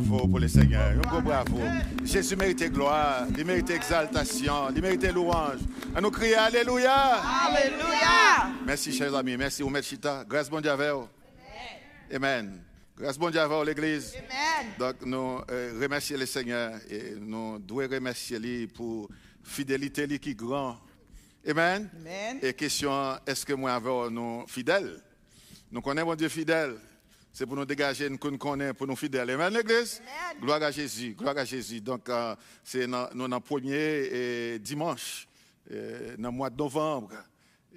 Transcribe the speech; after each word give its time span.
bravo 0.00 0.28
pour 0.28 0.38
le 0.38 0.48
Seigneur. 0.48 0.92
Un 0.92 1.08
gros 1.08 1.20
bravo. 1.20 1.58
Jésus 2.04 2.36
mérite 2.36 2.72
gloire, 2.72 3.26
il 3.36 3.44
mérite 3.44 3.70
exaltation, 3.70 4.70
il 4.74 4.80
mérite 4.80 5.12
louange. 5.12 5.60
À 5.94 6.00
nous 6.00 6.10
crier 6.10 6.36
Alléluia. 6.36 7.20
Alléluia. 7.46 8.52
Merci, 8.64 8.92
chers 8.92 9.14
amis. 9.14 9.36
Merci, 9.36 9.62
Omet 9.62 9.82
Chita. 9.82 10.24
Grâce 10.28 10.48
bon 10.48 10.60
Dieu 10.60 10.70
à 10.70 10.76
vous. 10.76 11.08
Amen. 12.12 12.62
Grâce 12.96 13.18
bon 13.18 13.30
Dieu 13.30 13.40
à 13.40 13.46
vous, 13.46 13.64
l'Église. 13.64 14.14
Amen. 14.16 14.72
Donc, 14.78 14.96
nous 15.04 15.40
euh, 15.50 15.78
remercions 15.80 16.16
le 16.16 16.26
Seigneur 16.26 16.78
et 16.90 17.14
nous 17.18 17.58
devons 17.58 17.88
remercier 17.88 18.38
lui 18.38 18.66
pour 18.66 19.08
fidélité 19.42 20.06
lui 20.06 20.18
qui 20.18 20.30
est 20.30 20.34
grand. 20.34 20.78
Amen. 21.48 21.88
Amen. 22.00 22.38
Et 22.42 22.52
question, 22.52 23.16
est-ce 23.26 23.44
que 23.44 23.52
moi 23.52 23.74
avec 23.74 24.10
nous 24.10 24.44
fidèles? 24.46 25.02
Nous 25.70 25.80
connaissons 25.80 26.06
mon 26.06 26.14
Dieu 26.14 26.28
fidèle. 26.28 26.76
C'est 27.38 27.46
pour 27.46 27.54
nous 27.54 27.64
dégager, 27.64 28.10
nous 28.10 28.18
connaissons 28.18 28.74
pour 28.74 28.88
nous 28.88 28.96
fidèles. 28.96 29.30
Amen, 29.30 29.54
l'Église? 29.54 30.02
Amen. 30.02 30.42
Gloire 30.42 30.60
à 30.60 30.72
Jésus, 30.72 31.14
gloire 31.14 31.38
à 31.38 31.44
Jésus. 31.44 31.80
Donc, 31.80 32.08
euh, 32.08 32.34
c'est 32.64 32.88
dans- 32.88 33.08
le 33.14 33.38
premier 33.38 33.74
et 33.74 34.58
dimanche, 34.58 35.28
euh, 35.70 36.16
dans 36.18 36.30
le 36.30 36.36
mois 36.36 36.50
de 36.50 36.56
novembre. 36.56 37.12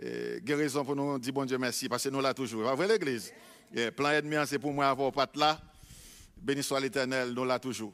Et, 0.02 0.40
guérison 0.42 0.84
pour 0.84 0.96
nous 0.96 1.20
dire 1.20 1.32
bon 1.32 1.46
Dieu 1.46 1.60
merci, 1.60 1.88
parce 1.88 2.04
que 2.04 2.10
nous 2.10 2.22
là 2.22 2.34
toujours. 2.34 2.64
Pas 2.64 2.74
vrai, 2.74 2.88
l'Église? 2.88 3.32
Et 3.76 3.92
plein 3.92 4.14
ennemi, 4.14 4.36
c'est 4.48 4.58
pour 4.58 4.74
moi 4.74 4.88
avoir 4.88 5.12
pas 5.12 5.30
là. 5.36 5.62
Béni 6.42 6.64
soit 6.64 6.80
l'Éternel, 6.80 7.30
nous 7.30 7.46
là 7.46 7.60
toujours. 7.60 7.94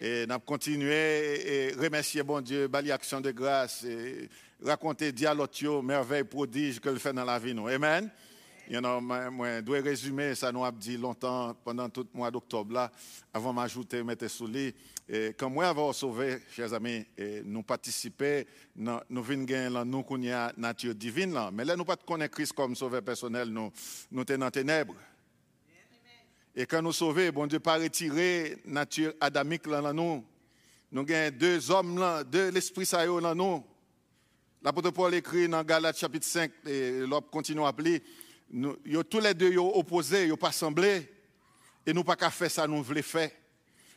Et 0.00 0.24
nous 0.26 0.38
continué 0.38 1.66
et 1.66 1.72
remercier 1.74 2.22
bon 2.22 2.40
Dieu, 2.40 2.68
bali 2.68 2.90
action 2.90 3.20
de 3.20 3.32
grâce, 3.32 3.84
et 3.84 4.30
raconter 4.64 5.12
dialogio, 5.12 5.82
merveille, 5.82 6.24
prodige 6.24 6.80
que 6.80 6.88
le 6.88 6.98
fait 6.98 7.12
dans 7.12 7.26
la 7.26 7.38
vie. 7.38 7.52
Nous. 7.52 7.68
Amen. 7.68 8.10
You 8.68 8.80
know, 8.80 9.00
moi, 9.00 9.62
dois 9.62 9.80
résumer, 9.80 10.34
ça 10.34 10.50
nous 10.50 10.64
a 10.64 10.72
dit 10.72 10.96
longtemps, 10.96 11.54
pendant 11.64 11.88
tout 11.88 12.08
le 12.12 12.18
mois 12.18 12.32
d'octobre, 12.32 12.74
là, 12.74 12.90
avant 13.32 13.52
m'ajouter, 13.52 14.02
mettre 14.02 14.26
sous 14.26 14.48
lit. 14.48 14.74
Et 15.08 15.34
quand 15.38 15.48
moi, 15.48 15.68
avoir 15.68 15.94
sauvé, 15.94 16.38
chers 16.50 16.74
amis, 16.74 17.06
nous 17.44 17.62
participer, 17.62 18.44
nous 18.74 18.98
nous 19.08 19.22
venons 19.22 19.70
là, 19.70 19.84
nous 19.84 20.02
qu'on 20.02 20.20
y 20.20 20.32
a 20.32 20.52
nature 20.56 20.96
divine 20.96 21.32
là. 21.32 21.50
Mais 21.52 21.64
là, 21.64 21.76
nous 21.76 21.84
pas 21.84 21.96
Christ 22.28 22.54
comme 22.54 22.74
sauveur 22.74 23.02
personnel, 23.02 23.50
nous, 23.50 23.70
nous 24.10 24.24
sommes 24.26 24.38
dans 24.38 24.46
les 24.46 24.50
ténèbres. 24.52 24.96
Et 26.56 26.66
quand 26.66 26.82
nous 26.82 26.92
sauvons, 26.92 27.30
bon 27.30 27.46
Dieu, 27.46 27.60
pas 27.60 27.78
retirer 27.78 28.58
nature 28.64 29.12
adamique 29.20 29.68
là, 29.68 29.80
dans 29.80 29.94
nous. 29.94 30.24
Nous 30.90 31.06
avons 31.08 31.36
deux 31.36 31.70
hommes 31.70 31.98
là, 31.98 32.24
deux 32.24 32.50
l'esprit 32.50 32.86
ça 32.86 33.06
dans 33.06 33.34
nous. 33.34 33.64
L'apôtre 34.60 34.90
Paul 34.90 35.14
écrit 35.14 35.48
dans 35.48 35.62
Galates 35.62 35.98
chapitre 35.98 36.26
5, 36.26 36.50
et 36.66 37.06
l'autre 37.06 37.30
continue 37.30 37.62
à 37.62 37.68
appeler, 37.68 38.02
nous, 38.50 38.76
yo, 38.84 39.02
tous 39.02 39.20
les 39.20 39.34
deux 39.34 39.52
yo 39.52 39.70
opposés, 39.74 40.26
yo 40.26 40.36
pas 40.36 40.52
semblés, 40.52 41.08
et 41.84 41.92
nous 41.92 42.04
pas 42.04 42.16
qu'à 42.16 42.30
faire 42.30 42.50
ça, 42.50 42.66
nous 42.66 42.82
voulons 42.82 43.02
faire. 43.02 43.30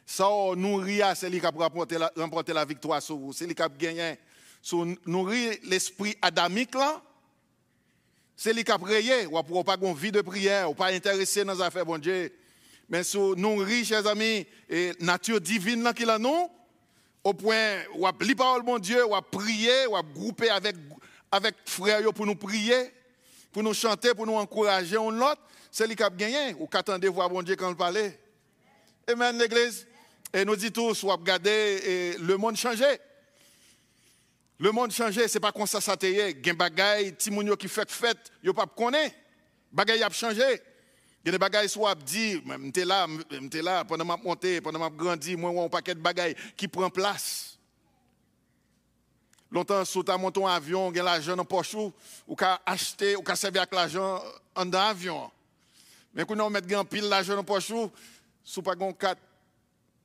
Ça, 0.05 0.27
oh, 0.29 0.55
nous 0.55 0.77
ria, 0.77 1.13
c'est 1.13 1.29
lui 1.29 1.39
qui 1.39 1.45
a 1.45 1.51
remporté 1.51 2.53
la, 2.53 2.65
victoire 2.65 3.01
sur 3.01 3.17
vous, 3.17 3.33
c'est 3.33 3.45
lui 3.45 3.55
qui 3.55 3.61
a 3.61 3.69
gagné. 3.69 4.17
So, 4.61 4.85
nous 5.05 5.23
ri 5.23 5.59
l'esprit 5.63 6.15
adamique 6.21 6.75
là, 6.75 7.01
c'est 8.35 8.53
lui 8.53 8.63
qui 8.63 8.71
a 8.71 8.77
prié, 8.77 9.25
ou 9.27 9.41
pour 9.43 9.63
pas 9.63 9.77
une 9.81 9.93
vie 9.93 10.11
de 10.11 10.21
prière, 10.21 10.69
ou 10.71 10.73
pas 10.73 10.87
intéressé 10.87 11.43
dans 11.43 11.53
les 11.53 11.61
affaires, 11.61 11.85
bon 11.85 11.97
Dieu. 11.97 12.31
Mais 12.89 13.01
nous 13.13 13.57
riches, 13.57 13.89
chers 13.89 14.07
amis, 14.07 14.47
et 14.67 14.93
nature 14.99 15.39
divine 15.39 15.83
là 15.83 15.93
qu'il 15.93 16.09
a 16.09 16.17
nous, 16.17 16.49
au 17.23 17.33
point 17.33 17.83
li 18.21 18.33
parole 18.33 18.63
mon 18.63 18.79
Dieu, 18.79 19.05
ou 19.05 19.13
a 19.13 19.21
prier, 19.21 19.85
ou 19.87 19.95
a 19.95 20.01
grouper 20.01 20.49
avec 20.49 20.75
avec 21.31 21.55
frères 21.65 22.01
pour 22.13 22.25
nous 22.25 22.35
prier, 22.35 22.91
pour 23.51 23.63
nous 23.63 23.73
chanter, 23.73 24.13
pour 24.13 24.25
nous 24.25 24.35
encourager 24.35 24.97
on 24.97 25.11
l'autre, 25.11 25.41
c'est 25.71 25.87
lui 25.87 25.95
qui 25.95 26.03
a 26.03 26.09
gagné 26.09 26.55
ou 26.59 26.67
qu'attendez 26.67 27.07
voir 27.07 27.29
bon 27.29 27.41
Dieu 27.41 27.55
quand 27.55 27.69
il 27.69 27.75
parlait. 27.75 28.19
Amen 29.07 29.37
l'église. 29.37 29.87
Et 30.33 30.45
nous 30.45 30.55
dit 30.55 30.71
tous, 30.71 31.03
ou 31.03 31.11
et 31.11 32.15
le 32.19 32.37
monde 32.37 32.55
changé. 32.55 32.85
Le 34.59 34.71
monde 34.71 34.91
changé, 34.91 35.27
c'est 35.27 35.39
pas 35.39 35.51
comme 35.51 35.65
ça 35.65 35.81
ça 35.81 35.95
te 35.95 36.05
y 36.05 36.43
gen 36.43 36.55
bagay 36.55 37.13
ti 37.13 37.31
moun 37.31 37.47
yo 37.47 37.55
qui 37.55 37.67
fait 37.67 37.89
fête, 37.89 38.31
yo 38.43 38.53
pas 38.53 38.67
connaît. 38.67 39.15
Bagay 39.71 40.03
a 40.03 40.09
changé. 40.09 40.61
Il 41.23 41.27
y 41.27 41.29
a 41.29 41.31
des 41.33 41.37
bagailles 41.37 41.67
soit 41.67 41.95
dit, 41.95 42.41
m'étais 42.45 42.85
là, 42.85 43.05
m'étais 43.07 43.61
là 43.61 43.83
pendant 43.83 44.05
ma 44.05 44.15
montée, 44.15 44.61
pendant 44.61 44.79
ma 44.79 44.89
grandi, 44.89 45.35
moi 45.35 45.51
un 45.63 45.67
paquet 45.67 45.93
de 45.93 45.99
bagailles 45.99 46.35
qui 46.55 46.67
prend 46.67 46.89
place. 46.89 47.48
Longtemps 49.51 49.83
sous 49.83 50.03
ta 50.03 50.17
monté 50.17 50.43
un 50.43 50.47
avion, 50.47 50.93
gen 50.93 51.03
l'argent 51.03 51.35
dans 51.35 51.45
poche 51.45 51.73
ou 51.73 51.91
ou 52.27 52.35
ka 52.35 52.61
acheter, 52.65 53.15
ou 53.15 53.23
ka 53.23 53.35
servir 53.35 53.61
avec 53.61 53.73
l'argent 53.73 54.21
en 54.55 54.65
dans 54.65 54.79
avion. 54.79 55.31
Mais 56.13 56.23
quand 56.23 56.39
on 56.39 56.49
met 56.49 56.67
gen 56.67 56.85
pile 56.85 57.09
l'argent 57.09 57.35
dans 57.35 57.43
poche 57.43 57.71
ou 57.71 57.91
sous 58.43 58.61
pas 58.61 58.75
gon 58.75 58.93
carte 58.93 59.19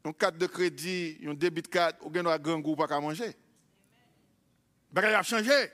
un 0.06 0.12
carte 0.12 0.37
de 0.37 0.47
crédit, 0.47 1.19
un 1.27 1.34
débit 1.34 1.62
de 1.62 1.69
carte, 1.69 1.97
ou 2.03 2.12
gen 2.12 2.27
un 2.27 2.38
grand 2.38 2.59
goût 2.59 2.77
pas 2.77 2.87
qu'à 2.87 3.00
manger. 3.00 3.34
Bagay 4.91 5.15
a 5.15 5.22
changé. 5.22 5.71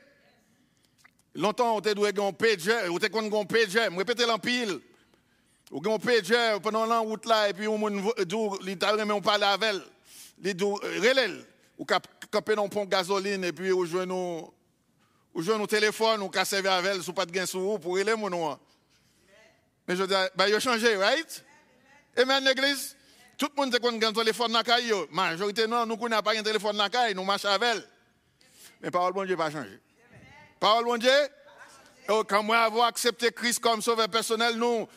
Longtemps, 1.34 1.76
on 1.76 1.80
te 1.80 1.92
doué 1.92 2.10
un 2.16 2.32
pager, 2.32 2.88
on 2.88 2.98
te 2.98 3.06
kon 3.06 3.28
gon 3.28 3.44
pager, 3.44 3.88
me 3.90 3.98
répéter 3.98 4.26
l'empile. 4.26 4.80
Ou 5.70 5.80
gon 5.80 5.98
pager 5.98 6.56
pendant 6.60 6.86
la 6.86 6.98
route 6.98 7.24
là 7.26 7.48
et 7.48 7.52
puis 7.52 7.68
on 7.68 7.78
dou 8.26 8.58
li 8.62 8.76
ta 8.76 8.90
remen 8.90 9.12
on 9.12 9.20
parler 9.20 9.44
avec 9.44 9.70
elle. 9.70 9.82
Li 10.42 10.54
dou 10.54 10.74
relel 10.74 11.44
ou 11.78 11.86
camper 12.30 12.54
dans 12.54 12.68
pont 12.68 12.84
gasoline 12.84 13.44
et 13.44 13.52
puis 13.52 13.72
ou 13.72 13.84
joindre 13.84 14.14
nous 14.14 14.54
ou 15.34 15.42
joindre 15.42 15.60
nous 15.60 15.66
téléphone 15.66 16.22
ou 16.22 16.28
ka 16.28 16.44
servir 16.44 16.72
avec 16.72 16.94
elle 16.94 17.02
sous 17.02 17.12
pas 17.12 17.26
de 17.26 17.32
gain 17.32 17.46
sous 17.46 17.78
pour 17.78 17.94
relé 17.94 18.14
mon 18.14 18.30
nom. 18.30 18.58
Mais 19.86 19.96
je 19.96 20.04
dis 20.04 20.14
bah 20.36 20.48
yo 20.48 20.60
changé, 20.60 20.96
right? 20.96 21.44
Amen 22.16 22.44
l'église. 22.44 22.96
Tout 23.36 23.48
le 23.56 23.62
monde 23.62 23.78
kon 23.78 24.00
un 24.00 24.12
téléphone 24.12 24.52
dans 24.52 24.62
caille. 24.62 24.92
Majorité 25.10 25.66
non, 25.66 25.86
nous 25.86 25.96
connaissons 25.96 26.22
pas 26.22 26.36
un 26.36 26.42
téléphone 26.42 26.76
dans 26.76 26.88
caille, 26.88 27.14
nous 27.14 27.24
marche 27.24 27.44
avec 27.44 27.62
elle. 27.62 27.88
Mais 28.82 28.90
parole 28.90 29.12
bon 29.12 29.24
Dieu 29.24 29.36
pas 29.36 29.50
changé. 29.50 29.80
Parole 30.58 30.84
bon 30.84 30.98
Dieu. 30.98 31.10
Oh, 32.08 32.24
quand 32.24 32.42
moi 32.42 32.58
avoir 32.58 32.88
accepté 32.88 33.30
Christ 33.30 33.60
comme 33.60 33.80
sauveur 33.80 34.08
personnel, 34.08 34.56
nous, 34.56 34.88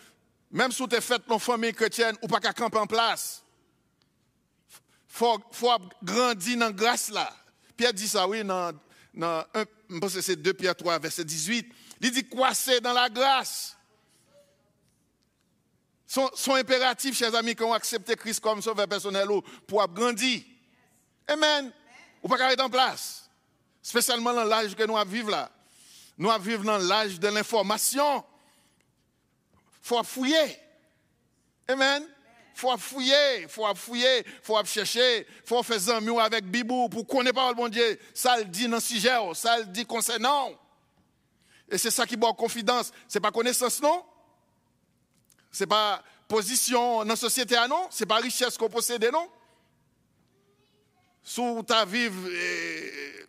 même 0.49 0.71
si 0.71 0.87
tu 0.87 0.95
es 0.95 1.01
fait 1.01 1.21
dans 1.27 1.37
famille 1.37 1.73
chrétienne, 1.73 2.15
ou 2.21 2.27
pas 2.27 2.39
qu'à 2.39 2.53
camper 2.53 2.79
en 2.79 2.87
place. 2.87 3.42
Faut, 5.13 5.39
faut 5.51 5.69
grandir 6.01 6.57
dans 6.57 6.65
la 6.65 6.71
grâce 6.71 7.09
là. 7.11 7.31
Pierre 7.77 7.93
dit 7.93 8.07
ça, 8.07 8.27
oui, 8.27 8.43
dans, 8.43 8.73
dans 9.13 9.45
1, 9.53 9.65
je 9.91 9.99
pense 9.99 10.15
que 10.15 10.21
c'est 10.21 10.35
2 10.35 10.55
Pierre 10.55 10.75
3, 10.75 10.97
verset 10.97 11.23
18. 11.23 11.71
Il 12.01 12.09
dit 12.09 12.27
croissez 12.27 12.81
dans 12.81 12.93
la 12.93 13.11
grâce? 13.11 13.77
Son, 16.07 16.31
son 16.33 16.55
impératif, 16.55 17.15
chers 17.15 17.35
amis, 17.35 17.53
quand 17.53 17.69
on 17.69 17.73
accepte 17.73 18.15
Christ 18.15 18.39
comme 18.39 18.59
sauveur 18.63 18.87
personnel, 18.87 19.29
ou 19.29 19.43
pour 19.67 19.87
grandir. 19.87 20.41
Amen. 21.27 21.71
Ou 22.23 22.27
pas 22.27 22.51
être 22.51 22.63
en 22.63 22.69
place. 22.71 23.29
Spécialement 23.83 24.33
dans 24.33 24.45
l'âge 24.45 24.73
que 24.73 24.83
nous 24.83 24.97
vivons 25.05 25.29
là. 25.29 25.51
Nous 26.17 26.31
vivons 26.39 26.63
dans 26.63 26.79
l'âge 26.79 27.19
de 27.19 27.27
l'information. 27.27 28.25
Il 29.53 29.87
faut 29.87 30.03
fouiller. 30.03 30.57
Amen. 31.67 32.03
Faut 32.53 32.77
fouiller, 32.77 33.41
il 33.41 33.47
faut 33.47 33.65
fouiller, 33.75 34.19
il 34.19 34.31
faut 34.41 34.63
chercher, 34.63 35.25
faut 35.43 35.63
faire 35.63 35.79
zamiou 35.79 36.19
avec 36.19 36.45
Bibou 36.45 36.87
pour 36.87 37.07
connaître 37.07 37.35
pas 37.35 37.49
le 37.49 37.55
bon 37.55 37.67
Dieu. 37.67 37.99
Ça 38.13 38.37
le 38.37 38.45
dit 38.45 38.67
dans 38.67 38.75
le 38.75 38.81
sujet, 38.81 39.15
ça 39.33 39.57
le 39.57 39.65
dit 39.65 39.85
concernant. 39.85 40.51
Et 41.69 41.77
c'est 41.77 41.89
ça 41.89 42.05
qui 42.05 42.15
boit 42.15 42.33
confidence. 42.33 42.91
Ce 43.07 43.17
n'est 43.17 43.21
pas 43.21 43.31
connaissance, 43.31 43.81
non? 43.81 44.05
Ce 45.51 45.63
n'est 45.63 45.67
pas 45.67 46.03
position 46.27 46.99
dans 46.99 47.05
la 47.05 47.15
société, 47.15 47.55
ah 47.55 47.67
non? 47.67 47.87
Ce 47.89 48.03
n'est 48.03 48.07
pas 48.07 48.17
richesse 48.17 48.57
qu'on 48.57 48.69
possède, 48.69 49.09
non? 49.11 49.27
Sous 51.23 51.63
ta 51.63 51.85
vie, 51.85 52.09
eh, 52.31 53.25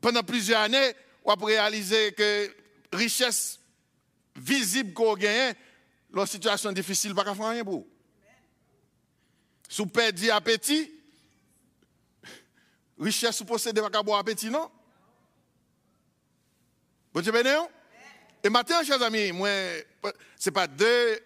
pendant 0.00 0.22
plusieurs 0.22 0.60
années, 0.60 0.94
on 1.24 1.32
a 1.32 1.44
réalisé 1.46 2.12
que 2.12 2.54
richesse 2.92 3.58
visible 4.36 4.92
qu'on 4.92 5.14
gagne, 5.14 5.54
la 6.12 6.26
situation 6.26 6.70
difficile, 6.72 7.14
pas 7.14 7.24
faire 7.34 7.48
rien 7.48 7.64
pour. 7.64 7.86
Sous 9.68 9.86
perdu 9.86 10.30
appétit, 10.30 10.90
richesse 12.98 13.36
sous 13.36 13.44
posséder 13.44 13.80
pas 13.80 14.02
boire 14.02 14.20
appétit, 14.20 14.50
non? 14.50 14.70
Bon 17.12 17.20
Dieu 17.20 17.32
Et 18.44 18.48
maintenant, 18.48 18.84
chers 18.84 19.02
amis, 19.02 19.32
moi, 19.32 19.48
c'est 20.38 20.50
pas 20.50 20.66
deux, 20.66 21.18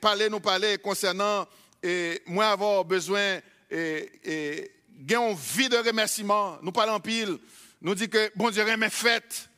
parler, 0.00 0.28
nous 0.28 0.40
parler 0.40 0.78
concernant, 0.78 1.46
et 1.82 2.22
moi 2.26 2.48
avoir 2.50 2.84
besoin, 2.84 3.40
et, 3.70 4.10
et, 4.24 4.72
une 5.08 5.34
vie 5.34 5.68
de 5.68 5.76
remerciement, 5.76 6.58
nous 6.62 6.72
parlons 6.72 7.00
pile, 7.00 7.38
nous 7.80 7.94
dit 7.94 8.08
que 8.08 8.30
bon 8.34 8.50
Dieu 8.50 8.64
remet 8.64 8.90
fête. 8.90 9.48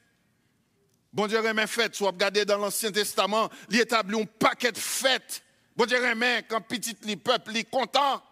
Bon 1.13 1.27
Dieu 1.27 1.41
remet 1.41 1.67
fête. 1.67 1.95
Soit 1.95 2.11
regardez 2.11 2.45
dans 2.45 2.59
l'Ancien 2.59 2.93
Testament, 2.93 3.49
il 3.71 3.81
établit 3.81 4.21
un 4.21 4.27
paquet 4.27 4.73
de 4.73 4.79
fêtes. 4.79 5.43
Bon 5.77 5.87
Dieu 5.87 5.97
remet 5.97 6.45
quand 6.49 6.61
petit 6.61 6.97
le 7.07 7.17
peuple 7.17 7.57
est 7.57 7.65
content. 7.65 8.23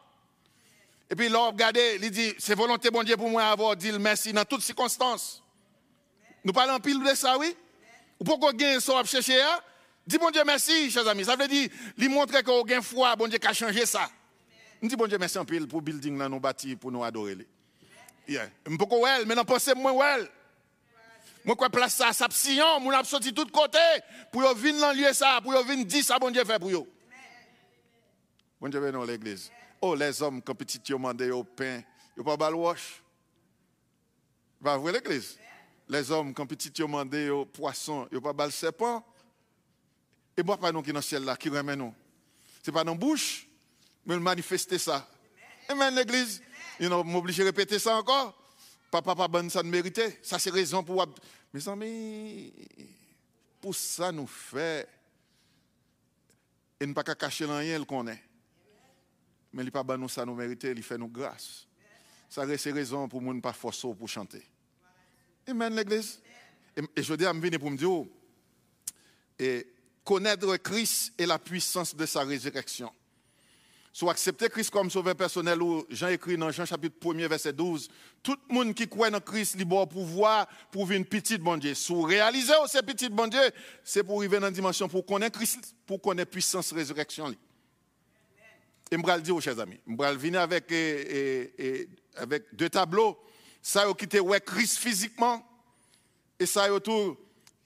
Et 1.10 1.16
puis 1.16 1.28
là, 1.28 1.46
regardez, 1.46 1.99
il 2.02 2.10
dit, 2.10 2.34
c'est 2.38 2.55
volonté 2.55 2.90
bon 2.90 3.02
Dieu 3.02 3.16
pour 3.16 3.31
moi 3.31 3.44
avoir 3.44 3.76
dit 3.76 3.90
le 3.90 3.99
merci 3.99 4.32
dans 4.32 4.44
toutes 4.44 4.62
circonstances. 4.62 5.43
Nous 6.44 6.52
parlons 6.52 6.78
pile 6.81 7.02
de 7.02 7.14
ça, 7.14 7.38
oui? 7.38 7.56
Ou 8.20 8.25
pourquoi 8.25 8.52
gain 8.52 8.78
ça 8.81 9.02
chercher 9.05 9.43
Dis 10.06 10.19
bon 10.19 10.31
Dieu 10.31 10.43
merci, 10.44 10.90
chers 10.90 11.06
amis. 11.06 11.25
Ça 11.25 11.37
veut 11.37 11.49
dire, 11.49 11.69
lui 11.96 12.08
montrer 12.08 12.43
qu'on 12.43 12.62
a 12.62 12.81
foi, 12.81 13.14
bon 13.16 13.28
Dieu 13.28 13.38
qui 13.38 13.46
a 13.46 13.52
changé 13.52 13.84
ça. 13.87 14.08
Je 14.82 14.88
dis 14.88 14.96
bon 14.96 15.06
Dieu 15.06 15.19
merci 15.19 15.38
en 15.38 15.44
pile 15.44 15.66
pour 15.66 15.82
building 15.82 16.16
là 16.19 16.28
nous 16.28 16.40
bâti 16.40 16.76
pour 16.76 16.90
nous 16.93 17.05
adorer. 17.05 17.37
Yeah. 18.26 18.49
Peux 18.64 18.96
ouais, 18.96 19.25
mais 19.26 19.34
non 19.34 19.44
pensez 19.44 19.75
moi 19.75 19.93
ouais. 19.93 20.31
Moi 21.44 21.56
quoi 21.56 21.69
place 21.70 21.94
ça 21.94 22.12
ça 22.12 22.26
sillon, 22.31 22.81
mon 22.81 23.04
sorti 23.04 23.32
tout 23.32 23.46
côté 23.46 23.78
pour 24.31 24.43
venir 24.54 24.81
dans 24.81 24.93
lieu 24.93 25.12
ça, 25.12 25.40
pour 25.43 25.52
venir 25.64 25.84
dire 25.84 26.04
ça 26.04 26.19
bon 26.19 26.31
Dieu 26.31 26.44
fait 26.44 26.58
pour 26.58 26.70
yo. 26.70 26.87
Bon 28.61 28.69
Dieu 28.69 28.93
dans 28.93 29.04
l'église. 29.04 29.50
Oh 29.80 29.94
les 29.94 30.22
hommes 30.22 30.42
quand 30.42 30.54
petit 30.54 30.80
yo 30.86 30.98
mandé 30.98 31.30
au 31.30 31.44
pain, 31.44 31.82
yo 32.16 32.25
pas 32.25 32.36
bal 32.36 32.54
wash. 32.54 33.02
Va 34.60 34.76
voir 34.76 34.92
l'église. 34.92 35.38
Les 35.88 36.10
hommes 36.10 36.34
quand 36.34 36.46
petit 36.46 36.72
yo 36.76 36.88
mandé 36.88 37.30
au 37.30 37.44
poisson, 37.44 38.08
yo 38.10 38.20
pas 38.20 38.32
bal 38.32 38.52
serpent. 38.52 39.04
Et 40.36 40.42
moi 40.42 40.56
pas 40.56 40.72
nous 40.72 40.82
qui 40.82 40.92
dans 40.92 40.98
le 40.98 41.02
ciel 41.02 41.25
là 41.25 41.36
qui 41.36 41.48
remet 41.48 41.76
nous. 41.76 41.94
C'est 42.62 42.72
pas 42.72 42.84
dans 42.84 42.92
la 42.92 42.98
bouche, 42.98 43.48
mais 44.04 44.19
manifester 44.19 44.78
ça. 44.78 45.08
Amen 45.69 45.94
l'église. 45.94 46.42
Ils 46.80 46.92
ont 46.92 47.04
m'obligé 47.04 47.42
à 47.42 47.46
répéter 47.46 47.78
ça 47.78 47.96
encore. 47.96 48.34
Papa, 48.90 49.14
pas 49.14 49.28
bonne, 49.28 49.50
ça 49.50 49.62
ne 49.62 49.69
méritait. 49.69 50.19
Ça, 50.22 50.38
c'est 50.38 50.50
raison 50.50 50.82
pour. 50.82 51.04
Mes 51.52 51.69
amis, 51.69 52.52
pour 53.60 53.75
ça, 53.75 54.12
nous 54.12 54.26
fait. 54.26 54.88
Et 56.80 56.86
ne 56.86 56.92
pas 56.92 57.02
cacher 57.02 57.44
rien, 57.44 57.78
le 57.78 57.84
connaît. 57.84 58.22
Mais 59.52 59.62
il 59.62 59.66
n'est 59.66 59.70
pas 59.70 59.82
bon, 59.82 59.98
nous, 59.98 60.08
ça 60.08 60.24
nous 60.24 60.34
mérite, 60.34 60.64
il 60.64 60.82
fait 60.82 60.98
nous 60.98 61.08
grâce. 61.08 61.66
Ça, 62.28 62.44
c'est 62.56 62.72
raison 62.72 63.08
pour 63.08 63.22
nous 63.22 63.32
ne 63.32 63.40
pas 63.40 63.52
forcer 63.52 63.88
pour 63.94 64.08
chanter. 64.08 64.44
Amen, 65.46 65.74
l'église. 65.74 66.20
Et, 66.76 67.02
je 67.02 67.14
dis 67.14 67.24
à 67.24 67.32
me 67.32 67.58
pour 67.58 67.70
me 67.70 67.76
dire, 67.76 68.04
et 69.38 69.66
connaître 70.04 70.56
Christ 70.58 71.12
et 71.18 71.26
la 71.26 71.38
puissance 71.38 71.94
de 71.94 72.06
sa 72.06 72.22
résurrection 72.22 72.92
soit 73.98 74.12
accepter 74.12 74.48
Christ 74.48 74.70
comme 74.70 74.88
sauveur 74.88 75.16
personnel, 75.16 75.60
ou 75.60 75.84
Jean 75.90 76.06
écrit 76.06 76.36
dans 76.36 76.52
Jean 76.52 76.64
chapitre 76.64 76.94
1 77.12 77.26
verset 77.26 77.52
12, 77.52 77.88
tout 78.22 78.36
le 78.48 78.54
monde 78.54 78.72
qui 78.72 78.86
croit 78.86 79.12
en 79.12 79.18
Christ 79.18 79.56
libre 79.56 79.86
pouvoir 79.88 80.46
pour 80.70 80.86
vivre 80.86 81.00
une 81.00 81.04
petite 81.04 81.40
bon 81.40 81.56
Dieu. 81.56 81.74
Sous 81.74 82.02
réaliser 82.02 82.52
ces 82.68 82.82
petites 82.82 83.12
bon 83.12 83.26
Dieu, 83.26 83.40
c'est 83.82 84.04
pour 84.04 84.18
arriver 84.18 84.38
dans 84.38 84.46
une 84.46 84.54
dimension 84.54 84.88
pour 84.88 85.04
connaître 85.04 85.36
Christ, 85.36 85.74
pour 85.84 86.00
connaître 86.00 86.30
puissance 86.30 86.72
résurrection. 86.72 87.34
Et 88.90 88.96
je 88.96 89.06
vais 89.06 89.20
dire 89.20 89.40
chers 89.40 89.58
amis, 89.61 89.79
je 89.87 89.94
vais 89.94 90.14
venir 90.17 90.40
avec, 90.40 90.73
avec 92.17 92.55
deux 92.55 92.70
tableaux. 92.70 93.19
Ça 93.61 93.85
qui 93.99 94.05
était 94.05 94.20
ouais 94.20 94.40
Christ 94.40 94.79
physiquement, 94.79 95.44
et 96.38 96.46
ça 96.46 96.73
autour 96.73 97.19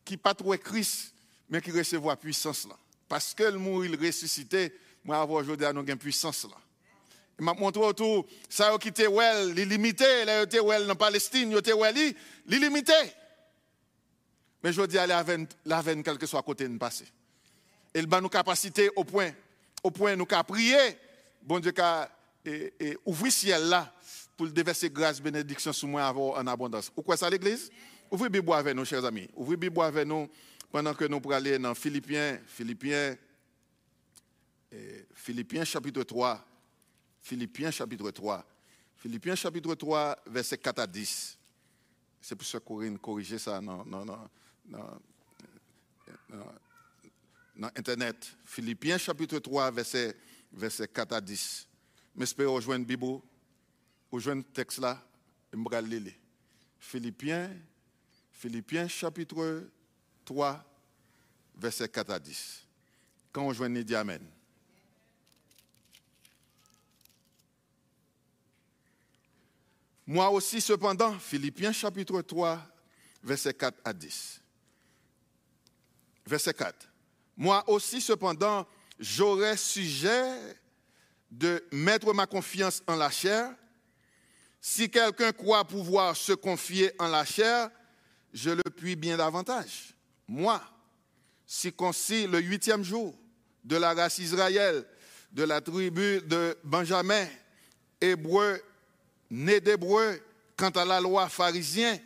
qui 0.04 0.16
pas 0.16 0.34
trop 0.34 0.56
Christ, 0.56 1.14
mais 1.48 1.60
qui 1.60 1.70
recevoir 1.70 2.16
puissance 2.16 2.66
là. 2.66 2.76
Parce 3.08 3.34
que 3.34 3.44
le 3.44 3.58
mort, 3.58 3.84
il 3.84 3.94
ressuscité, 3.94 4.72
moi, 5.04 5.20
avoir 5.20 5.42
aujourd'hui, 5.42 5.66
nous 5.72 5.84
une 5.86 5.96
puissance 5.96 6.44
là. 6.44 6.56
Il 7.38 7.44
m'a 7.44 7.54
montré 7.54 7.82
autour, 7.82 8.26
ça 8.48 8.76
qui 8.80 8.88
était 8.88 9.06
well, 9.06 9.52
limité, 9.52 10.24
là, 10.24 10.42
était 10.42 10.60
well 10.60 10.86
dans 10.86 10.96
Palestine, 10.96 11.52
était 11.52 11.72
well, 11.72 11.94
limité. 12.46 12.92
Mais 14.62 14.72
je 14.72 14.82
dis 14.82 14.98
aller 14.98 15.12
avec 15.12 15.48
la 15.66 15.82
veine, 15.82 16.02
quel 16.02 16.18
que 16.18 16.26
soit 16.26 16.42
côté 16.42 16.66
de 16.68 16.78
passer. 16.78 17.06
Et 17.94 18.00
il 18.00 18.12
a 18.12 18.20
nos 18.20 18.28
capacités 18.28 18.90
au 18.96 19.04
point, 19.04 19.30
au 19.82 19.90
point 19.90 20.16
nous 20.16 20.26
qu'à 20.26 20.42
prier, 20.42 20.96
bon 21.42 21.60
Dieu 21.60 21.72
qu'a 21.72 22.10
ouvrir 23.04 23.32
ciel 23.32 23.68
là 23.68 23.92
pour 24.36 24.46
le 24.46 24.52
déverser 24.52 24.90
grâce, 24.90 25.20
bénédiction 25.20 25.72
sur 25.72 25.88
moi 25.88 26.12
en 26.12 26.46
abondance. 26.46 26.90
Pourquoi 26.90 27.16
ça 27.16 27.28
l'église? 27.30 27.70
Ouvrez 28.10 28.28
Bible 28.28 28.52
avec 28.52 28.74
nous, 28.74 28.84
chers 28.84 29.04
amis. 29.04 29.28
Ouvrez 29.34 29.56
Bible 29.56 29.80
avec 29.80 30.06
nous 30.06 30.28
pendant 30.70 30.94
que 30.94 31.04
nous 31.04 31.20
aller 31.32 31.58
dans 31.58 31.74
Philippiens, 31.74 32.38
Philippiens 32.46 33.16
Philippiens 35.14 35.64
chapitre 35.64 36.02
3. 36.02 36.44
Philippiens 37.20 37.70
chapitre 37.70 38.10
3. 38.10 38.44
Philippiens 38.96 39.34
chapitre 39.34 39.74
3, 39.74 40.16
verset 40.26 40.58
4 40.58 40.78
à 40.78 40.86
10. 40.86 41.38
C'est 42.20 42.36
pour 42.36 42.46
ça 42.46 42.58
que 42.58 42.64
Corinne 42.64 42.98
corriger 42.98 43.38
ça 43.38 43.60
dans, 43.60 43.84
Internet. 47.76 48.36
Philippiens 48.44 48.98
chapitre 48.98 49.38
3, 49.38 49.70
verset, 49.70 50.16
verset 50.52 50.88
4 50.88 51.12
à 51.12 51.20
10. 51.20 51.66
Mais 52.14 52.26
je 52.26 52.34
peux 52.34 52.48
rejoindre 52.48 52.84
Bible, 52.84 53.20
rejoindre 54.10 54.42
le 54.46 54.52
texte 54.52 54.78
là, 54.78 55.02
et 55.52 55.56
me 55.56 55.80
lire. 55.80 56.12
Philippiens, 56.78 57.50
Philippiens 58.32 58.88
chapitre 58.88 59.68
3, 60.24 60.64
verset 61.56 61.88
4 61.88 62.10
à 62.10 62.18
10. 62.18 62.62
Quand 63.32 63.42
on 63.42 63.48
rejoint, 63.48 63.70
dit 63.70 63.94
Amen. 63.94 64.22
Moi 70.06 70.28
aussi, 70.30 70.60
cependant, 70.60 71.18
Philippiens 71.18 71.72
chapitre 71.72 72.20
3, 72.20 72.60
verset 73.22 73.54
4 73.54 73.78
à 73.84 73.92
10. 73.92 74.40
Verset 76.26 76.52
4. 76.52 76.88
Moi 77.36 77.64
aussi, 77.68 78.00
cependant, 78.00 78.66
j'aurais 79.02 79.56
sujet 79.56 80.56
de 81.30 81.62
mettre 81.72 82.14
ma 82.14 82.26
confiance 82.26 82.82
en 82.86 82.94
la 82.94 83.10
chair. 83.10 83.52
Si 84.60 84.88
quelqu'un 84.88 85.32
croit 85.32 85.66
pouvoir 85.66 86.16
se 86.16 86.32
confier 86.32 86.92
en 86.98 87.08
la 87.08 87.24
chair, 87.24 87.68
je 88.32 88.50
le 88.50 88.62
puis 88.62 88.94
bien 88.94 89.16
davantage. 89.16 89.94
Moi, 90.28 90.62
circoncis 91.44 92.28
le 92.28 92.40
huitième 92.40 92.84
jour 92.84 93.18
de 93.64 93.76
la 93.76 93.92
race 93.92 94.18
Israël, 94.18 94.86
de 95.32 95.42
la 95.42 95.60
tribu 95.60 96.20
de 96.22 96.56
Benjamin, 96.62 97.26
hébreu 98.00 98.62
né 99.30 99.60
d'hébreu, 99.60 100.20
quant 100.56 100.70
à 100.70 100.84
la 100.84 101.00
loi 101.00 101.28
pharisien. 101.28 101.98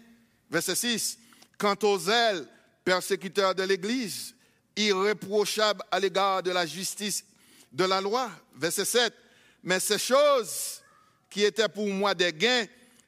Verset 0.48 0.76
6. 0.76 1.19
Quant 1.58 1.76
aux 1.82 2.08
ailes, 2.08 2.46
persécuteurs 2.84 3.54
de 3.54 3.64
l'Église, 3.64 4.36
irréprochables 4.76 5.82
à 5.90 5.99
l'égard 5.99 6.43
de 6.43 6.50
la 6.50 6.67
justice 6.67 7.24
de 7.72 7.84
la 7.84 8.01
loi. 8.01 8.31
Verset 8.55 8.84
7. 8.84 9.15
Mais 9.62 9.81
ces 9.81 9.98
choses 9.98 10.82
qui 11.29 11.44
étaient 11.44 11.69
pour 11.69 11.86
moi 11.86 12.15
des 12.15 12.32
gains, 12.32 12.67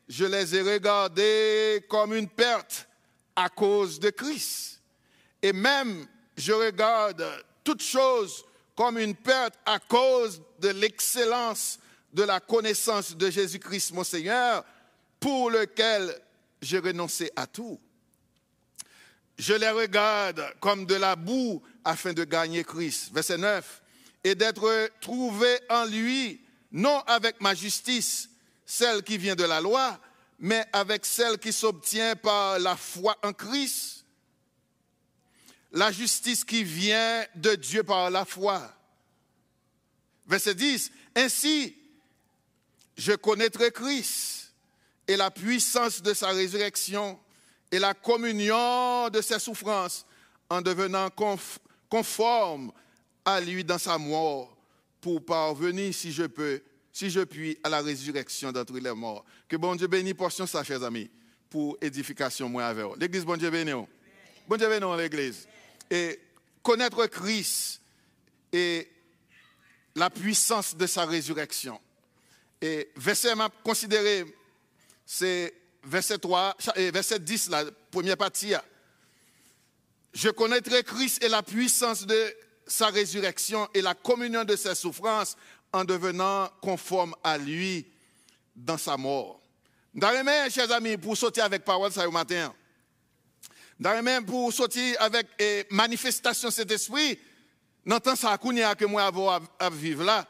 je 0.09 0.25
les 0.25 0.57
ai 0.57 0.63
regardées 0.63 1.85
comme 1.89 2.15
une 2.15 2.29
perte 2.29 2.87
à 3.37 3.49
cause 3.49 4.01
de 4.01 4.11
Christ. 4.11 4.81
Et 5.43 5.53
même, 5.53 6.07
je 6.37 6.53
regarde 6.53 7.25
toutes 7.63 7.83
choses 7.83 8.45
comme 8.75 8.99
une 8.99 9.15
perte 9.15 9.55
à 9.67 9.79
cause 9.79 10.41
de 10.59 10.69
l'excellence 10.69 11.79
de 12.13 12.23
la 12.23 12.41
connaissance 12.41 13.17
de 13.17 13.31
Jésus-Christ, 13.31 13.93
mon 13.93 14.05
Seigneur, 14.05 14.65
pour 15.21 15.51
lequel 15.51 16.19
j'ai 16.61 16.79
renoncé 16.79 17.31
à 17.37 17.47
tout. 17.47 17.79
Je 19.39 19.55
les 19.55 19.71
regarde 19.71 20.45
comme 20.61 20.85
de 20.85 20.97
la 20.97 21.15
boue 21.15 21.63
afin 21.85 22.13
de 22.13 22.25
gagner 22.25 22.65
Christ. 22.65 23.13
Verset 23.13 23.39
9. 23.39 23.83
Et 24.25 24.35
d'être 24.35 24.91
trouvé 25.01 25.61
en 25.71 25.85
lui, 25.85 26.41
non 26.73 26.99
avec 27.07 27.41
ma 27.41 27.55
justice, 27.55 28.29
celle 28.67 29.03
qui 29.03 29.17
vient 29.17 29.37
de 29.37 29.45
la 29.45 29.61
loi, 29.61 29.99
mais 30.41 30.67
avec 30.73 31.07
celle 31.07 31.39
qui 31.39 31.53
s'obtient 31.53 32.17
par 32.17 32.59
la 32.59 32.77
foi 32.77 33.17
en 33.23 33.33
Christ. 33.33 34.05
La 35.71 35.93
justice 35.93 36.45
qui 36.45 36.65
vient 36.65 37.25
de 37.37 37.55
Dieu 37.55 37.85
par 37.85 38.11
la 38.11 38.25
foi. 38.25 38.75
Verset 40.27 40.57
10. 40.57 40.91
Ainsi, 41.15 41.77
je 42.97 43.13
connaîtrai 43.13 43.71
Christ 43.71 44.53
et 45.07 45.17
la 45.17 45.31
puissance 45.31 46.03
de 46.03 46.13
sa 46.13 46.29
résurrection 46.29 47.19
et 47.71 47.79
la 47.79 47.95
communion 47.95 49.09
de 49.11 49.21
ses 49.21 49.39
souffrances 49.39 50.07
en 50.49 50.63
devenant 50.63 51.09
conforme 51.89 52.73
à 53.25 53.41
lui 53.41 53.65
dans 53.65 53.79
sa 53.79 53.99
mort 53.99 54.57
pour 55.01 55.25
parvenir, 55.25 55.93
si 55.95 56.13
je 56.13 56.25
peux, 56.25 56.63
si 56.93 57.11
je 57.11 57.21
puis, 57.21 57.59
à 57.63 57.69
la 57.69 57.81
résurrection 57.81 58.51
d'entre 58.53 58.79
les 58.79 58.93
morts. 58.93 59.25
Que 59.47 59.57
bon 59.57 59.77
Dieu 59.77 59.87
bénisse 59.87 60.15
portion 60.15 60.47
ça, 60.47 60.65
chers 60.65 60.83
amis, 60.83 61.11
pour 61.51 61.77
édification 61.81 62.49
moi 62.49 62.67
avec 62.67 62.87
L'église, 62.99 63.25
bon 63.25 63.37
Dieu 63.37 63.51
bénisse. 63.51 63.87
Bon 64.49 64.57
Dieu 64.57 64.69
bénisse 64.69 64.99
l'église. 64.99 65.49
Et 65.91 66.19
connaître 66.63 67.07
Christ 67.07 67.81
et 68.53 68.89
la 69.95 70.11
puissance 70.11 70.77
de 70.77 70.87
sa 70.87 71.05
résurrection. 71.05 71.81
Et 72.61 72.91
verset 72.97 73.35
m'a 73.35 73.51
considéré, 73.63 74.25
c'est 75.05 75.55
verset 75.85 76.19
3, 76.19 76.57
verset 76.93 77.19
10, 77.19 77.51
la 77.51 77.65
première 77.91 78.17
partie. 78.17 78.53
Je 80.13 80.29
connaîtrai 80.31 80.83
Christ 80.83 81.23
et 81.23 81.29
la 81.29 81.43
puissance 81.43 82.07
de 82.07 82.35
sa 82.67 82.89
résurrection 82.89 83.69
et 83.75 83.81
la 83.81 83.95
communion 83.95 84.45
de 84.45 84.57
ses 84.57 84.75
souffrances 84.75 85.37
en 85.73 85.85
devenant 85.85 86.49
conforme 86.61 87.15
à 87.23 87.39
lui 87.39 87.87
dans 88.57 88.79
sa 88.79 88.97
mort. 88.97 89.41
D'ailleurs, 89.95 90.51
chers 90.51 90.71
amis, 90.73 90.97
pour 90.97 91.17
sortir 91.17 91.45
avec 91.45 91.65
parole 91.65 91.93
ça 91.93 92.07
au 92.07 92.11
matin, 92.11 92.55
d'ailleurs, 93.79 94.25
pour 94.25 94.53
sortir 94.53 94.97
avec 95.01 95.27
manifestation 95.71 96.49
de 96.49 96.55
cet 96.55 96.71
esprit, 96.71 97.19
n'entend 97.85 98.17
ça 98.17 98.37
que 98.39 98.85
moi 98.85 99.05
avoir 99.05 99.41
à 99.59 99.71
vivre 99.71 100.05
là, 100.05 100.27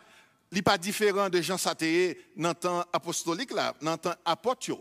n'est 0.51 0.63
pas 0.63 0.79
différent 0.79 1.29
de 1.29 1.41
Jean 1.43 1.59
Satéé 1.59 2.25
dans 2.37 2.55
temps 2.55 2.85
apostolique, 2.93 3.53
là, 3.53 3.75
dans 3.83 3.99
temps 3.99 4.15
apôtre. 4.25 4.79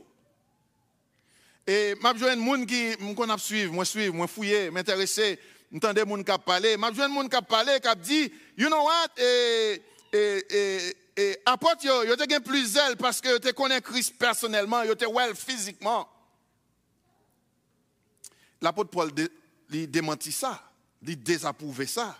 Et 1.67 1.95
je 2.01 2.13
des 2.13 2.19
gens 2.19 2.65
qui 2.65 3.03
me 3.03 3.37
suivre, 3.37 3.73
moi 3.73 3.83
suivre, 3.83 4.13
moi 4.13 4.27
fouiller, 4.27 4.71
m'intéresser, 4.71 5.37
m'entendre 5.69 6.07
gens 6.07 6.23
qui 6.23 6.43
parler. 6.45 6.77
Je 6.79 6.91
des 6.91 6.97
gens 6.97 7.27
qui 7.27 7.45
parler, 7.45 7.77
dit, 8.01 8.31
you 8.57 8.67
know 8.67 8.85
what, 8.85 9.21
et, 9.21 9.81
et, 10.13 10.45
et, 10.49 10.97
et 11.17 11.37
apôtre, 11.45 11.83
yo, 11.83 12.03
yo 12.05 12.15
te 12.15 12.39
plus 12.39 12.73
zèle 12.73 12.95
parce 12.95 13.19
que 13.19 13.39
tu 13.39 13.51
connais 13.51 13.81
Christ 13.81 14.15
personnellement, 14.17 14.83
yo 14.83 14.95
te 14.95 15.05
well 15.05 15.35
physiquement. 15.35 16.07
L'apôtre 18.61 18.91
Paul 18.91 19.11
il 19.71 19.91
démentit 19.91 20.31
ça, 20.31 20.63
il 21.05 21.21
désapprouve 21.21 21.85
ça. 21.85 22.17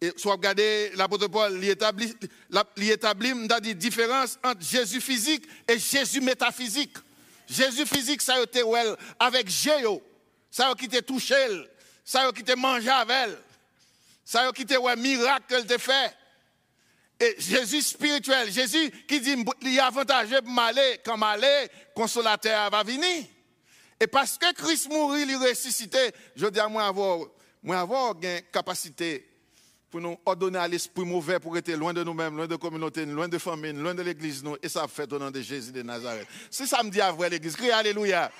Et 0.00 0.12
soit 0.16 0.32
regardez 0.32 0.90
l'apôtre 0.96 1.28
Paul, 1.28 1.56
il 1.62 1.68
établit, 1.68 2.14
il 2.78 2.90
établit 2.90 3.30
une 3.30 3.46
différence 3.74 4.38
entre 4.42 4.62
Jésus 4.62 5.00
physique 5.00 5.46
et 5.68 5.78
Jésus 5.78 6.20
métaphysique. 6.20 6.96
Jésus 7.46 7.86
physique, 7.86 8.22
ça 8.22 8.34
a 8.34 8.42
été 8.42 8.62
avec 9.18 9.48
Jésus, 9.48 10.00
ça 10.50 10.70
a 10.70 10.74
t'a 10.74 11.02
touché, 11.02 11.34
ça 12.04 12.28
a 12.28 12.32
t'a 12.32 12.56
mangé 12.56 12.88
avec 12.88 13.16
elle, 13.16 13.38
ça 14.24 14.48
a 14.48 14.52
t'a 14.52 14.80
ouais 14.80 14.96
miracle 14.96 15.44
qu'elle 15.48 15.66
t'a 15.66 15.78
fait. 15.78 16.16
Et 17.18 17.34
Jésus 17.38 17.82
spirituel, 17.82 18.52
Jésus 18.52 18.90
qui 19.08 19.20
dit, 19.20 19.36
il 19.62 19.72
y 19.72 19.80
a 19.80 19.86
avantageux 19.86 20.42
pour 20.42 20.52
m'aller, 20.52 21.00
quand 21.04 21.16
m'aller, 21.16 21.68
consolateur 21.94 22.68
va 22.70 22.82
venir. 22.82 23.24
Et 23.98 24.06
parce 24.06 24.36
que 24.36 24.52
Christ 24.52 24.90
mourit, 24.90 25.22
il 25.22 25.36
ressuscité, 25.36 26.12
je 26.34 26.46
dis 26.46 26.60
à 26.60 26.68
moi 26.68 26.86
avoir, 26.86 27.20
moi 27.62 27.80
avoir 27.80 28.14
une 28.22 28.42
capacité 28.52 29.35
pour 29.90 30.00
nous 30.00 30.16
ordonner 30.26 30.58
à 30.58 30.68
l'esprit 30.68 31.04
mauvais 31.04 31.38
pour 31.38 31.56
être 31.56 31.70
loin 31.72 31.92
de 31.92 32.02
nous-mêmes, 32.02 32.36
loin 32.36 32.46
de 32.46 32.52
la 32.52 32.58
communauté, 32.58 33.06
loin 33.06 33.28
de 33.28 33.38
famille, 33.38 33.72
loin 33.72 33.94
de 33.94 34.02
l'église, 34.02 34.42
nous, 34.42 34.56
et 34.62 34.68
ça 34.68 34.86
fait 34.88 35.12
au 35.12 35.18
nom 35.18 35.30
de 35.30 35.40
Jésus 35.40 35.72
de 35.72 35.82
Nazareth. 35.82 36.26
C'est 36.50 36.66
ça 36.66 36.82
me 36.82 36.90
dit 36.90 37.00
à 37.00 37.12
vrai 37.12 37.30
l'église. 37.30 37.56
Crie 37.56 37.70
Alléluia. 37.70 38.30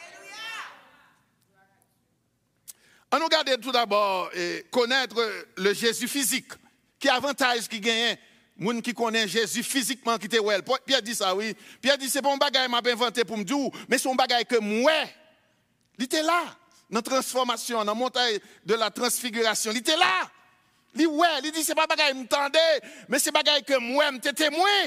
On 3.12 3.18
nous 3.18 3.24
regarde 3.24 3.60
tout 3.60 3.72
d'abord 3.72 4.30
connaître 4.70 5.16
le 5.56 5.72
Jésus 5.72 6.08
physique. 6.08 6.52
Qui 6.98 7.08
avantage 7.08 7.68
qui 7.68 7.78
gagne 7.78 8.16
Moun 8.58 8.80
qui 8.80 8.94
connaît 8.94 9.28
Jésus 9.28 9.62
physiquement 9.62 10.16
qui 10.16 10.26
était 10.26 10.38
well. 10.38 10.62
Pierre 10.86 11.02
dit 11.02 11.14
ça, 11.14 11.34
oui. 11.34 11.54
Pierre 11.80 11.98
dit, 11.98 12.08
c'est 12.08 12.22
pas 12.22 12.32
un 12.32 12.38
bagage 12.38 12.70
m'a 12.70 12.80
inventé 12.84 13.22
pour 13.22 13.36
me 13.36 13.44
dire, 13.44 13.56
mais 13.86 13.98
c'est 13.98 14.10
un 14.10 14.14
bagage 14.14 14.44
que 14.44 14.58
moi, 14.58 14.92
il 15.98 16.04
était 16.04 16.22
là, 16.22 16.56
dans 16.88 16.98
la 16.98 17.02
transformation, 17.02 17.78
dans 17.78 17.84
la 17.84 17.94
montagne 17.94 18.38
de 18.64 18.74
la 18.74 18.90
transfiguration. 18.90 19.72
Il 19.72 19.78
était 19.78 19.96
là. 19.96 20.30
Il 20.98 21.06
ouais, 21.06 21.28
il 21.44 21.52
dit, 21.52 21.62
c'est 21.62 21.74
pas 21.74 21.86
bagage 21.86 22.14
m'entendait, 22.14 22.80
mais 23.08 23.18
c'est 23.18 23.32
bagage 23.32 23.62
que 23.62 23.78
moi, 23.78 24.10
j'étais 24.12 24.32
témoin. 24.32 24.86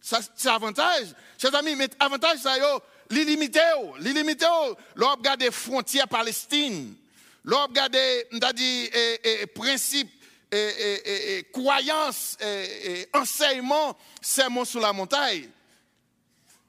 Ça, 0.00 0.20
c'est 0.34 0.48
avantage. 0.48 1.08
Chers 1.40 1.54
amis, 1.54 1.76
mais 1.76 1.88
avantage, 1.98 2.38
ça, 2.38 2.58
yo, 2.58 2.82
l'illimité, 3.10 3.60
l'illimité, 3.98 4.46
l'on 4.96 5.10
regarde 5.10 5.48
frontières 5.50 6.08
palestines. 6.08 6.96
L'on 7.44 7.64
regarde, 7.64 7.96
on 8.32 8.52
dit, 8.52 8.90
principe 9.54 10.10
et, 10.50 11.38
et, 11.38 11.44
croyance 11.52 12.36
et, 12.40 13.08
enseignement, 13.12 13.96
sermon 14.20 14.64
sur 14.64 14.80
la 14.80 14.92
montagne. 14.92 15.48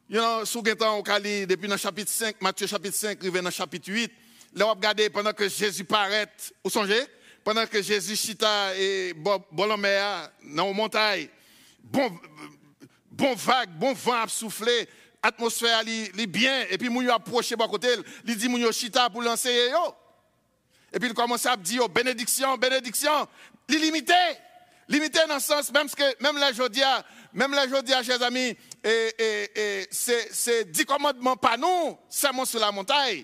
You 0.10 0.20
know, 0.20 0.46
sous 0.46 0.62
temps, 0.62 0.98
on 0.98 1.01
depuis 1.01 1.67
le 1.67 1.77
chapitre 1.77 2.12
5, 2.12 2.41
Matthieu 2.41 2.67
chapitre 2.67 2.96
5, 2.96 3.20
arrivé 3.20 3.41
dans 3.41 3.50
chapitre 3.50 3.89
8, 3.89 4.12
là, 4.55 4.75
pendant 5.12 5.34
que 5.34 5.48
Jésus 5.48 5.86
paraît, 5.86 6.27
vous 6.63 6.70
songez? 6.70 7.03
Pendant 7.43 7.65
que 7.67 7.81
Jésus 7.81 8.15
chita 8.15 8.75
et 8.75 9.13
Boloméa 9.51 10.31
dans 10.43 10.67
la 10.67 10.73
montagne, 10.73 11.27
bon, 11.83 12.17
bon 13.12 13.35
vague, 13.35 13.71
bon 13.71 13.93
vent 13.93 14.23
a 14.23 14.27
soufflé, 14.27 14.88
atmosphère 15.21 15.81
est 15.85 16.27
bien, 16.27 16.65
et 16.69 16.77
puis 16.77 16.89
moun 16.89 17.09
approché 17.09 17.57
par 17.57 17.67
côté, 17.67 17.89
il 18.25 18.38
dit 18.38 18.47
moun 18.47 18.71
chita 18.71 19.09
pour 19.09 19.21
lancer. 19.21 19.71
Et 20.93 21.00
puis 21.00 21.09
il 21.09 21.13
commence 21.13 21.45
à 21.45 21.57
dire 21.57 21.89
bénédiction, 21.89 22.55
bénédiction 22.57 23.27
limité. 23.67 24.13
Limité 24.88 25.19
dans 25.27 25.35
le 25.35 25.39
sens, 25.39 25.71
même 25.71 25.89
que 25.89 26.21
même 26.21 26.38
la 26.38 26.51
jodia, 26.51 27.05
même 27.33 27.53
la 27.53 27.67
jodia, 27.67 28.03
chers 28.03 28.21
amis, 28.21 28.55
et, 28.83 29.88
c'est 29.91 30.65
dix 30.71 30.85
commandements 30.85 31.38
pas 31.38 31.57
nous, 31.57 31.97
sermon 32.09 32.45
sur 32.45 32.59
la 32.59 32.71
montagne. 32.71 33.23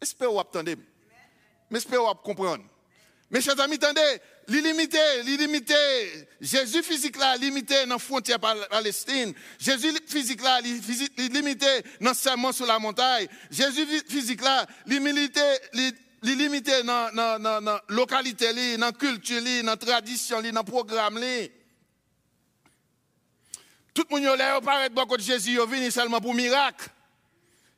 Espère 0.00 0.32
vous 0.32 0.40
attendez. 0.40 0.76
Mais 1.70 1.78
espère 1.78 2.00
vous 2.02 2.14
comprendre. 2.14 2.64
Mes 3.30 3.40
chers 3.40 3.58
amis, 3.60 3.76
attendez, 3.76 4.20
l'illimité, 4.48 4.98
l'illimité, 5.24 5.74
Jésus 6.40 6.82
physique 6.82 7.16
là, 7.16 7.36
limité 7.36 7.86
dans 7.86 7.94
la 7.94 7.98
frontière 8.00 8.40
Palestine. 8.40 9.32
Jésus 9.56 9.92
physique 10.04 10.42
là, 10.42 10.60
limité 10.60 11.66
dans 12.00 12.10
le 12.10 12.14
sermon 12.16 12.50
sur 12.50 12.66
la 12.66 12.80
montagne. 12.80 13.28
Jésus 13.48 13.86
physique 14.08 14.42
là, 14.42 14.66
limité, 14.84 15.40
li 15.74 15.92
limité 16.22 16.82
dans 16.82 17.10
la 17.14 17.82
localité, 17.88 18.76
dans 18.76 18.86
la 18.86 18.92
culture, 18.92 19.40
dans 19.40 19.66
la 19.66 19.76
tradition, 19.76 20.42
dans 20.42 20.48
le 20.48 20.62
programme. 20.64 21.20
Tout 23.94 24.06
le 24.10 24.16
monde 24.16 24.38
là, 24.38 24.60
paraît 24.60 24.90
beaucoup 24.90 25.16
de 25.16 25.22
Jésus, 25.22 25.52
il 25.52 25.60
venu 25.60 25.88
seulement 25.92 26.20
pour 26.20 26.34
miracle. 26.34 26.88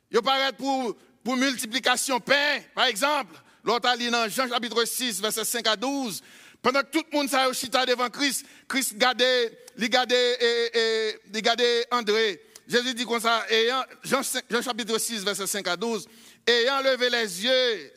Il 0.09 0.19
paraît 0.21 0.53
pour, 0.53 0.95
pour 1.23 1.37
multiplication 1.37 2.19
pain, 2.19 2.59
par 2.73 2.85
exemple. 2.85 3.35
L'autre 3.63 3.87
a 3.87 3.97
dans 3.97 4.29
Jean 4.29 4.49
chapitre 4.49 4.83
6, 4.83 5.21
verset 5.21 5.45
5 5.45 5.67
à 5.67 5.75
12. 5.75 6.21
Pendant 6.61 6.81
que 6.81 6.91
tout 6.91 7.03
le 7.11 7.17
monde 7.17 7.29
s'est 7.29 7.53
chita 7.53 7.85
devant 7.85 8.09
Christ, 8.09 8.45
Christ 8.67 8.97
gardait, 8.97 9.51
il 9.77 9.89
gardait 9.89 11.85
André. 11.91 12.41
Jésus 12.67 12.93
dit 12.93 13.05
comme 13.05 13.19
ça, 13.19 13.45
ayant, 13.49 13.83
Jean, 14.03 14.21
chapitre 14.61 14.97
6, 14.97 15.23
verset 15.23 15.47
5 15.47 15.67
à 15.67 15.75
12, 15.75 16.07
ayant 16.47 16.81
levé 16.81 17.09
les 17.09 17.43
yeux 17.43 17.91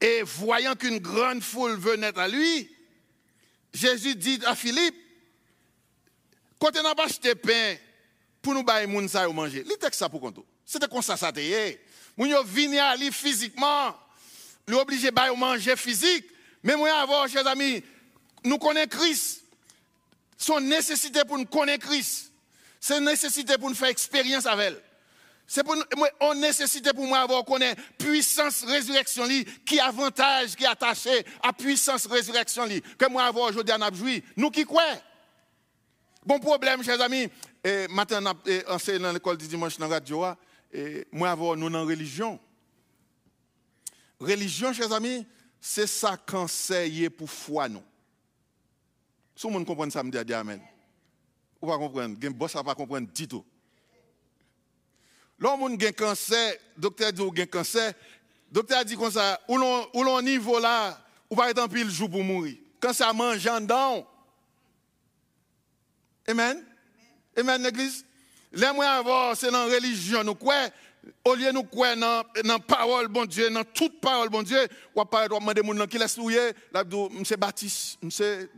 et 0.00 0.22
voyant 0.22 0.74
qu'une 0.74 0.98
grande 0.98 1.42
foule 1.42 1.76
venait 1.76 2.16
à 2.16 2.28
lui, 2.28 2.70
Jésus 3.72 4.14
dit 4.14 4.40
à 4.44 4.54
Philippe, 4.54 4.94
quand 6.58 6.76
on 6.76 6.82
n'a 6.82 6.94
pas 6.94 7.06
acheté 7.06 7.34
pain 7.34 7.76
pour 8.40 8.54
nous 8.54 8.62
bailler 8.62 8.86
moun 8.86 9.08
ça 9.08 9.26
manger, 9.28 9.64
texte 9.80 9.98
ça 9.98 10.08
pour 10.08 10.20
compte. 10.20 10.38
C'était 10.64 10.86
comme 10.86 11.02
ça 11.02 11.16
ça. 11.16 11.32
Moun 12.16 12.30
yo 12.30 12.42
vini 12.44 12.78
à 12.78 12.94
lui 12.96 13.10
physiquement, 13.12 13.96
lui 14.66 14.76
obligé 14.76 15.10
bailler 15.10 15.36
manger 15.36 15.76
physique, 15.76 16.26
mais 16.62 16.76
moi 16.76 16.92
avoir 16.92 17.28
chers 17.28 17.46
amis, 17.46 17.82
nous 18.44 18.58
connaissons 18.58 18.88
Christ. 18.88 19.44
Son 20.36 20.60
nécessité 20.60 21.24
pour 21.24 21.38
nous 21.38 21.46
connaître 21.46 21.86
Christ. 21.86 22.32
C'est 22.80 22.98
une 22.98 23.04
nécessité 23.04 23.56
pour 23.58 23.68
nous 23.68 23.76
faire 23.76 23.88
expérience 23.88 24.44
avec 24.44 24.66
elle. 24.66 24.82
C'est 25.46 25.62
pour 25.62 25.76
on 26.20 26.34
nécessite 26.34 26.92
pour 26.92 27.06
moi 27.06 27.20
avoir 27.20 27.44
connaître 27.44 27.80
puissance 27.98 28.64
résurrection 28.64 29.26
qui 29.64 29.78
avantage 29.78 30.56
qui 30.56 30.64
est 30.64 30.68
attaché 30.68 31.24
à 31.42 31.52
puissance 31.52 32.06
résurrection 32.06 32.66
que 32.98 33.08
moi 33.08 33.24
avoir 33.24 33.50
aujourd'hui 33.50 33.74
en 33.74 33.94
joui. 33.94 34.22
Nous 34.36 34.50
qui 34.50 34.64
quoi 34.64 34.82
Bon 36.24 36.38
problème 36.38 36.82
chers 36.82 37.00
amis, 37.00 37.28
et 37.64 37.86
matin 37.88 38.22
on 38.24 38.74
enseigné 38.74 39.00
dans 39.00 39.12
l'école 39.12 39.36
du 39.36 39.46
dimanche 39.46 39.76
dans 39.76 39.88
la 39.88 39.94
radio 39.94 40.24
et 40.72 41.06
moi 41.12 41.30
avoir 41.30 41.56
nous 41.56 41.68
dans 41.68 41.84
religion. 41.84 42.40
Religion 44.18 44.72
chers 44.72 44.92
amis, 44.92 45.26
c'est 45.60 45.86
ça 45.86 46.16
conseiller 46.16 47.10
pour 47.10 47.28
foi 47.28 47.68
nous. 47.68 47.82
Si 49.34 49.50
vous 49.50 49.64
comprenez 49.64 49.90
ça, 49.90 50.02
me 50.02 50.10
dit 50.10 50.34
amen. 50.34 50.60
Vous 51.60 51.70
ne 51.70 51.76
comprenez 51.76 52.16
pas, 52.16 52.30
boss 52.30 52.52
pas 52.52 52.74
comprendre 52.74 53.08
du 53.12 53.28
tout. 53.28 53.44
A 55.44 55.54
un 55.54 55.92
cancer, 55.92 56.54
docteur 56.76 57.12
dit 57.12 57.30
qu'il 57.30 57.40
a 57.40 57.46
cancer, 57.46 57.92
docteur 58.50 58.84
dit 58.84 58.96
comme 58.96 59.10
ça, 59.10 59.40
ou 59.48 59.56
l'on 59.58 60.22
niveau 60.22 60.60
là, 60.60 61.04
ou 61.28 61.34
par 61.34 61.48
exemple, 61.48 61.78
il 61.78 61.90
joue 61.90 62.08
pour 62.08 62.22
mourir. 62.22 62.56
Quand 62.78 62.92
ça 62.92 63.12
mange 63.12 63.46
en. 63.46 64.06
Amen. 66.28 66.64
Amen, 67.36 67.62
l'église. 67.62 68.04
Les 68.52 68.66
c'est 69.34 69.50
dans 69.50 69.66
la 69.66 69.74
religion, 69.74 70.22
nous 70.22 70.36
au 71.24 71.34
lieu 71.34 71.46
de 71.46 71.52
nous 71.52 71.64
quoi 71.64 71.96
dans 71.96 72.24
la 72.44 72.58
parole, 72.58 73.08
bon 73.08 73.24
Dieu, 73.24 73.50
dans 73.50 73.64
toute 73.64 74.00
parole, 74.00 74.28
bon 74.28 74.42
Dieu, 74.42 74.68
à 74.96 75.04
part, 75.04 75.28
demander 75.28 75.60
aux 75.60 75.74
gens 75.74 75.86
qui 75.86 75.98
laissent 75.98 76.14
souiller, 76.14 76.52
là, 76.72 76.84
monsieur 77.10 77.36
Baptiste, 77.36 77.98
monsieur. 78.02 78.50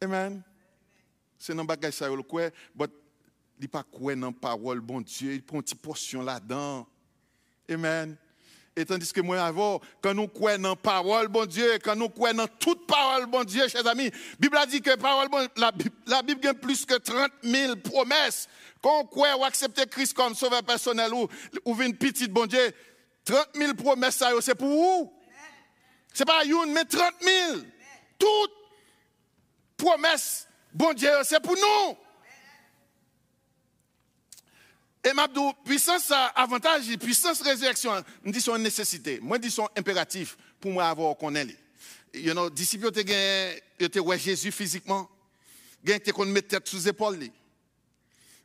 Amen. 0.00 0.42
C'est 1.38 1.54
dans 1.54 1.62
le 1.62 1.68
bagage 1.68 1.94
ça, 1.94 2.08
le 2.08 2.22
quoi, 2.22 2.48
il 3.60 3.68
pas 3.68 3.82
quoi 3.82 4.14
dans 4.14 4.28
la 4.28 4.32
parole, 4.32 4.80
bon 4.80 5.00
Dieu, 5.00 5.32
il 5.34 5.42
prend 5.42 5.56
une 5.56 5.62
petite 5.62 5.82
portion 5.82 6.22
là-dedans. 6.22 6.86
Amen. 7.68 8.16
Et 8.76 8.84
tandis 8.84 9.12
que 9.12 9.20
moi, 9.20 9.42
avant, 9.42 9.80
quand 10.00 10.14
nous 10.14 10.28
croyons 10.28 10.62
dans 10.62 10.70
la 10.70 10.76
parole, 10.76 11.28
bon 11.28 11.44
Dieu, 11.44 11.78
quand 11.82 11.96
nous 11.96 12.08
croyons 12.08 12.36
dans 12.36 12.46
toute 12.46 12.86
parole, 12.86 13.26
bon 13.26 13.42
Dieu, 13.42 13.66
chers 13.68 13.86
amis, 13.86 14.10
la 14.10 14.36
Bible 14.38 14.56
a 14.56 14.66
dit 14.66 14.80
que 14.80 14.94
parole, 14.96 15.28
bon, 15.28 15.46
la, 15.56 15.72
la, 16.06 16.22
Bible 16.22 16.46
a 16.46 16.54
plus 16.54 16.86
que 16.86 16.94
30 16.94 17.30
000 17.42 17.76
promesses. 17.76 18.48
Quand 18.80 19.00
on 19.00 19.04
croit 19.06 19.36
ou 19.36 19.44
accepte 19.44 19.84
Christ 19.86 20.14
comme 20.14 20.34
sauveur 20.34 20.62
personnel 20.62 21.12
ou, 21.12 21.28
une 21.82 21.96
petite, 21.96 22.30
bon 22.30 22.46
Dieu, 22.46 22.72
30 23.24 23.48
000 23.54 23.74
promesses, 23.74 24.22
c'est 24.40 24.54
pour 24.54 24.68
vous. 24.68 25.12
Ce 26.14 26.20
n'est 26.20 26.26
pas 26.26 26.44
une, 26.44 26.72
mais 26.72 26.84
30 26.84 27.12
000. 27.20 27.58
Toute 28.18 28.52
promesse, 29.76 30.46
bon 30.72 30.92
Dieu, 30.92 31.10
c'est 31.24 31.40
pour 31.40 31.56
nous. 31.56 31.96
Et 35.02 35.12
Mabdou, 35.14 35.52
puissance 35.64 36.12
avantage, 36.34 36.84
puissance 36.98 37.40
résurrection, 37.40 38.04
je 38.24 38.30
dis 38.30 38.40
son 38.40 38.58
nécessité. 38.58 39.18
Moi, 39.22 39.38
dis 39.38 39.50
son 39.50 39.68
impératif 39.76 40.36
pour 40.60 40.72
moi 40.72 40.88
avoir 40.88 41.16
qu'on 41.16 41.34
est. 41.34 41.56
You 42.12 42.32
know, 42.32 42.50
disciples, 42.50 42.90
ils 43.78 44.00
ont 44.00 44.16
Jésus 44.16 44.52
physiquement. 44.52 45.08
Ils 45.86 46.00
ont 46.14 46.24
mis 46.26 46.42
tête 46.42 46.68
sous 46.68 46.86
épaule. 46.88 47.18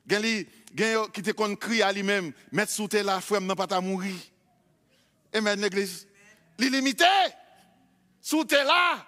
Ils 0.09 0.97
ont 0.97 1.07
qui 1.07 1.21
te 1.21 1.55
crié 1.55 1.83
à 1.83 1.91
lui-même, 1.91 2.31
mettre 2.51 2.71
sous 2.71 2.87
tes 2.87 3.03
la 3.03 3.19
frère, 3.19 3.41
pas 3.55 3.81
mourir. 3.81 4.15
Amen, 5.33 5.59
l'église. 5.59 6.07
L'illimité, 6.57 7.03
sous 8.21 8.45
tes 8.45 8.63
là. 8.63 9.05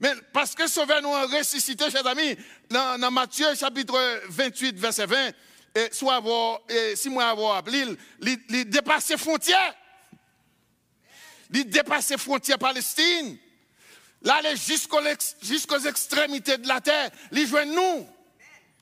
Mais 0.00 0.12
parce 0.32 0.54
que 0.54 0.66
sauver-nous 0.66 1.08
en 1.08 1.26
ressuscité, 1.26 1.90
chers 1.90 2.06
amis, 2.06 2.36
dans, 2.68 3.10
Matthieu 3.10 3.54
chapitre 3.54 4.22
28, 4.28 4.78
verset 4.78 5.06
20, 5.06 5.28
et 5.28 5.32
soit 5.92 6.16
avoir, 6.16 6.60
si 6.94 7.08
moi 7.10 7.26
avoir 7.26 7.56
appelé, 7.56 7.84
il 8.22 8.68
dépasse 8.68 9.14
frontières. 9.16 9.74
Il 11.52 11.68
dépasse 11.68 12.16
frontières 12.16 12.58
Palestine. 12.58 13.38
Là, 14.22 14.36
aller 14.36 14.56
jusqu'aux 14.56 15.78
extrémités 15.80 16.58
de 16.58 16.66
la 16.66 16.80
terre. 16.80 17.10
Il 17.30 17.46
joue 17.46 17.64
nous. 17.66 18.06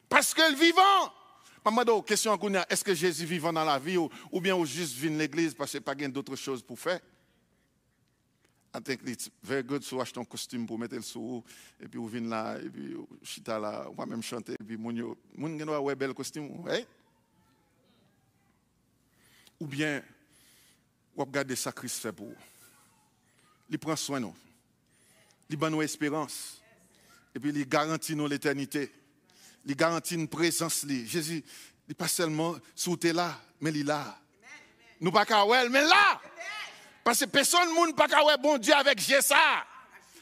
Parce 0.08 0.32
que 0.32 0.42
le 0.50 0.56
vivant. 0.56 1.12
Maman, 1.64 2.02
question 2.02 2.38
est-ce 2.68 2.84
que 2.84 2.94
Jésus 2.94 3.24
vivant 3.24 3.52
dans 3.52 3.64
la 3.64 3.78
vie 3.78 3.96
ou, 3.96 4.10
bien 4.40 4.54
ou 4.54 4.64
juste 4.66 4.94
vient 4.94 5.10
l'église 5.10 5.54
parce 5.54 5.70
qu'il 5.70 5.80
n'y 5.80 5.84
a 5.84 5.94
pas 5.94 6.08
d'autres 6.08 6.36
choses 6.36 6.62
pour 6.62 6.78
faire? 6.78 7.00
I 8.74 8.80
think 8.80 9.00
it's 9.06 9.30
very 9.42 9.62
good 9.62 9.82
to 9.82 10.00
acheter 10.00 10.18
un 10.18 10.24
costume 10.24 10.66
pour 10.66 10.78
mettre 10.78 10.94
le 10.94 11.02
sous, 11.02 11.44
et 11.78 11.86
puis 11.86 11.98
vous 11.98 12.08
venez 12.08 12.28
là, 12.28 12.58
et 12.58 12.70
puis 12.70 12.96
chita 13.22 13.58
là, 13.58 13.86
on 13.90 13.92
va 13.92 14.06
même 14.06 14.22
chanter, 14.22 14.54
et 14.54 14.64
puis 14.64 14.78
mon 14.78 14.90
yo, 14.90 15.18
mon 15.36 15.58
gen 15.58 15.68
ouais 15.68 15.94
bel 15.94 16.14
costume? 16.14 16.48
Ou 19.60 19.66
bien, 19.66 20.02
vous 21.14 21.24
regardez 21.24 21.54
ça 21.54 21.70
Christ 21.70 21.98
fait 22.00 22.12
pour 22.12 22.32
Il 23.68 23.78
prend 23.78 23.94
soin 23.94 24.20
de 24.20 24.26
nous. 24.26 24.34
Il 25.48 25.56
donne 25.56 25.72
nous 25.72 25.82
espérance. 25.82 26.60
Et 27.34 27.38
puis 27.38 27.50
il 27.50 27.68
garantit 27.68 28.16
nous 28.16 28.26
l'éternité. 28.26 28.90
Il 29.66 29.76
garantit 29.76 30.14
une 30.14 30.28
présence. 30.28 30.84
Jésus, 30.86 31.44
il 31.86 31.88
n'est 31.88 31.94
pas 31.94 32.08
seulement 32.08 32.56
sous 32.74 32.98
là, 33.02 33.38
mais 33.60 33.70
il 33.70 33.80
est 33.80 33.84
là. 33.84 34.18
Nous 35.00 35.12
pas 35.12 35.26
qu'à 35.26 35.44
mais 35.68 35.82
là. 35.82 36.20
Parce 37.04 37.20
que 37.20 37.24
personne 37.24 37.68
ne 37.68 37.92
peut 37.92 38.06
pas 38.08 38.36
bon 38.36 38.58
Dieu 38.58 38.74
avec 38.74 39.00
Jésus. 39.00 39.34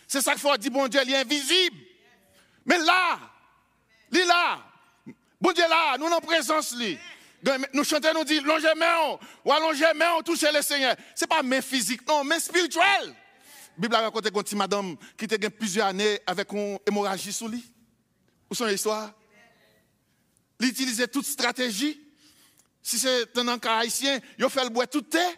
C'est 0.09 0.21
ça 0.21 0.33
qu'il 0.33 0.41
faut 0.41 0.57
dire, 0.57 0.71
bon 0.71 0.89
Dieu, 0.89 1.01
il 1.05 1.13
est 1.13 1.19
invisible. 1.19 1.77
Mais 2.65 2.79
là, 2.79 3.19
il 4.11 4.19
est 4.19 4.25
là. 4.25 4.59
Bon 5.41 5.53
Dieu 5.53 5.65
là, 5.69 5.97
nous 5.99 6.07
en 6.07 6.21
présence. 6.21 6.75
Nous 7.73 7.85
chantons, 7.85 8.13
nous 8.15 8.25
disons, 8.25 8.45
longez 8.45 8.75
main, 8.77 9.19
ou 9.45 9.53
allongez 9.53 9.93
main, 9.95 10.21
touchez 10.25 10.53
le 10.53 10.63
Seigneur. 10.63 10.95
Ce 11.15 11.25
n'est 11.25 11.29
pas 11.29 11.43
main 11.43 11.61
physique, 11.61 12.07
non, 12.07 12.25
main 12.25 12.39
spirituelle. 12.39 13.15
La 13.77 13.79
Bible 13.79 13.95
a 13.95 14.01
raconté 14.01 14.31
une 14.53 14.59
madame 14.59 14.97
qui 15.17 15.27
a 15.33 15.51
plusieurs 15.51 15.87
années 15.87 16.21
avec 16.27 16.53
une 16.53 16.79
hémorragie 16.87 17.33
sous 17.33 17.49
lui. 17.49 17.65
Où 18.51 18.55
sont 18.55 18.67
l'histoire? 18.67 19.13
Il 20.59 20.69
utilisait 20.69 21.09
toute 21.09 21.25
stratégie. 21.25 21.99
Si 22.83 22.99
c'est 22.99 23.39
un 23.39 23.59
cas 23.59 23.79
haïtien, 23.79 24.19
il 24.39 24.51
fait 24.51 24.65
le 24.65 24.71
bois 24.71 24.87
tout 24.87 25.03
terre. 25.03 25.33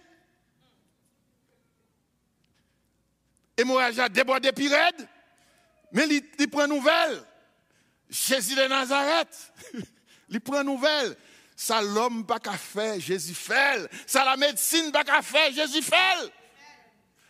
Hémorragie 3.62 4.00
a 4.00 4.08
débordé 4.08 4.50
mais 5.92 6.06
il, 6.38 6.48
prend 6.48 6.66
nouvelle. 6.66 7.22
Jésus 8.08 8.54
de 8.54 8.66
Nazareth, 8.66 9.52
il 10.28 10.40
prend 10.40 10.64
nouvelle. 10.64 11.16
Ça 11.54 11.80
l'homme 11.82 12.26
pas 12.26 12.40
qu'à 12.40 12.52
faire, 12.52 12.98
Jésus 12.98 13.34
fait. 13.34 13.88
Ça 14.06 14.24
la 14.24 14.36
médecine 14.36 14.90
pas 14.90 15.04
qu'à 15.04 15.22
faire, 15.22 15.52
Jésus 15.52 15.82
fait. 15.82 16.32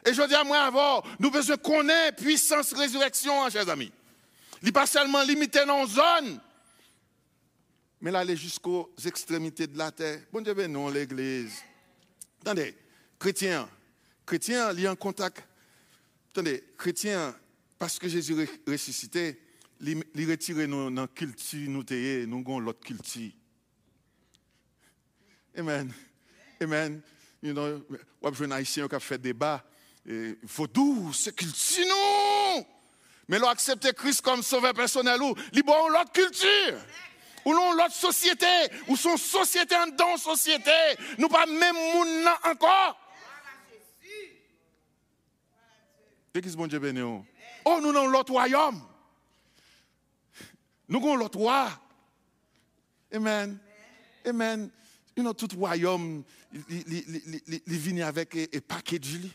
Et 0.04 0.14
je 0.14 0.22
dis 0.22 0.34
à 0.34 0.44
moi 0.44 0.60
avant, 0.60 1.02
nous 1.18 1.30
besoin 1.30 1.56
connaître 1.56 2.22
puissance 2.22 2.72
résurrection, 2.72 3.44
hein, 3.44 3.50
chers 3.50 3.68
amis. 3.68 3.92
Il 4.60 4.66
n'est 4.66 4.72
pas 4.72 4.86
seulement 4.86 5.22
limité 5.22 5.64
dans 5.64 5.84
une 5.84 5.90
zone, 5.90 6.40
mais 8.00 8.10
là, 8.10 8.20
aller 8.20 8.36
jusqu'aux 8.36 8.92
extrémités 9.04 9.68
de 9.68 9.78
la 9.78 9.92
terre. 9.92 10.20
Bon 10.32 10.40
Dieu, 10.40 10.54
non, 10.66 10.88
l'église. 10.88 11.62
Attendez, 12.40 12.76
chrétien, 13.18 13.68
chrétien, 14.26 14.72
il 14.72 14.84
est 14.84 14.88
en 14.88 14.96
contact 14.96 15.44
Attendez, 16.32 16.64
chrétien, 16.78 17.34
parce 17.78 17.98
que 17.98 18.08
Jésus 18.08 18.34
ressuscité, 18.66 19.38
il 19.82 20.30
retire 20.30 20.66
nous 20.66 20.90
dans 20.90 21.02
la 21.02 21.08
culture, 21.08 21.68
nous 21.68 21.84
avons 21.90 22.58
l'autre 22.58 22.80
culture. 22.80 23.32
Amen. 25.54 25.92
Amen. 26.58 27.02
You 27.42 27.52
know, 27.52 27.84
a 28.22 28.44
un 28.44 28.50
haïtien 28.52 28.88
qui 28.88 28.94
a 28.94 29.00
fait 29.00 29.18
débat. 29.18 29.62
Faut 30.46 30.66
d'où 30.66 31.12
c'est 31.12 31.36
culture, 31.36 31.84
nous. 31.86 32.64
Mais 33.28 33.38
l'on 33.38 33.48
accepte 33.48 33.92
Christ 33.92 34.22
comme 34.22 34.42
sauveur 34.42 34.72
personnel, 34.72 35.20
ou 35.20 35.34
il 35.52 35.62
bon 35.62 35.88
l'autre 35.88 36.12
culture? 36.12 36.78
Ou 37.44 37.52
l'on 37.52 37.72
l'autre 37.72 37.92
société, 37.92 38.46
ou 38.88 38.96
son 38.96 39.18
société 39.18 39.76
en 39.76 39.88
don 39.88 40.16
société? 40.16 40.70
Nous 41.18 41.28
pas 41.28 41.44
même 41.44 41.74
monde 41.74 42.26
encore? 42.44 42.98
L'église 46.34 46.56
bon 46.56 46.66
Dieu 46.66 46.78
béni. 46.78 47.00
Oh, 47.64 47.78
nous 47.82 47.90
avons 47.90 48.08
l'autre 48.08 48.32
royaume. 48.32 48.80
Nous 50.88 50.98
avons 50.98 51.16
l'autre 51.16 51.38
roi. 51.38 51.70
Amen. 53.12 53.58
Amen. 54.24 54.70
You 55.14 55.22
know, 55.22 55.34
tout 55.34 55.48
royaume, 55.58 56.24
il 56.52 57.64
vient 57.66 58.06
avec 58.06 58.34
un 58.34 58.98
de 58.98 59.28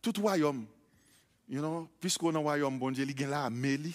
Tout 0.00 0.14
royaume, 0.18 0.66
you 1.46 1.60
know, 1.60 1.86
puisqu'on 2.00 2.34
a 2.34 2.38
un 2.38 2.40
royaume, 2.40 2.78
bon 2.78 2.90
Dieu, 2.90 3.04
il 3.04 3.20
y 3.20 3.24
a 3.24 3.50
Mélie. 3.50 3.94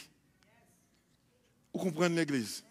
Vous 1.74 1.80
comprenez 1.80 2.18
l'église? 2.18 2.64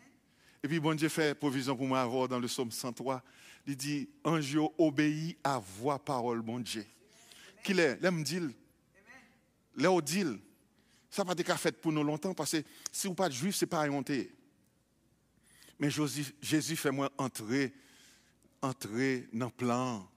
Et 0.62 0.68
puis, 0.68 0.78
bon 0.78 0.94
Dieu 0.94 1.08
fait 1.08 1.34
provision 1.34 1.76
pour 1.76 1.86
moi 1.86 2.04
dans 2.28 2.38
le 2.38 2.46
psaume 2.46 2.70
103. 2.70 3.20
Il 3.66 3.76
dit, 3.76 4.08
Ange 4.22 4.56
obéit 4.78 5.36
à 5.42 5.58
voix 5.58 5.98
parole, 5.98 6.40
bon 6.40 6.60
Dieu 6.60 6.86
qu'il 7.64 7.80
est, 7.80 8.00
l'aime 8.00 8.22
l'aime 9.76 10.00
dit, 10.00 10.24
ça 11.10 11.24
va 11.24 11.34
pas 11.34 11.56
fait 11.56 11.80
pour 11.80 11.90
nous 11.90 12.04
longtemps 12.04 12.34
parce 12.34 12.52
que 12.52 12.62
si 12.92 13.08
vous 13.08 13.14
pas 13.14 13.28
de 13.28 13.34
juif, 13.34 13.56
ce 13.56 13.64
n'est 13.64 13.68
pas 13.68 13.82
à 13.82 13.88
Mais 15.78 15.88
Jésus 15.90 16.76
fait 16.76 16.92
moi 16.92 17.10
entrer, 17.18 17.72
entrer 18.62 19.28
dans 19.32 19.46
le 19.46 19.52
plan. 19.52 20.08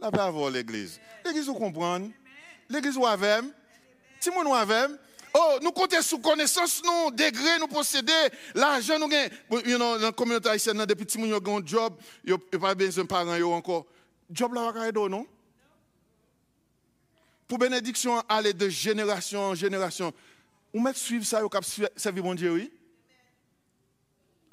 Là, 0.00 0.10
va 0.10 0.24
avoir 0.24 0.50
l'église. 0.50 1.00
L'église, 1.24 1.46
vous 1.46 1.54
comprenez? 1.54 2.12
L'église, 2.68 2.94
vous 2.94 3.06
avez. 3.06 3.46
Si 4.20 4.30
vous 4.30 4.54
avez. 4.54 4.94
Oh, 5.34 5.58
nous 5.62 5.72
comptons 5.72 6.00
sous 6.00 6.18
connaissance, 6.18 6.82
nous, 6.84 7.10
degré, 7.10 7.58
nous 7.60 7.68
posséder, 7.68 8.12
l'argent, 8.54 8.98
nous 8.98 9.08
gagnons. 9.08 9.78
Dans 9.78 9.96
la 9.96 10.12
communauté 10.12 10.48
haïtienne, 10.48 10.84
depuis 10.86 11.06
que 11.06 11.18
nous 11.18 11.34
avons 11.34 11.58
un 11.58 11.66
job, 11.66 11.94
n'y 12.24 12.32
a 12.32 12.58
pas 12.58 12.74
besoin 12.74 13.04
de 13.04 13.08
parents 13.08 13.40
encore 13.52 13.86
job 14.30 14.54
là 14.54 14.70
va 14.72 15.08
non? 15.08 15.26
Pour 17.46 17.58
bénédiction 17.58 18.20
aller 18.28 18.52
de 18.52 18.68
génération 18.68 19.40
en 19.40 19.54
génération. 19.54 20.12
On 20.74 20.80
met 20.80 20.92
suivre 20.92 21.24
ça 21.24 21.42
cap 21.50 21.64
servir 21.96 22.22
mon 22.22 22.34
Dieu 22.34 22.52
oui? 22.52 22.72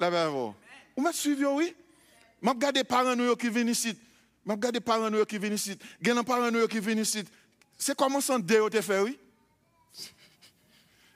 La 0.00 0.08
verbe. 0.10 0.54
On 0.96 1.02
met 1.02 1.12
suivre 1.12 1.52
oui? 1.52 1.74
M'a 2.40 2.52
regardé 2.52 2.84
parents 2.84 3.16
nous 3.16 3.36
qui 3.36 3.50
viennent 3.50 3.68
ici. 3.68 3.96
M'a 4.44 4.54
regardé 4.54 4.80
parents 4.80 5.10
nous 5.10 5.24
qui 5.24 5.38
viennent 5.38 5.54
ici. 5.54 5.76
Gen 6.00 6.22
parents 6.24 6.50
nous 6.50 6.66
qui 6.68 6.80
viennent 6.80 7.00
ici. 7.00 7.22
C'est 7.76 7.96
comment 7.96 8.20
ça 8.20 8.38
Dieu 8.38 8.70
te 8.70 8.80
fait 8.80 9.00
oui? 9.00 9.18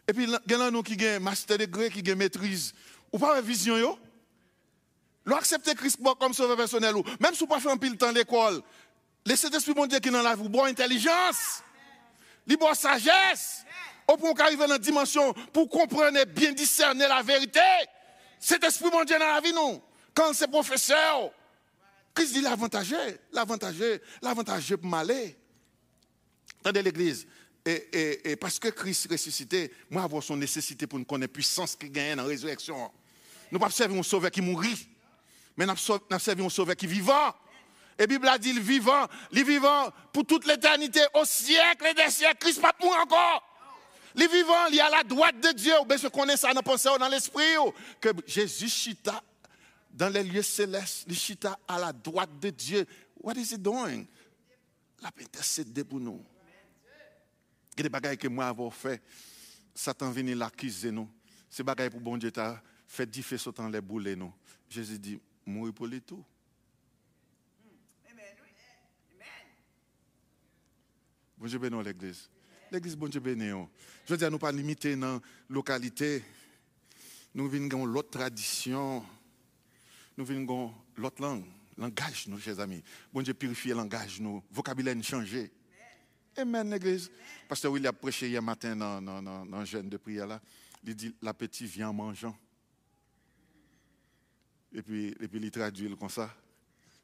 Et 0.06 0.12
puis 0.12 0.26
gen 0.46 0.70
nous 0.70 0.82
qui 0.82 0.96
gagne 0.96 1.22
master 1.22 1.56
degré 1.56 1.88
qui 1.88 2.02
gagne 2.02 2.18
maîtrise. 2.18 2.74
Ou 3.10 3.18
pas 3.18 3.40
vision 3.40 3.78
yo? 3.78 3.98
Accepte 5.36 5.74
Christ 5.74 5.98
comme 6.18 6.32
sauveur 6.32 6.56
personnel, 6.56 6.94
même 7.20 7.34
si 7.34 7.40
vous 7.40 7.46
pas 7.46 7.60
fait 7.60 7.70
un 7.70 7.76
pile 7.76 7.96
temps 7.96 8.12
l'école, 8.12 8.62
laissez 9.24 9.48
l'esprit 9.50 9.74
mon 9.74 9.86
qui 9.86 9.96
est 9.96 10.00
dans 10.00 10.22
la 10.22 10.34
vie, 10.34 10.48
bonne 10.48 10.70
intelligence, 10.70 11.62
libre 12.46 12.74
sagesse, 12.74 13.64
au 14.08 14.16
point 14.16 14.34
qu'arriver 14.34 14.66
dans 14.66 14.72
la 14.72 14.78
dimension 14.78 15.32
pour 15.52 15.68
comprendre 15.68 16.24
bien 16.24 16.52
discerner 16.52 17.06
la 17.06 17.22
vérité. 17.22 17.60
Cet 18.38 18.64
esprit 18.64 18.90
mon 18.92 19.04
Dieu 19.04 19.18
dans 19.18 19.26
la 19.26 19.40
vie, 19.40 19.52
nous. 19.52 19.80
Quand 20.14 20.32
c'est 20.32 20.48
professeur, 20.48 21.30
Christ 22.14 22.32
dit 22.32 22.40
l'avantageux, 22.40 23.20
l'avantageux, 23.32 24.00
l'avantageux 24.22 24.76
pour 24.76 24.90
m'aller. 24.90 25.38
Attendez 26.60 26.82
l'église. 26.82 27.26
Et, 27.64 28.30
et, 28.30 28.36
parce 28.36 28.58
que 28.58 28.68
Christ 28.68 29.06
ressuscité, 29.10 29.70
moi 29.90 30.02
avoir 30.02 30.22
son 30.22 30.36
nécessité 30.36 30.86
pour 30.86 30.98
nous 30.98 31.04
connaître 31.04 31.34
puissance 31.34 31.76
qui 31.76 31.90
gagne 31.90 32.16
dans 32.16 32.22
la 32.22 32.28
résurrection. 32.28 32.90
Nous 33.52 33.58
ne 33.58 33.62
pas 33.62 33.70
servir 33.70 33.98
un 33.98 34.02
sauveur 34.02 34.30
qui 34.30 34.40
mourit 34.40 34.88
mais 35.60 35.66
nous 35.66 35.72
avons 35.72 36.18
servi 36.18 36.42
un 36.42 36.48
sauveur 36.48 36.74
qui 36.74 36.86
est 36.86 36.88
vivant. 36.88 37.34
Et 37.98 38.06
Bible 38.06 38.26
a 38.28 38.38
dit, 38.38 38.54
le 38.54 38.62
vivant, 38.62 39.06
le 39.30 39.42
vivant 39.42 39.90
pour 40.10 40.24
toute 40.24 40.46
l'éternité, 40.46 41.02
au 41.12 41.26
siècle 41.26 41.86
et 41.86 41.92
des 41.92 42.08
siècles, 42.08 42.38
Christ 42.38 42.62
pas 42.62 42.74
mourir 42.82 43.00
encore. 43.00 43.42
Les 44.14 44.26
vivants, 44.26 44.68
il 44.70 44.76
y 44.76 44.80
a 44.80 44.88
la 44.88 45.04
droite 45.04 45.38
de 45.38 45.52
Dieu. 45.52 45.74
Ou 45.82 45.84
bien 45.84 45.98
connais 46.08 46.38
ça 46.38 46.54
dans 46.54 46.62
pensée 46.62 46.88
dans 46.98 47.08
l'esprit. 47.08 47.42
Que 48.00 48.08
Jésus 48.26 48.70
chita 48.70 49.22
dans 49.90 50.08
les 50.08 50.22
lieux 50.22 50.40
célestes. 50.40 51.04
Il 51.08 51.14
chita 51.14 51.58
à 51.68 51.78
la 51.78 51.92
droite 51.92 52.40
de 52.40 52.48
Dieu. 52.48 52.86
What 53.22 53.34
is 53.34 53.52
he 53.52 53.58
doing? 53.58 54.06
La 55.02 55.10
intercéder 55.20 55.84
pour 55.84 56.00
nous. 56.00 56.24
Il 57.74 57.80
y 57.80 57.80
a 57.80 57.82
des 57.82 57.88
bagailles 57.90 58.16
que 58.16 58.28
moi 58.28 58.46
avoir 58.46 58.72
fait. 58.72 59.02
Satan 59.74 60.10
venu 60.10 60.34
l'accuser 60.34 60.90
nous. 60.90 61.08
C'est 61.50 61.62
bagailles 61.62 61.90
pour 61.90 62.00
bon 62.00 62.16
Dieu 62.16 62.32
fait 62.86 63.04
differ 63.04 63.36
sautant 63.36 63.68
les 63.68 63.82
boulets 63.82 64.16
nous. 64.16 64.32
Jésus 64.70 64.98
dit, 64.98 65.20
mourir 65.50 65.74
pour 65.74 65.86
les 65.86 66.00
tout. 66.00 66.24
Bon 71.36 71.46
Dieu 71.46 71.58
bénisse 71.58 71.84
l'église. 71.84 72.28
L'église, 72.70 72.96
bon 72.96 73.08
Dieu. 73.08 73.22
Je 73.24 74.12
veux 74.12 74.16
dire, 74.18 74.30
nous 74.30 74.38
pas 74.38 74.52
limiter 74.52 74.94
dans 74.94 75.14
la 75.14 75.20
localité. 75.48 76.22
Nous 77.34 77.48
venons 77.48 77.86
l'autre 77.86 78.10
tradition. 78.10 79.02
Nous 80.18 80.24
venons 80.24 80.74
l'autre 80.96 81.22
langue. 81.22 81.44
Langage, 81.78 82.28
nous, 82.28 82.38
chers 82.38 82.60
amis. 82.60 82.82
Bon 83.10 83.22
Dieu 83.22 83.32
purifie 83.32 83.68
le 83.68 83.76
langage, 83.76 84.20
nous. 84.20 84.42
Vocabulaire 84.50 85.02
changé. 85.02 85.50
Amen, 86.36 86.70
l'église. 86.70 87.10
Pasteur 87.48 87.72
William 87.72 87.94
a 87.94 87.98
prêché 87.98 88.28
hier 88.28 88.42
matin 88.42 88.76
dans, 88.76 89.00
dans, 89.00 89.22
dans, 89.22 89.46
dans 89.46 89.64
jeûne 89.64 89.88
de 89.88 89.96
prière 89.96 90.26
là. 90.26 90.40
Il 90.84 90.94
dit 90.94 91.14
l'appétit 91.22 91.64
vient 91.64 91.88
en 91.88 91.94
mangeant. 91.94 92.36
Et 94.72 94.82
puis, 94.82 95.08
et 95.20 95.28
puis 95.28 95.40
il 95.40 95.50
traduit 95.50 95.96
comme 95.96 96.08
ça. 96.08 96.34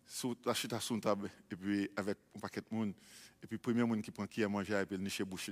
Sous 0.08 0.36
chute 0.54 0.72
à 0.72 0.78
son 0.78 1.00
table, 1.00 1.28
et 1.50 1.56
puis 1.56 1.90
avec 1.96 2.16
un 2.36 2.38
paquet 2.38 2.60
de 2.60 2.66
monde. 2.70 2.94
Et 3.42 3.46
puis, 3.46 3.56
le 3.56 3.58
premier 3.58 3.82
monde 3.82 4.00
qui 4.02 4.12
prend 4.12 4.24
qui 4.26 4.44
a 4.44 4.48
mangé, 4.48 4.72
et 4.72 4.86
puis 4.86 4.96
il 4.96 5.02
niche 5.02 5.22
bouche. 5.22 5.50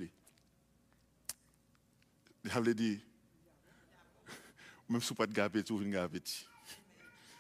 A 2.51 2.61
dit, 2.61 3.01
même 4.89 5.01
si 5.01 5.13
pas 5.13 5.27
de 5.27 5.33
vous 5.69 5.79
venez 5.79 5.91
gars 5.91 6.09
petit. 6.09 6.47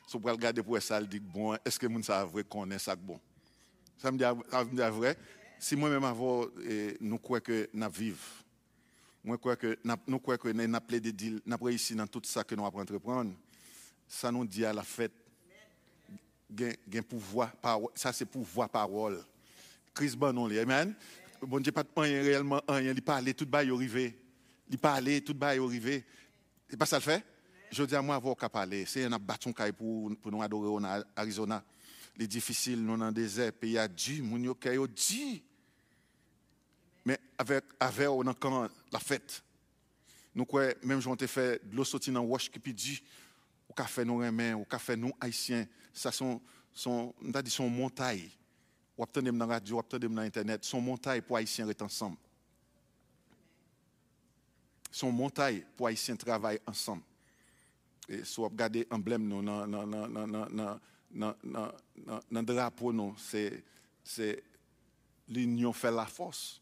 Si 0.09 0.19
vous 0.19 0.29
regarder 0.29 0.63
pour 0.63 0.83
ça, 0.83 1.01
dit, 1.03 1.21
bon, 1.21 1.55
est-ce 1.65 1.79
que 1.79 1.87
monde 1.87 2.05
ça 2.05 2.25
vrai 2.25 2.43
qu'on 2.43 2.69
est 2.71 2.79
ça 2.79 2.97
bon? 2.97 3.21
Ça 3.99 4.11
me 4.11 4.19
dit, 4.19 4.83
vrai. 4.91 5.17
Si 5.59 5.77
moi-même 5.77 6.05
avant, 6.05 6.47
nous 7.01 7.19
croyons 7.19 7.43
que 7.43 7.71
nous 7.73 7.91
vivons, 7.91 8.19
moi 9.23 9.39
crois 9.39 9.57
que 9.57 9.79
nous 10.07 10.19
croyons 10.19 10.39
que 10.39 10.49
nous 10.49 10.75
avons 10.75 10.99
deals, 11.13 11.41
nous 11.47 11.55
avons 11.55 11.67
réussi 11.67 11.95
dans 11.95 12.07
tout 12.07 12.21
ça 12.25 12.43
que 12.43 12.55
nous 12.55 12.67
avons 12.67 12.81
entreprendre, 12.81 13.35
ça 14.07 14.31
nous 14.31 14.45
dit 14.45 14.64
à 14.64 14.73
la 14.73 14.83
fête, 14.83 15.12
gain 16.51 17.03
pouvoir, 17.03 17.53
ça 17.95 18.12
c'est 18.12 18.27
pouvoir 18.27 18.69
parole. 18.69 19.25
Christ 19.93 20.17
bon 20.17 20.33
non 20.33 20.51
amen. 20.51 20.95
Bon 21.43 21.61
Dieu 21.61 21.73
pas 21.73 21.85
rien 21.97 22.23
réellement 22.23 22.61
rien, 22.69 22.93
il 22.93 23.03
parle 23.03 23.33
tout 23.35 23.47
bas 23.47 23.59
arrivé. 23.59 24.19
Il 24.69 24.79
parle 24.79 25.21
tout 25.21 25.35
bas 25.35 25.49
arrivé. 25.49 26.05
C'est 26.69 26.77
pas 26.77 26.87
ça 26.87 26.97
le 26.97 27.03
fait? 27.03 27.25
Je 27.71 27.83
dis 27.83 27.95
à 27.95 28.03
moi 28.03 28.17
avoir 28.17 28.37
qu'à 28.37 28.49
parler, 28.49 28.87
c'est 28.87 29.05
un 29.05 29.19
bâton 29.19 29.53
pour 29.77 30.17
pour 30.17 30.33
nous 30.33 30.43
adorer 30.43 30.69
en 30.69 31.03
Arizona. 31.17 31.64
Les 32.17 32.29
difficiles 32.29 32.81
nous 32.81 32.97
dans 32.97 33.07
le 33.07 33.12
désert, 33.12 33.53
pays 33.53 33.77
a 33.77 33.88
dit, 33.88 34.23
mon 34.23 34.38
yo 34.38 34.87
dit. 34.87 35.43
Mais 37.05 37.19
avec 37.37 37.64
avec 37.81 38.09
on 38.09 38.27
a 38.29 38.69
la 38.93 38.99
fête. 38.99 39.43
Nous 40.35 40.45
quoi 40.45 40.69
même 40.83 41.01
j'ont 41.01 41.17
fait 41.17 41.61
de 41.69 41.77
l'eau 41.77 41.85
sortie 41.85 42.11
dans 42.11 42.23
wash 42.23 42.51
qui 42.51 42.73
dit 42.73 43.03
au 43.68 43.72
café 43.72 44.05
nous 44.05 44.18
remet, 44.18 44.53
au 44.53 44.64
café 44.64 44.96
nous 44.96 45.12
haïtiens, 45.20 45.66
ça 45.92 46.12
sont 46.12 46.40
sont 46.74 47.14
on 47.22 47.40
dit 47.40 47.50
son 47.50 47.70
montagne 47.70 48.29
ou 48.98 49.03
obtenir 49.03 49.33
dans 49.33 49.46
la 49.46 49.55
radio, 49.55 49.77
ou 49.77 49.79
obtenir 49.79 50.11
dans 50.11 50.22
Internet, 50.22 50.64
son 50.64 50.81
montagne 50.81 51.22
pour 51.22 51.37
Haïtiens 51.37 51.68
être 51.68 51.83
ensemble. 51.83 52.16
Son 54.90 55.11
montagne 55.11 55.64
pour 55.77 55.87
Haïtiens 55.87 56.16
travailler 56.16 56.61
ensemble. 56.66 57.03
Et 58.09 58.24
si 58.24 58.37
vous 58.37 58.44
regardez 58.44 58.87
l'emblème 58.90 59.29
dans 59.29 60.81
le 62.31 62.42
drapeau, 62.42 63.14
c'est 63.16 64.44
l'union 65.29 65.72
fait 65.72 65.90
la 65.90 66.07
force. 66.07 66.61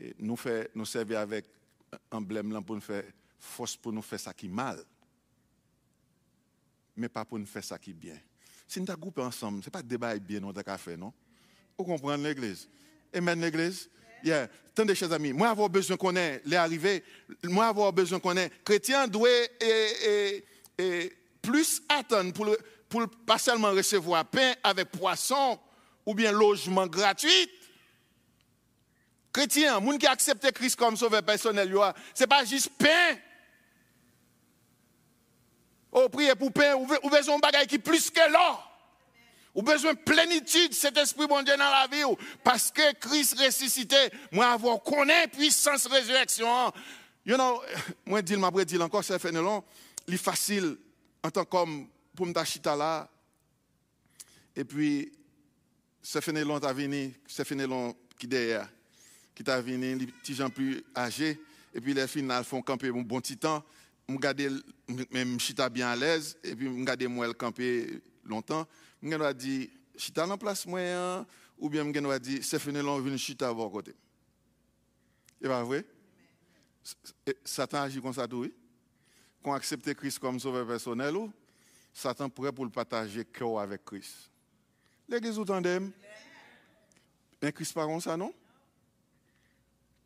Et 0.00 0.14
nous, 0.18 0.36
fait, 0.36 0.70
nous 0.74 0.84
servir 0.84 1.20
avec 1.20 1.46
l'emblème 2.12 2.62
pour 2.62 2.76
nous 2.76 2.82
faire 2.82 3.04
force 3.40 3.76
pour 3.76 3.92
nous 3.92 4.02
faire 4.02 4.20
ça 4.20 4.34
qui 4.34 4.48
mal. 4.48 4.84
Mais 6.98 7.08
pas 7.08 7.24
pour 7.24 7.38
nous 7.38 7.46
faire 7.46 7.62
ça 7.62 7.78
qui 7.78 7.90
est 7.90 7.94
bien. 7.94 8.18
Si 8.66 8.80
nous 8.80 8.86
groupés 8.96 9.22
ensemble, 9.22 9.62
ce 9.62 9.68
n'est 9.68 9.70
pas 9.70 9.82
débat 9.82 10.18
bien, 10.18 10.40
nous 10.40 10.50
avons 10.50 10.78
fait, 10.78 10.96
non? 10.96 11.12
Vous 11.78 11.84
comprenez 11.84 12.22
l'église? 12.24 12.68
Amen, 13.14 13.40
l'église? 13.40 13.88
Yeah. 14.24 14.48
Tendez, 14.74 14.96
chers 14.96 15.12
amis, 15.12 15.32
moi 15.32 15.48
avoir 15.48 15.70
besoin 15.70 15.96
qu'on 15.96 16.16
ait 16.16 16.42
les 16.44 16.56
arrivées, 16.56 17.04
moi 17.44 17.68
avoir 17.68 17.92
besoin 17.92 18.18
qu'on 18.18 18.36
ait, 18.36 18.50
chrétien 18.64 19.06
doit 19.06 19.28
plus 21.40 21.82
attendre 21.88 22.32
pour, 22.32 22.48
pour 22.88 23.08
pas 23.24 23.38
seulement 23.38 23.70
recevoir 23.70 24.24
pain 24.24 24.54
avec 24.64 24.90
poisson 24.90 25.58
ou 26.04 26.14
bien 26.14 26.32
logement 26.32 26.88
gratuit. 26.88 27.48
Chrétien, 29.32 29.78
monde 29.78 29.98
qui 29.98 30.06
accepte 30.08 30.50
Christ 30.50 30.74
comme 30.74 30.96
sauveur 30.96 31.22
personnel, 31.22 31.72
ce 32.12 32.24
n'est 32.24 32.26
pas 32.26 32.44
juste 32.44 32.70
pain. 32.76 33.16
Oh, 35.92 36.08
priez 36.08 36.34
pour 36.34 36.52
pain, 36.52 36.74
ou 36.74 37.10
besoin 37.10 37.36
un 37.36 37.38
bagage 37.38 37.66
qui 37.66 37.78
plus 37.78 38.10
que 38.10 38.32
l'or. 38.32 38.64
Ou 39.54 39.62
besoin 39.62 39.94
de 39.94 39.98
plénitude, 39.98 40.72
cet 40.72 40.96
esprit 40.98 41.26
bon 41.26 41.42
Dieu 41.42 41.56
dans 41.56 41.70
la 41.70 41.88
vie. 41.90 42.04
Parce 42.44 42.70
que 42.70 42.92
Christ 42.94 43.38
ressuscité, 43.38 43.96
moi 44.30 44.48
avoir 44.48 44.82
connaît 44.82 45.26
puissance 45.28 45.86
résurrection. 45.86 46.72
You 47.26 47.36
know, 47.36 47.62
moi 48.06 48.22
dis 48.22 48.36
m'a 48.36 48.50
dit 48.64 48.78
encore 48.78 49.02
c'est 49.02 49.18
fait 49.18 49.32
long, 49.32 49.64
il 50.06 50.14
est 50.14 50.18
facile 50.18 50.76
en 51.22 51.30
tant 51.30 51.44
qu'homme 51.44 51.88
pour 52.14 52.26
me 52.26 52.44
chita 52.44 52.76
là. 52.76 53.08
Et 54.54 54.64
puis 54.64 55.12
c'est 56.02 56.20
fait 56.20 56.44
long 56.44 56.60
t'a 56.60 56.72
venu, 56.72 57.14
c'est 57.26 57.44
fait 57.44 57.54
long 57.66 57.96
qui 58.18 58.26
derrière 58.26 58.68
qui 59.34 59.44
t'a 59.44 59.60
venu, 59.60 59.94
les 59.94 60.06
petits 60.06 60.34
gens 60.34 60.50
plus 60.50 60.82
âgés 60.96 61.40
et 61.74 61.80
puis 61.80 61.94
les 61.94 62.08
finales 62.08 62.44
font 62.44 62.60
camper 62.60 62.88
un 62.88 63.02
bon 63.02 63.20
petit 63.20 63.36
temps. 63.36 63.62
Je 64.08 64.14
regarde 64.14 64.62
même 65.10 65.38
chita 65.38 65.68
bien 65.68 65.88
à 65.88 65.96
l'aise 65.96 66.38
et 66.42 66.56
puis 66.56 66.66
je 66.66 66.80
regarde 66.80 67.02
moi 67.04 67.32
camper 67.34 68.00
longtemps 68.24 68.66
je 69.02 69.16
vais 69.16 69.34
dire, 69.34 69.68
chita 69.96 70.26
en 70.26 70.38
place 70.38 70.66
moi, 70.66 71.26
ou 71.58 71.68
bien 71.68 71.84
je 71.84 72.00
vais 72.00 72.20
dire, 72.20 72.44
c'est 72.44 72.58
fini, 72.58 72.80
on 72.80 73.00
vient 73.00 73.16
chita 73.16 73.48
à 73.48 73.52
vos 73.52 73.70
côtés. 73.70 73.94
C'est 75.40 75.48
pas 75.48 75.62
vrai? 75.62 75.84
Satan 77.44 77.82
agit 77.82 78.00
comme 78.00 78.12
ça, 78.12 78.26
oui? 78.32 78.52
Quand 79.42 79.50
on 79.50 79.54
accepte 79.54 79.92
Christ 79.94 80.18
comme 80.18 80.40
sauveur 80.40 80.66
personnel, 80.66 81.14
Satan 81.92 82.28
prêt 82.28 82.52
pour 82.52 82.64
le 82.64 82.70
partager 82.70 83.24
cœur 83.24 83.60
avec 83.60 83.84
Christ. 83.84 84.30
L'église, 85.08 85.34
vous 85.34 85.42
entendez? 85.42 85.78
Mais 87.40 87.52
Christ 87.52 87.72
pas 87.72 87.86
comme 87.86 88.00
ça, 88.00 88.16
non? 88.16 88.32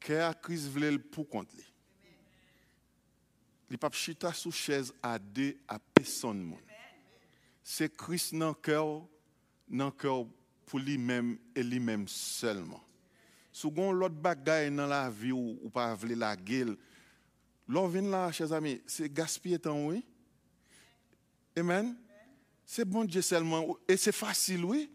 Cœur 0.00 0.38
Christ 0.40 0.68
voulait 0.68 0.98
pour 0.98 1.28
contre 1.28 1.54
lui. 1.56 1.64
Il 3.72 3.78
pas 3.78 3.90
chita 3.90 4.32
sous 4.34 4.52
chaise 4.52 4.92
à 5.02 5.18
deux 5.18 5.56
à 5.66 5.78
personne 5.78 6.54
c'est 7.62 7.96
Christ 7.96 8.34
dans 8.34 8.48
le 8.48 8.54
cœur, 8.54 9.02
dans 9.66 9.90
cœur 9.90 10.26
pour 10.66 10.78
lui-même 10.78 11.38
et 11.54 11.62
lui-même 11.62 12.06
seulement. 12.06 12.82
Si 13.50 13.66
l'autre 13.70 14.14
bagaille 14.14 14.70
dans 14.70 14.86
la 14.86 15.08
vie 15.08 15.32
ou, 15.32 15.70
pas 15.72 15.96
la 16.06 16.36
gueule, 16.36 16.76
l'on 17.66 17.88
vient 17.88 18.02
là, 18.02 18.30
chers 18.30 18.52
amis, 18.52 18.82
c'est 18.86 19.10
gaspiller 19.10 19.58
temps, 19.58 19.86
oui. 19.86 20.04
Amen? 21.56 21.96
C'est 22.66 22.84
bon 22.84 23.04
Dieu 23.04 23.22
seulement. 23.22 23.78
Et 23.88 23.96
c'est 23.96 24.12
facile, 24.12 24.66
oui, 24.66 24.90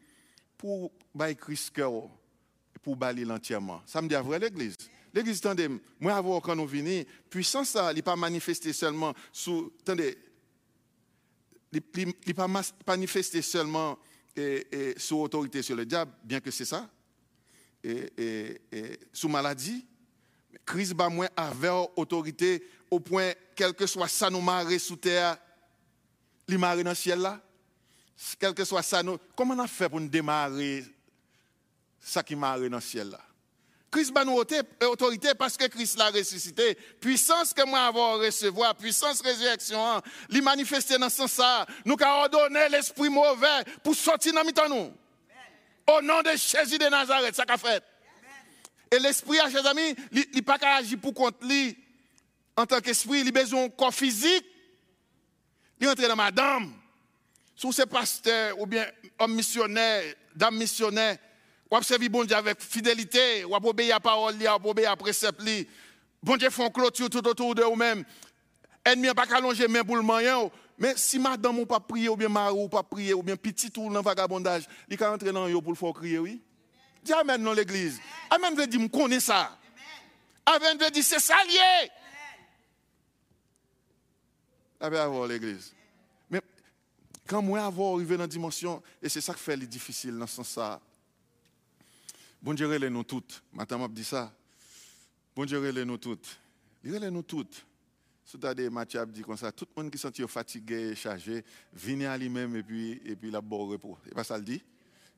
pour 0.55 0.91
bailler 1.15 1.35
Christ 1.35 1.71
cœur, 1.71 2.09
pour 2.83 2.95
bailler 2.95 3.29
entièrement. 3.29 3.81
Ça 3.87 4.03
me 4.03 4.07
dit 4.07 4.15
à 4.15 4.21
vrai 4.21 4.39
l'église. 5.17 5.37
Attendez, 5.39 5.69
moi, 5.99 6.15
avant 6.15 6.39
quand 6.39 6.55
nous 6.55 6.67
venons, 6.67 7.03
puissance, 7.29 7.69
ça, 7.69 7.93
n'est 7.93 8.01
pas 8.01 8.15
manifesté 8.15 8.73
seulement 8.73 9.13
sous, 9.31 9.73
attendez, 9.81 10.17
il 11.73 12.13
n'est 12.25 12.33
pas 12.33 12.47
manifesté 12.85 13.41
seulement 13.41 13.97
sous 14.97 15.21
autorité 15.21 15.61
sur 15.61 15.75
le 15.75 15.85
diable, 15.85 16.11
bien 16.23 16.39
que 16.39 16.51
c'est 16.51 16.65
ça, 16.65 16.89
et, 17.83 18.61
sous 19.11 19.27
maladie. 19.27 19.85
Christ 20.65 20.93
bat 20.93 21.09
moins 21.09 21.29
avec 21.35 21.71
autorité 21.95 22.63
au 22.89 22.99
point, 22.99 23.31
quel 23.55 23.73
que 23.73 23.85
soit 23.85 24.07
ça 24.07 24.29
nous 24.29 24.41
marre 24.41 24.69
sous 24.79 24.95
terre, 24.95 25.37
il 26.47 26.57
marre 26.57 26.77
dans 26.77 26.89
le 26.89 26.95
ciel 26.95 27.19
là. 27.19 27.41
Quel 28.39 28.53
que 28.53 28.65
soit 28.65 28.81
ça 28.81 29.03
nous. 29.03 29.17
Comment 29.35 29.53
on 29.53 29.59
a 29.59 29.67
fait 29.67 29.89
pour 29.89 29.99
nous 29.99 30.07
démarrer 30.07 30.83
ça 31.99 32.23
qui 32.23 32.35
marre 32.35 32.59
dans 32.59 32.75
le 32.75 32.81
ciel 32.81 33.09
là? 33.09 33.26
Christ 33.89 34.13
va 34.13 34.25
nous 34.25 34.43
autorité 34.81 35.29
parce 35.37 35.55
que 35.55 35.65
Christ 35.65 35.97
l'a 35.97 36.09
ressuscité. 36.09 36.75
Puissance 36.99 37.53
que 37.53 37.65
moi 37.65 37.85
avoir 37.85 38.19
recevoir, 38.19 38.75
puissance 38.75 39.21
résurrection, 39.21 39.85
hein. 39.85 40.01
lui 40.29 40.41
manifester 40.41 40.97
dans 40.97 41.09
ce 41.09 41.25
sens 41.27 41.65
Nous 41.85 41.95
avons 42.01 42.23
ordonné 42.23 42.67
l'esprit 42.69 43.09
mauvais 43.09 43.63
pour 43.83 43.95
sortir 43.95 44.33
dans 44.33 44.69
nous. 44.69 44.93
Au 45.87 46.01
nom 46.01 46.21
de 46.21 46.31
Jésus 46.31 46.77
de 46.77 46.89
Nazareth, 46.89 47.35
ça 47.35 47.45
qu'a 47.45 47.57
fait. 47.57 47.81
Et 48.91 48.99
l'esprit, 48.99 49.37
chers 49.51 49.65
amis, 49.65 49.95
il 50.11 50.25
n'est 50.33 50.41
pas 50.41 50.57
qu'à 50.57 50.75
agir 50.75 50.99
pour 50.99 51.13
contre 51.13 51.45
lui. 51.45 51.77
En 52.57 52.65
tant 52.65 52.81
qu'esprit, 52.81 53.21
il 53.21 53.27
a 53.29 53.31
besoin 53.31 53.63
d'un 53.63 53.69
corps 53.69 53.93
physique. 53.93 54.45
Il 55.79 55.87
entre 55.87 56.07
dans 56.07 56.15
madame. 56.15 56.73
Sous 57.55 57.71
ces 57.71 57.85
pasteurs 57.85 58.59
ou 58.59 58.65
bien 58.65 58.85
homme 59.19 59.33
missionnaire, 59.33 60.03
dame 60.35 60.57
missionnaire, 60.57 61.17
ou 61.69 61.81
servir 61.81 62.09
bon 62.09 62.23
Dieu 62.23 62.35
avec 62.35 62.61
fidélité, 62.61 63.43
ou 63.43 63.55
obéir 63.55 63.97
à 63.97 63.99
parole, 63.99 64.35
ou 64.63 64.69
obéir 64.69 64.91
à 64.91 64.95
précepte. 64.95 65.41
Bon 66.23 66.37
Dieu 66.37 66.49
font 66.49 66.69
clôture 66.69 67.09
tout 67.09 67.25
autour 67.27 67.55
de 67.55 67.63
vous-même. 67.63 68.03
Ennemi 68.85 69.13
pas 69.13 69.25
allonger 69.35 69.67
main 69.67 69.83
pour 69.83 69.97
le 69.97 70.01
moyen. 70.01 70.49
Mais 70.77 70.93
si 70.95 71.17
madame 71.19 71.59
ou 71.59 71.65
pas 71.65 71.79
prier, 71.79 72.07
ou 72.07 72.15
bien 72.15 72.29
mari 72.29 72.53
ou 72.55 72.69
pas 72.69 72.83
prier, 72.83 73.13
ou 73.13 73.23
bien 73.23 73.35
petit 73.35 73.71
ou 73.77 73.91
dans 73.91 74.01
vagabondage, 74.01 74.67
il 74.87 74.97
peut 74.97 75.07
entrer 75.07 75.31
dans 75.31 75.47
yo 75.47 75.61
pour 75.61 75.71
le 75.71 75.77
faire 75.77 75.93
crier, 75.93 76.19
oui. 76.19 76.41
Dis 77.03 77.13
Amen 77.13 77.43
dans 77.43 77.53
l'église. 77.53 77.99
Amen 78.29 78.55
veut 78.55 78.67
dire, 78.67 78.79
me 78.79 78.87
connais 78.87 79.19
ça. 79.19 79.57
Amen 80.45 80.77
veut 80.77 80.91
dire, 80.91 81.03
c'est 81.03 81.19
ça 81.19 81.35
lié. 81.45 81.89
Amen 84.79 84.99
avoir 84.99 85.27
l'église. 85.27 85.73
Mais 86.29 86.41
quand 87.25 87.41
moi 87.41 87.63
avoir 87.63 87.95
arrivé 87.95 88.15
dans 88.15 88.23
la 88.23 88.27
dimension, 88.27 88.81
et 89.01 89.09
c'est 89.09 89.21
ça 89.21 89.33
qui 89.33 89.39
fait 89.39 89.55
les 89.55 89.67
difficile 89.67 90.17
dans 90.17 90.27
ce 90.27 90.35
sens-là. 90.35 90.79
Bon 92.41 92.53
Dieu, 92.53 92.71
les 92.77 92.89
nous 92.89 93.03
toutes. 93.03 93.43
Matin, 93.51 93.77
m'a 93.77 93.87
dit 93.87 94.03
ça. 94.03 94.31
Bon 95.35 95.43
Dieu, 95.43 95.59
les 95.71 95.83
nous 95.83 95.97
toutes. 95.97 96.39
Il 96.83 96.91
nous 96.91 97.23
toutes. 97.23 97.65
C'est-à-dire, 98.23 98.69
a 98.77 99.05
dit 99.05 99.21
comme 99.21 99.37
ça, 99.37 99.51
tout 99.51 99.65
le 99.75 99.81
monde 99.81 99.91
qui 99.91 99.97
sent 99.97 100.11
fatigué, 100.27 100.93
chargé, 100.95 101.43
venez 101.73 102.05
à 102.05 102.17
lui-même 102.17 102.55
et 102.57 102.63
puis, 102.63 103.01
et 103.05 103.15
puis 103.15 103.29
il 103.29 103.35
a 103.35 103.41
bon 103.41 103.67
repos. 103.67 103.97
C'est 104.03 104.13
pas 104.13 104.23
ça 104.23 104.37
le 104.37 104.43
dit? 104.43 104.61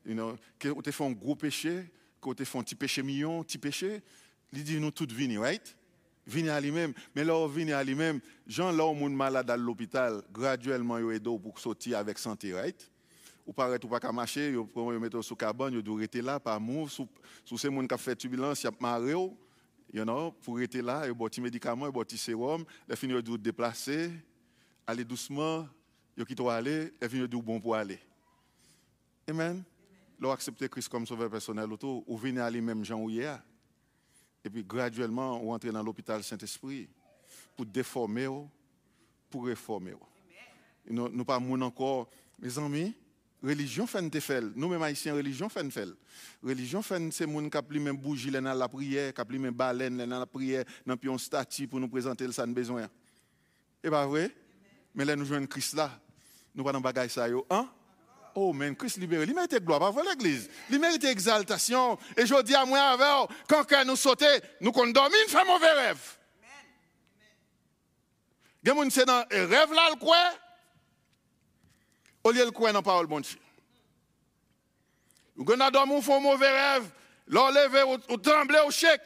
You 0.06 0.14
know, 0.14 0.36
que 0.58 0.80
tu 0.80 0.92
fait 0.92 1.04
un 1.04 1.10
gros 1.10 1.34
péché, 1.34 1.90
que 2.22 2.32
tu 2.32 2.44
fait 2.44 2.58
un 2.58 2.62
petit 2.62 2.74
péché 2.74 3.02
million, 3.02 3.42
petit 3.42 3.58
péché, 3.58 4.02
il 4.52 4.64
dit 4.64 4.80
nous 4.80 4.90
tous 4.90 5.12
venez, 5.12 5.38
right? 5.38 5.76
Venez 6.26 6.50
à 6.50 6.60
lui-même. 6.60 6.94
Mais 7.14 7.24
là, 7.24 7.46
venez 7.46 7.72
à 7.72 7.84
lui-même, 7.84 8.20
gens 8.46 8.72
là, 8.72 8.94
monde 8.94 9.14
malade 9.14 9.50
à 9.50 9.56
l'hôpital, 9.56 10.22
graduellement, 10.32 10.98
ils 10.98 11.16
aident 11.16 11.42
pour 11.42 11.58
sortir 11.58 11.98
avec 11.98 12.18
santé, 12.18 12.54
right? 12.54 12.89
Ou 13.50 13.52
paraît 13.52 13.84
ou 13.84 13.88
pas 13.88 13.98
qu'à 13.98 14.12
marcher, 14.12 14.52
ils 14.52 14.98
mettent 15.00 15.20
sous 15.22 15.34
cabane, 15.34 15.74
ils 15.74 15.82
doivent 15.82 15.98
rester 15.98 16.22
là, 16.22 16.38
pas 16.38 16.56
move, 16.60 16.88
sous, 16.88 17.08
sous 17.44 17.58
ces 17.58 17.68
gens 17.68 17.84
qui 17.84 17.92
ont 17.92 17.98
fait 17.98 18.14
turbulence, 18.14 18.62
ils 18.62 18.68
ont 18.68 18.76
marré, 18.78 19.10
you 19.10 20.04
know, 20.04 20.30
pour 20.40 20.56
rester 20.56 20.80
là, 20.80 21.04
des 21.04 21.40
médicaments, 21.40 21.88
ils 21.88 21.98
ont 21.98 22.02
des 22.04 22.16
sérum, 22.16 22.64
les 22.88 22.94
fins 22.94 23.08
ils 23.08 23.20
doivent 23.20 23.38
déplacer, 23.38 24.12
aller 24.86 25.04
doucement, 25.04 25.66
ils 26.16 26.24
quittent 26.24 26.38
aller, 26.42 26.92
les 27.02 27.08
fins 27.08 27.16
ils 27.16 27.26
doivent 27.26 27.44
bon 27.44 27.60
pour 27.60 27.74
aller. 27.74 27.98
Amen. 29.28 29.64
Leur 30.20 30.30
accepter 30.30 30.68
Christ 30.68 30.88
comme 30.88 31.04
sauveur 31.04 31.28
personnel, 31.28 31.68
ou 31.82 32.16
venir 32.16 32.44
à 32.44 32.50
lui-même 32.52 32.84
Jean 32.84 33.00
ou 33.00 33.10
hier. 33.10 33.42
Et 34.44 34.48
puis 34.48 34.62
graduellement, 34.62 35.42
on 35.42 35.52
entre 35.54 35.68
dans 35.72 35.82
l'hôpital 35.82 36.22
Saint-Esprit 36.22 36.88
pour 37.56 37.66
déformer, 37.66 38.28
pour 39.28 39.44
réformer. 39.44 39.94
Nous 40.88 41.08
ne 41.08 41.22
pas 41.24 41.40
encore, 41.40 42.08
mes 42.38 42.56
amis, 42.56 42.94
religion 43.42 43.86
fait 43.86 44.00
une 44.00 44.10
fait. 44.20 44.42
Nous-mêmes 44.54 44.82
haïtiens, 44.82 45.14
religion 45.14 45.48
fait 45.48 45.62
une 45.62 45.70
fait. 45.70 45.88
Religion 46.42 46.82
fait 46.82 47.00
c'est 47.12 47.26
moun 47.26 47.50
qui 47.50 47.78
même 47.78 47.96
bougie 47.96 48.30
dans 48.30 48.40
la 48.42 48.68
prière, 48.68 49.12
qui 49.14 49.38
même 49.38 49.54
baleine 49.54 49.96
dans 50.06 50.18
la 50.18 50.26
prière, 50.26 50.64
dans 50.86 50.94
un 50.94 51.18
statut 51.18 51.66
pour 51.66 51.80
nous 51.80 51.88
présenter 51.88 52.26
le 52.26 52.32
ça 52.32 52.46
besoin. 52.46 52.88
Et 53.82 53.90
pas 53.90 54.06
vrai? 54.06 54.30
Mais 54.94 55.04
là 55.04 55.16
nous 55.16 55.24
jouons 55.24 55.46
Christ 55.46 55.74
là. 55.74 55.90
Nous 56.54 56.64
pas 56.64 56.72
dans 56.72 56.80
bagaille 56.80 57.10
ça 57.10 57.28
yo, 57.28 57.46
hein? 57.48 57.68
Oh, 58.34 58.52
mais 58.52 58.74
Christ 58.74 58.98
libéré. 58.98 59.24
Il 59.24 59.34
mérite 59.34 59.64
gloire, 59.64 59.92
pas 59.92 60.02
l'église? 60.02 60.48
Il 60.70 60.78
mérite 60.78 61.04
exaltation. 61.04 61.98
Et 62.16 62.26
je 62.26 62.42
dis 62.42 62.54
à 62.54 62.64
moi 62.64 62.78
avec 62.78 63.30
quand 63.48 63.84
nous 63.84 63.96
sauter, 63.96 64.40
nous 64.60 64.70
nous 64.70 64.92
faisons 65.28 65.44
mauvais 65.46 65.72
rêve. 65.72 66.16
Il 68.62 68.68
y 68.68 68.70
a 68.70 68.90
c'est 68.90 69.06
dans 69.06 69.24
rêve 69.30 69.72
là, 69.72 69.88
le 69.90 69.98
quoi? 69.98 70.16
Au 72.22 72.30
lieu 72.30 72.44
de 72.44 72.50
quoi 72.50 72.72
dans 72.72 72.78
la 72.78 72.82
parole, 72.82 73.06
bon 73.06 73.20
Dieu. 73.20 73.38
Nous 75.36 75.50
avons 75.50 75.70
dormi, 75.70 76.02
faisons 76.02 76.20
mauvais 76.20 76.50
rêve. 76.50 76.90
L'on 77.26 77.48
levé, 77.48 77.82
ou 78.08 78.16
tremblé, 78.16 78.58
au 78.66 78.70
chèque. 78.70 79.00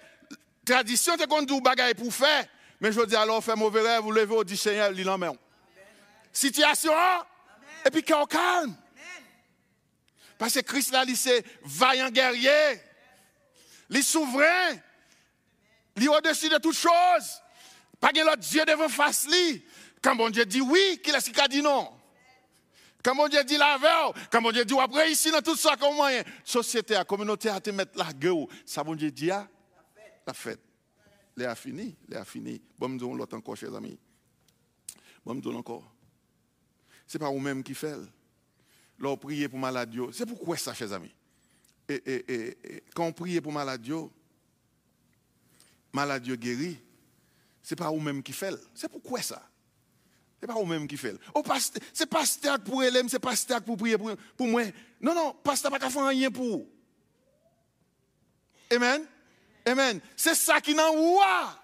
Tradition, 0.64 1.14
c'est 1.18 1.28
qu'on 1.28 1.42
dit 1.42 1.60
bagaille 1.60 1.94
pour 1.94 2.12
faire. 2.12 2.46
Mais 2.80 2.90
je 2.90 3.00
dis 3.04 3.16
alors, 3.16 3.44
fait 3.44 3.54
mauvais 3.54 3.82
rêve, 3.82 4.02
vous 4.02 4.10
levez 4.10 4.34
au 4.34 4.44
dit 4.44 4.56
Seigneur, 4.56 4.90
il 4.92 5.08
en 5.08 5.18
met. 5.18 5.28
Situation, 6.32 6.92
et 7.84 7.90
puis 7.90 8.02
qu'on 8.02 8.26
calme. 8.26 8.74
Parce 10.38 10.54
que 10.54 10.60
Christ 10.60 10.90
là, 10.90 11.04
il 11.06 11.16
c'est 11.16 11.44
vaillant 11.62 12.10
guerrier. 12.10 12.80
Il 13.90 13.98
est 13.98 14.02
souverain. 14.02 14.76
Il 15.96 16.04
est 16.04 16.08
au-dessus 16.08 16.48
de 16.48 16.58
toutes 16.58 16.76
choses. 16.76 17.42
Pas 18.00 18.10
de 18.10 18.20
l'autre 18.20 18.38
Dieu 18.38 18.64
devant 18.64 18.88
face 18.88 19.28
lui. 19.28 19.64
Quand 20.02 20.14
mon 20.14 20.30
Dieu 20.30 20.44
dit 20.44 20.60
oui, 20.60 21.00
qu'il 21.02 21.14
est-ce 21.14 21.30
qui 21.30 21.40
a 21.40 21.46
dit 21.46 21.62
non? 21.62 21.90
Mon 23.12 23.28
Dieu 23.28 23.44
dit 23.44 23.56
la 23.56 23.78
quand 24.30 24.40
mon 24.40 24.52
Dieu 24.52 24.64
dit 24.64 24.78
après 24.78 25.10
ici 25.10 25.30
dans 25.30 25.42
tout 25.42 25.56
ça 25.56 25.76
comme 25.76 25.94
moyen, 25.94 26.22
société, 26.44 26.94
la 26.94 27.04
communauté 27.04 27.48
a 27.50 27.60
te 27.60 27.70
mettre 27.70 27.98
la 27.98 28.12
gueule. 28.12 28.46
Ça 28.64 28.82
mon 28.82 28.94
Dieu 28.94 29.10
dit 29.10 29.30
ah, 29.30 29.46
la 30.26 30.32
fête. 30.32 30.60
Les 31.36 31.44
a 31.44 31.54
fini, 31.54 31.96
les 32.08 32.16
a 32.16 32.24
fini. 32.24 32.62
Bon, 32.78 32.88
me 32.88 32.96
disons 32.96 33.14
l'autre 33.14 33.36
encore, 33.36 33.56
chers 33.56 33.74
amis. 33.74 33.98
Bon, 35.24 35.34
me 35.34 35.40
disons 35.40 35.56
encore. 35.56 35.84
Ce 37.06 37.18
n'est 37.18 37.24
pas 37.24 37.30
vous-même 37.30 37.62
qui 37.62 37.74
fait 37.74 37.96
leur 38.98 39.18
prier 39.18 39.48
pour 39.48 39.58
maladie. 39.58 39.98
C'est 40.12 40.26
pourquoi 40.26 40.56
ça, 40.56 40.72
chers 40.72 40.92
amis? 40.92 41.12
Et, 41.88 42.02
et, 42.06 42.84
quand 42.94 43.04
on 43.04 43.12
prie 43.12 43.40
pour 43.40 43.52
maladie, 43.52 43.92
maladie 45.92 46.36
guérit, 46.38 46.78
ce 47.62 47.74
n'est 47.74 47.76
pas 47.76 47.90
vous-même 47.90 48.22
qui 48.22 48.32
fait. 48.32 48.54
C'est 48.74 48.88
pourquoi 48.88 49.20
ça? 49.20 49.42
N'est 50.44 50.52
pas 50.52 50.60
vous-même 50.60 50.86
qui 50.86 50.98
fait. 50.98 51.14
Oh, 51.34 51.42
c'est 51.94 52.04
pasteur 52.04 52.60
pour 52.60 52.84
elle, 52.84 53.02
c'est 53.08 53.18
pasteur 53.18 53.62
pour 53.62 53.78
prier 53.78 53.96
pour, 53.96 54.14
pour 54.36 54.46
moi. 54.46 54.64
Non, 55.00 55.14
non, 55.14 55.32
pasteur 55.42 55.70
pas 55.70 55.88
faire 55.88 56.06
rien 56.06 56.30
pour. 56.30 56.66
Amen? 58.70 59.06
Amen. 59.64 60.00
C'est 60.14 60.34
ça 60.34 60.60
qui 60.60 60.74
n'en 60.74 60.94
voit. 60.94 61.58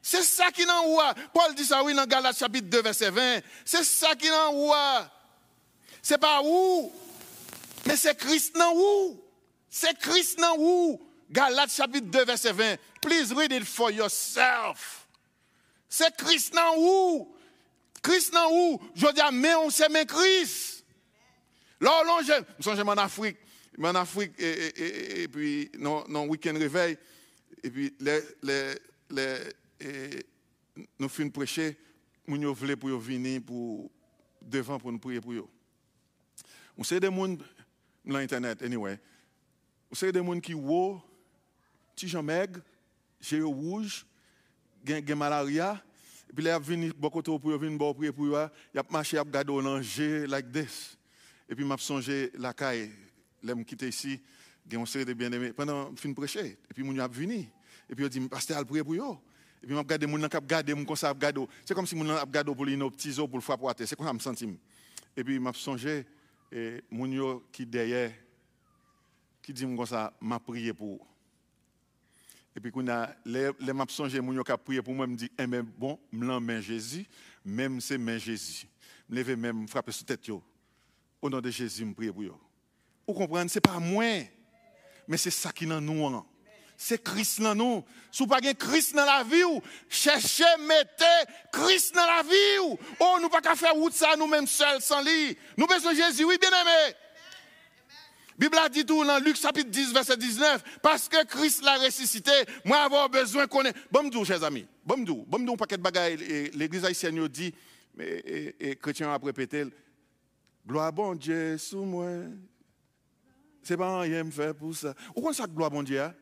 C'est 0.00 0.22
ça 0.22 0.52
qui 0.52 0.64
n'en 0.64 0.86
voit. 0.86 1.14
Paul 1.34 1.52
dit 1.56 1.64
ça, 1.64 1.82
oui, 1.82 1.94
dans 1.94 2.06
Galates 2.06 2.38
chapitre 2.38 2.68
2, 2.68 2.82
verset 2.82 3.10
20. 3.10 3.40
C'est 3.64 3.82
ça 3.82 4.14
qui 4.14 4.28
n'en 4.28 4.52
voit 4.52 5.10
c'est 6.00 6.18
pas 6.18 6.40
où, 6.40 6.92
mais 7.84 7.96
c'est 7.96 8.16
Christ 8.16 8.54
dans 8.54 8.72
où. 8.72 9.20
C'est 9.68 9.98
Christ 9.98 10.38
dans 10.38 10.54
où. 10.56 11.04
Galates 11.28 11.72
chapitre 11.72 12.06
2, 12.06 12.24
verset 12.24 12.52
20. 12.52 12.76
Please 13.02 13.34
read 13.34 13.50
it 13.50 13.64
for 13.64 13.90
yourself. 13.90 15.08
C'est 15.88 16.16
Christ 16.16 16.54
dans 16.54 16.76
où. 16.76 17.35
Christ 18.06 18.32
dans 18.32 18.48
où. 18.52 18.80
Je 18.94 19.12
dis, 19.12 19.36
mais 19.36 19.54
on 19.56 19.68
sait 19.68 19.88
mais 19.88 20.06
Christ. 20.06 20.84
Là, 21.80 21.90
je 22.22 22.32
me 22.32 22.62
songe 22.62 22.78
en 22.78 22.88
Afrique. 22.92 23.36
En 23.82 23.94
Afrique, 23.94 24.32
et, 24.38 25.28
puis, 25.28 25.70
non, 25.78 26.04
non 26.08 26.26
week-end 26.28 26.54
réveil, 26.54 26.96
et 27.62 27.70
puis, 27.70 27.94
les, 28.00 28.20
les, 28.42 30.22
nous 30.98 31.08
finissons 31.10 31.30
prêcher, 31.30 31.76
nous 32.26 32.54
voulons 32.54 32.98
venir 32.98 33.42
devant 34.40 34.78
pour 34.78 34.92
nous 34.92 34.98
prier 34.98 35.20
pour 35.20 35.32
eux. 35.32 35.46
On 36.78 36.84
sait 36.84 37.00
des 37.00 37.08
gens, 37.08 37.36
dans 38.04 38.16
Internet, 38.16 38.62
anyway, 38.62 38.98
on 39.90 39.94
sait 39.94 40.10
des 40.10 40.24
gens 40.24 40.40
qui 40.40 40.54
ont 40.54 41.02
petit 41.94 42.08
Jean 42.08 42.22
Meg, 42.22 42.56
j'ai 43.20 43.42
rouge, 43.42 44.06
gen 44.86 45.14
malaria, 45.14 45.74
et 45.74 45.85
puis 46.36 46.44
là, 46.44 46.58
ils 46.60 46.62
viennent 46.62 46.92
beaucoup 46.92 47.22
pour 47.22 47.38
venir 47.38 47.94
prier 47.94 48.12
pour 48.12 48.26
eux, 48.26 48.48
ils 48.74 48.78
ont 48.78 48.84
marché, 48.90 49.16
ils 49.16 49.20
ont 49.20 49.24
gardé 49.24 49.52
l'angé 49.52 50.26
like 50.26 50.52
this. 50.52 50.98
Et 51.48 51.54
puis, 51.54 51.66
ils 51.66 51.78
songé 51.78 52.30
la 52.38 52.52
caille, 52.52 52.90
ont 53.48 53.64
quitté 53.64 53.88
ici, 53.88 54.20
ils 54.70 54.76
ont 54.76 54.84
série 54.84 55.06
de 55.06 55.14
bien-aimés, 55.14 55.52
pendant 55.54 55.94
fin 55.96 56.12
prêcher. 56.12 56.58
Et 56.70 56.74
puis, 56.74 56.84
ils 56.84 57.00
ont 57.00 57.08
venu. 57.08 57.48
Et 57.88 57.94
puis, 57.94 58.04
ont 58.04 58.08
dit, 58.08 58.20
pasteur, 58.28 58.64
prier 58.66 58.84
pour 58.84 58.92
eux. 58.92 59.16
Et 59.62 59.66
puis, 59.66 59.74
ils 59.74 59.78
ont 59.78 59.82
gardé, 59.82 60.06
ils 60.06 60.14
ont 60.14 60.28
gardé, 60.46 60.72
ils 60.72 60.78
ont 60.78 61.14
gardé. 61.14 61.46
C'est 61.64 61.74
comme 61.74 61.86
si 61.86 61.96
ils 61.96 62.02
ont 62.02 62.24
gardé 62.30 62.54
pour 62.54 62.66
les 62.66 62.76
petits 62.76 63.14
pour 63.16 63.28
le 63.34 63.40
frapper. 63.40 63.86
C'est 63.86 63.96
comme 63.96 64.06
ça 64.06 64.12
me 64.12 64.18
sens. 64.18 64.42
Et 65.16 65.24
puis, 65.24 65.38
ont 65.38 65.52
songé, 65.54 66.04
et 66.52 66.84
moun 66.90 67.40
qui 67.50 67.64
derrière 67.64 68.12
qui 69.42 69.52
dit 69.52 69.62
comme 69.62 69.86
ça 69.86 70.12
m'a 70.20 70.38
prié 70.38 70.74
pour 70.74 71.06
et 72.56 72.60
puis 72.60 72.72
qu'on 72.72 72.86
les 73.24 73.50
les 73.60 73.72
m'a 73.72 73.84
songé 73.88 74.18
a 74.18 74.58
prié 74.58 74.80
pour 74.80 74.94
moi 74.94 75.06
me 75.06 75.14
dit 75.14 75.30
eh 75.38 75.46
ben 75.46 75.62
bon 75.62 75.98
me 76.10 76.60
Jésus 76.60 77.06
même 77.44 77.80
c'est 77.80 77.98
main 77.98 78.18
Jésus 78.18 78.66
me 79.08 79.16
lever 79.16 79.36
même 79.36 79.68
frapper 79.68 79.92
sur 79.92 80.06
tête 80.06 80.26
yo 80.26 80.42
au 81.20 81.28
nom 81.28 81.40
de 81.40 81.50
Jésus 81.50 81.84
me 81.84 81.92
prier 81.92 82.12
pour 82.12 82.22
yo 82.22 82.40
vous 83.06 83.14
comprenez? 83.14 83.48
C'est 83.48 83.60
pas 83.60 83.78
moi 83.78 84.04
mais 85.06 85.16
c'est 85.16 85.30
ça 85.30 85.52
qui 85.52 85.66
dans 85.66 85.80
nous 85.80 86.06
hein 86.06 86.24
c'est 86.78 87.02
Christ 87.02 87.40
dans 87.40 87.54
nous. 87.54 87.84
Si 88.10 88.22
vous 88.22 88.28
n'avez 88.28 88.52
pas 88.52 88.66
Christ 88.66 88.94
dans 88.94 89.04
la 89.04 89.24
vie, 89.24 89.42
cherchez, 89.88 90.44
mettez 90.60 91.32
Christ 91.52 91.94
dans 91.94 92.04
la 92.04 92.22
vie. 92.22 92.76
Oh, 93.00 93.18
nous 93.20 93.28
pas 93.28 93.40
qu'à 93.40 93.54
faire 93.54 93.74
route 93.74 93.94
ça 93.94 94.14
nous-mêmes 94.16 94.46
seuls, 94.46 94.80
sans 94.82 95.02
lui. 95.02 95.38
Nous 95.56 95.66
besoin 95.66 95.92
de 95.92 95.96
Jésus, 95.96 96.24
oui, 96.24 96.36
bien 96.38 96.50
aimé. 96.50 96.94
Bible 98.38 98.58
a 98.58 98.68
dit 98.68 98.84
tout 98.84 99.04
dans 99.04 99.18
Luc 99.18 99.36
chapitre 99.36 99.70
10, 99.70 99.92
verset 99.92 100.16
19, 100.16 100.80
parce 100.82 101.08
que 101.08 101.24
Christ 101.24 101.62
l'a 101.62 101.78
ressuscité, 101.78 102.30
moi 102.64 102.78
avoir 102.82 103.08
besoin 103.08 103.46
qu'on 103.46 103.64
ait. 103.64 103.72
Bon, 103.90 104.10
chers 104.24 104.42
amis, 104.44 104.66
bon, 104.84 104.98
bon, 104.98 105.40
bon, 105.40 105.56
paquet 105.56 105.78
de 105.78 106.56
l'église 106.56 106.84
haïtienne 106.84 107.26
dit, 107.28 107.54
mais 107.94 108.22
et, 108.60 108.76
chrétien 108.76 109.08
a 109.08 109.16
répété, 109.16 109.64
gloire 110.66 110.92
bon 110.92 111.14
Dieu 111.14 111.56
sous 111.56 111.84
moi. 111.84 112.08
C'est 113.62 113.76
pas 113.76 114.00
rien 114.00 114.22
me 114.22 114.30
faire 114.30 114.54
pour 114.54 114.74
ça. 114.76 114.94
Où 115.14 115.28
est-ce 115.30 115.42
que 115.42 115.48
gloire 115.48 115.70
bon 115.70 115.82
Dieu? 115.82 116.00
Hein? 116.00 116.14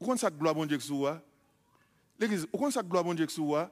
Où 0.00 0.12
est-ce 0.12 0.26
que 0.26 0.34
gloire 0.34 0.54
bon 0.54 0.66
Dieu 0.66 0.80
sous 0.80 0.96
moi? 0.96 1.22
L'église, 2.18 2.46
où 2.52 2.66
est-ce 2.66 2.80
que 2.80 2.84
gloire 2.84 3.04
bon 3.04 3.14
Dieu 3.14 3.28
sous 3.28 3.44
moi? 3.44 3.70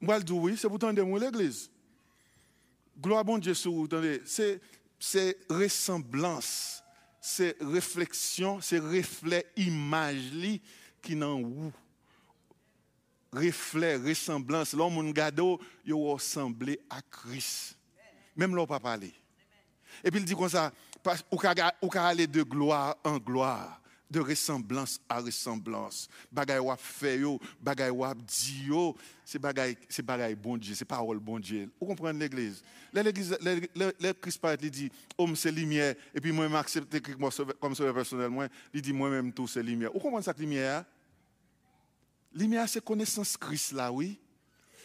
Moi, 0.00 0.18
je 0.18 0.24
dis 0.24 0.32
oui, 0.32 0.56
c'est 0.56 0.68
pourtant 0.68 0.92
de 0.92 1.02
l'église. 1.02 1.70
Gloire 3.00 3.24
bon 3.24 3.38
Dieu 3.38 3.54
vous, 3.72 3.88
c'est 4.98 5.38
ressemblance, 5.48 6.82
c'est 7.20 7.56
réflexion, 7.60 8.60
c'est 8.60 8.78
reflet, 8.78 9.46
image 9.56 10.60
qui 11.00 11.16
n'en 11.16 11.40
où. 11.40 11.72
Reflet, 13.32 13.96
ressemblance. 13.96 14.74
L'homme, 14.74 14.94
mon 14.94 15.10
gado, 15.10 15.60
il 15.86 15.94
ressemblé 15.94 16.80
à 16.90 17.00
Christ. 17.00 17.76
Même 18.36 18.54
là, 18.54 18.66
pas 18.66 18.80
parler. 18.80 19.14
Et 20.04 20.10
puis 20.10 20.20
il 20.20 20.26
dit 20.26 20.34
comme 20.34 20.48
ça, 20.48 20.72
ou 21.30 21.90
aller 21.94 22.26
de 22.26 22.42
gloire 22.42 22.96
en 23.04 23.16
gloire 23.18 23.79
de 24.10 24.20
ressemblance 24.20 25.00
à 25.08 25.20
ressemblance. 25.20 26.08
Bagay 26.32 26.58
wap 26.58 26.80
fait 26.80 27.18
yo, 27.18 27.38
bagay 27.60 27.90
wap 27.90 28.18
c'est 29.24 29.38
bagay 29.38 29.78
c'est 29.88 30.02
bagay 30.02 30.34
bon 30.34 30.56
Dieu, 30.56 30.74
c'est 30.74 30.84
parole 30.84 31.18
bon 31.18 31.38
Dieu. 31.38 31.70
Vous 31.80 31.86
comprenez 31.86 32.18
l'église? 32.18 32.62
L'église 32.92 33.38
le 33.40 34.12
Christ 34.12 34.40
il 34.62 34.70
dit 34.70 34.90
homme 35.16 35.36
c'est 35.36 35.52
lumière 35.52 35.94
et 36.14 36.20
puis 36.20 36.32
moi 36.32 36.48
m'accepter 36.48 37.00
comme 37.00 37.74
sauveur 37.74 37.94
personnel 37.94 38.28
moi, 38.28 38.48
il 38.74 38.82
dit 38.82 38.92
moi 38.92 39.10
même 39.10 39.32
tout 39.32 39.46
c'est 39.46 39.62
lumière. 39.62 39.90
Vous 39.92 40.00
comprenez 40.00 40.24
que 40.24 40.40
lumière 40.40 40.84
Lumière 42.32 42.68
c'est 42.68 42.84
connaissance 42.84 43.36
Christ 43.36 43.72
là 43.72 43.92
oui. 43.92 44.18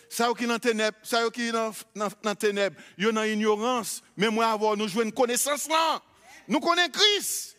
Ça 0.09 0.31
qui 0.37 0.45
dans 0.45 0.59
ténèbres, 0.59 0.97
ça 1.01 1.27
qui 1.31 1.51
dans 1.51 1.71
dans 1.95 2.35
ténèbres, 2.35 2.77
yo 2.97 3.11
ignorance, 3.23 4.03
mais 4.15 4.29
moi 4.29 4.47
avoir 4.47 4.77
nous 4.77 4.87
jouer 4.87 5.03
une 5.03 5.11
connaissance 5.11 5.67
là. 5.67 6.01
Nous 6.47 6.59
connaissons 6.59 6.91
Christ. 6.91 7.54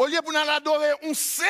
Au 0.00 0.06
lieu 0.06 0.18
pour 0.22 0.32
nous 0.32 0.38
adorer 0.38 0.92
un 1.02 1.12
saint, 1.12 1.44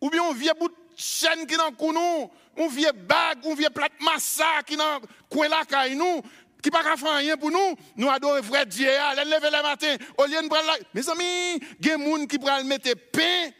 ou 0.00 0.08
bien 0.08 0.24
un 0.24 0.32
vieux 0.32 0.54
bout 0.58 0.68
de 0.68 0.74
chaîne 0.96 1.46
qui 1.46 1.54
dans 1.54 1.70
nous, 1.92 2.30
un 2.56 2.68
vieux 2.68 2.92
bague, 2.92 3.46
un 3.46 3.54
vieux 3.54 3.68
plat 3.68 3.90
massa 4.00 4.62
qui 4.66 4.74
dans 4.74 5.02
coin 5.28 5.46
caille 5.68 5.96
nous, 5.96 6.22
qui 6.62 6.70
pas 6.70 6.82
faire 6.96 7.14
rien 7.16 7.36
pour 7.36 7.50
nous, 7.50 7.76
nous 7.94 8.08
adorons 8.08 8.42
frère 8.42 8.64
Dieu, 8.64 8.88
allez 8.88 9.30
lever 9.30 9.50
le 9.52 9.62
matin, 9.62 9.96
au 10.16 10.24
lieu 10.24 10.40
de 10.40 10.48
prendre. 10.48 10.78
Mes 10.94 11.06
amis, 11.10 11.62
il 11.78 11.86
y 11.86 11.90
a 11.90 11.98
des 11.98 12.04
gens 12.06 12.26
qui 12.26 12.38
prennent 12.38 12.66
mettre 12.68 12.94
pain 13.12 13.50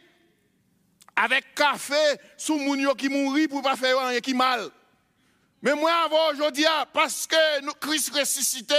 avec 1.15 1.53
café 1.53 2.15
sous 2.35 2.57
moun 2.57 2.95
qui 2.95 3.09
mourit 3.09 3.47
pour 3.47 3.61
pas 3.61 3.75
faire 3.75 4.07
rien 4.07 4.19
qui 4.21 4.33
mal. 4.33 4.71
Mais 5.61 5.75
moi, 5.75 5.91
avant 6.03 6.31
aujourd'hui, 6.31 6.65
parce 6.93 7.27
que 7.27 7.61
nous, 7.61 7.73
Christ 7.73 8.11
ressuscité 8.15 8.73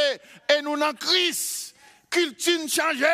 et 0.48 0.60
nous 0.60 0.76
dans 0.76 0.92
Christ, 0.92 1.76
culture 2.10 2.68
changé. 2.68 3.06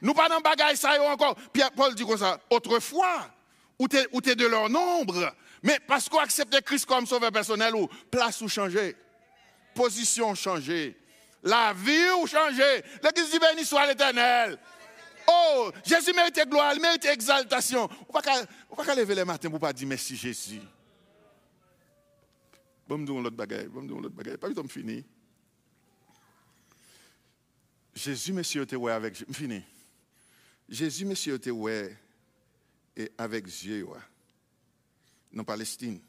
Nous 0.00 0.14
pas 0.14 0.28
dans 0.28 0.40
bagaille 0.40 0.76
ça 0.76 1.00
encore. 1.02 1.34
Pierre 1.52 1.72
Paul 1.72 1.94
dit 1.94 2.04
comme 2.04 2.18
ça. 2.18 2.40
Autrefois, 2.50 3.30
ou 3.78 3.88
t'es 3.88 4.06
es 4.26 4.34
de 4.34 4.46
leur 4.46 4.68
nombre, 4.68 5.34
mais 5.62 5.78
parce 5.86 6.08
qu'on 6.08 6.18
accepte 6.18 6.60
Christ 6.62 6.86
comme 6.86 7.06
sauveur 7.06 7.32
personnel, 7.32 7.74
ou 7.74 7.88
place 8.10 8.40
ou 8.40 8.48
changer, 8.48 8.96
position 9.74 10.34
changer, 10.34 10.96
la 11.42 11.72
vie 11.72 12.10
ou 12.20 12.26
changer. 12.26 12.82
L'église 13.02 13.30
dit 13.30 13.38
béni 13.38 13.64
soit 13.64 13.86
l'éternel. 13.86 14.58
Oh, 15.30 15.70
Jésus 15.84 16.12
mérite 16.14 16.48
gloire, 16.48 16.72
il 16.74 16.80
mérite 16.80 17.04
exaltation. 17.04 17.88
On 18.08 18.12
va 18.12 18.22
pas 18.84 18.94
lever 18.94 19.14
les 19.14 19.24
matins 19.24 19.50
pour 19.50 19.60
pas 19.60 19.72
dire 19.72 19.86
merci 19.86 20.16
Jésus. 20.16 20.60
Bon, 22.88 22.96
me 22.96 23.06
l'autre 23.06 23.36
bagaille, 23.36 23.66
bon, 23.66 23.82
me 23.82 23.88
l'autre 23.88 24.14
bagaille. 24.14 24.38
Pas 24.38 24.48
vite, 24.48 24.58
on 24.58 24.66
fini. 24.66 25.04
Jésus, 27.94 28.32
monsieur, 28.32 28.62
était 28.62 28.76
avec, 28.90 29.16
fini. 29.30 29.62
Jésus, 30.68 31.04
monsieur, 31.06 31.34
était 31.34 31.50
ouais, 31.50 31.96
et 32.96 33.10
avec 33.16 33.46
Dieu, 33.46 33.84
ouais, 33.84 33.98
dans 35.32 35.44
Palestine. 35.44 36.00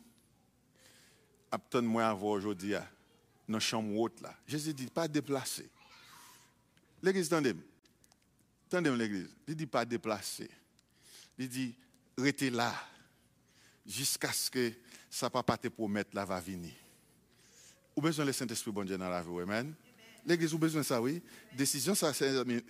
Apton 1.52 1.82
moi 1.82 2.08
avant 2.08 2.32
aujourd'hui, 2.32 2.72
dans 2.72 2.84
la 3.48 3.60
chambre 3.60 3.98
haute 3.98 4.22
là. 4.22 4.36
Jésus 4.48 4.74
dit, 4.74 4.88
pas 4.88 5.08
déplacer. 5.08 5.70
L'église, 7.02 7.28
attendez 7.28 7.56
Attendez 8.68 8.96
l'église. 8.96 9.30
Il 9.48 9.56
dit 9.56 9.66
pas 9.66 9.86
déplacer. 9.86 10.50
Il 11.38 11.50
dit, 11.50 11.74
restez 12.18 12.50
là, 12.50 12.74
jusqu'à 13.86 14.32
ce 14.32 14.52
que 14.52 14.74
sa 15.10 15.30
papa 15.30 15.58
te 15.58 15.70
promette 15.70 16.14
là 16.14 16.26
va 16.26 16.40
venir. 16.40 16.74
Ou 17.96 18.02
besoin 18.02 18.26
le 18.26 18.34
Saint-Esprit 18.34 18.72
bon 18.72 18.84
Dieu 18.84 18.98
dans 18.98 19.10
la 19.10 19.24
vie, 19.24 19.40
amen. 19.42 19.74
L'église, 20.26 20.54
ou 20.54 20.60
besoin 20.60 20.82
de 20.82 20.86
ça, 20.86 21.02
oui. 21.02 21.22
Décision, 21.54 21.96
ça, 21.96 22.12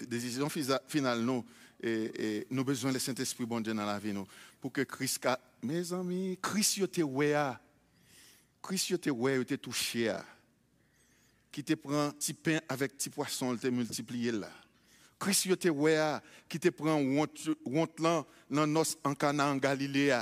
décision 0.08 0.48
finale, 0.88 1.22
non 1.22 1.44
et, 1.82 2.48
nous 2.50 2.60
avons 2.60 2.66
besoin 2.66 2.92
du 2.92 3.00
Saint-Esprit 3.00 3.46
bon 3.46 3.62
Dieu 3.62 3.74
dans 3.74 3.86
la 3.86 4.00
vie 4.00 4.14
nous. 4.14 4.28
Pour 4.60 4.72
que 4.72 4.82
Christ 4.82 5.28
mes 5.64 5.94
amis 5.94 6.38
Christ 6.42 6.92
te 6.92 7.02
ouais 7.02 7.36
Christ 8.62 9.00
te 9.00 9.10
ouais 9.10 9.44
te 9.46 9.56
touché 9.56 10.14
qui 11.52 11.64
te 11.64 11.74
prend 11.74 12.12
petit 12.12 12.34
pain 12.34 12.60
avec 12.68 12.96
petit 12.96 13.10
poisson 13.10 13.56
te 13.56 13.68
multiplié 13.68 14.32
là. 14.32 14.50
Christ 15.18 15.58
te 15.58 15.70
ouais 15.70 16.20
qui 16.48 16.60
te 16.60 16.70
prend 16.70 16.96
honte 16.96 18.00
là 18.00 18.26
dans 18.50 18.68
nos 18.68 18.84
en 19.04 19.16
Cana 19.16 19.50
en 19.50 19.56
Galilée 19.56 20.22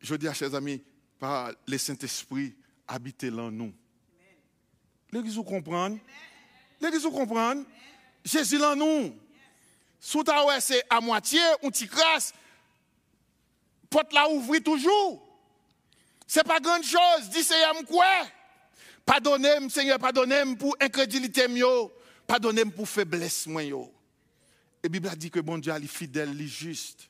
je 0.00 0.14
dis 0.14 0.28
à 0.28 0.34
chers 0.34 0.54
amis 0.54 0.82
par 1.18 1.52
le 1.66 1.78
Saint-Esprit 1.78 2.54
habiter 2.86 3.30
là 3.30 3.50
nous. 3.50 3.72
L'église 5.10 5.36
vous 5.36 5.44
comprendre 5.44 5.98
L'église 6.80 7.02
vous 7.02 7.10
comprendre 7.10 7.64
Jésus 8.22 8.58
là 8.58 8.74
nous 8.74 9.14
sous 10.00 10.22
ta 10.22 10.44
c'est 10.60 10.82
à 10.90 11.00
moitié, 11.00 11.40
on 11.62 11.70
t'y 11.70 11.88
crasse. 11.88 12.32
Porte 13.90 14.12
la 14.12 14.28
ouvrir 14.28 14.62
toujours. 14.62 15.22
C'est 16.26 16.44
pas 16.44 16.60
grande 16.60 16.82
chose. 16.82 17.30
Dis 17.30 17.42
Seigneur 17.42 17.74
quoi? 17.86 18.06
Pardonnez-moi, 19.04 19.70
Seigneur, 19.70 19.98
pardonnez-moi 19.98 20.56
pour 20.56 20.76
incrédulité. 20.80 21.46
Pardonnez-moi 22.26 22.74
pour 22.74 22.88
faiblesse 22.88 23.46
moi. 23.46 23.62
Et 23.62 23.72
la 24.82 24.88
Bible 24.88 25.08
a 25.08 25.16
dit 25.16 25.30
que 25.30 25.40
bon 25.40 25.58
Dieu 25.58 25.72
est 25.72 25.86
fidèle, 25.86 26.30
il 26.34 26.42
est 26.42 26.48
juste. 26.48 27.08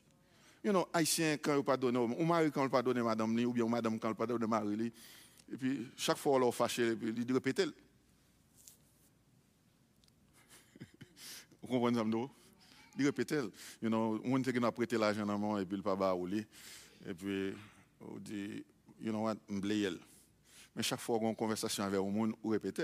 You 0.63 0.71
know, 0.71 0.87
haïtien 0.93 1.37
quand 1.37 1.57
il 1.57 1.63
pardonne, 1.63 1.97
ou 1.97 2.25
mari 2.25 2.51
quand 2.51 2.63
il 2.63 2.69
pardonne 2.69 3.01
madame 3.01 3.37
ou 3.45 3.53
bien 3.53 3.65
madame 3.67 3.99
quand 3.99 4.09
il 4.09 4.15
pardonne 4.15 4.45
mari 4.47 4.91
et 5.51 5.55
puis 5.55 5.87
chaque 5.95 6.17
fois 6.17 6.33
on 6.33 6.39
l'a 6.39 6.51
fâché, 6.51 6.89
et 6.89 6.95
puis 6.95 7.13
il 7.15 7.25
dit 7.25 7.33
répéter. 7.33 7.65
Vous 11.61 11.67
comprenez 11.67 11.97
ça, 11.97 12.03
il 12.97 13.05
répète, 13.05 13.31
you 13.81 13.89
know, 13.89 14.19
on 14.23 14.41
qui 14.41 14.57
a 14.57 14.71
prêté 14.71 14.97
l'argent 14.97 15.27
à 15.27 15.37
moi 15.37 15.61
et 15.61 15.65
puis 15.65 15.77
il 15.77 15.83
pas 15.83 15.95
baouli. 15.95 16.45
Et 17.05 17.13
puis, 17.13 17.53
on 18.01 18.17
dit, 18.17 18.63
you 19.01 19.11
know 19.11 19.23
what, 19.23 19.35
m'blayel. 19.47 19.97
Mais 20.75 20.83
chaque 20.83 20.99
fois 20.99 21.19
qu'on 21.19 21.27
a 21.27 21.29
une 21.29 21.35
conversation 21.35 21.83
avec 21.83 21.99
le 21.99 22.09
monde, 22.09 22.33
on 22.43 22.49
répète. 22.49 22.81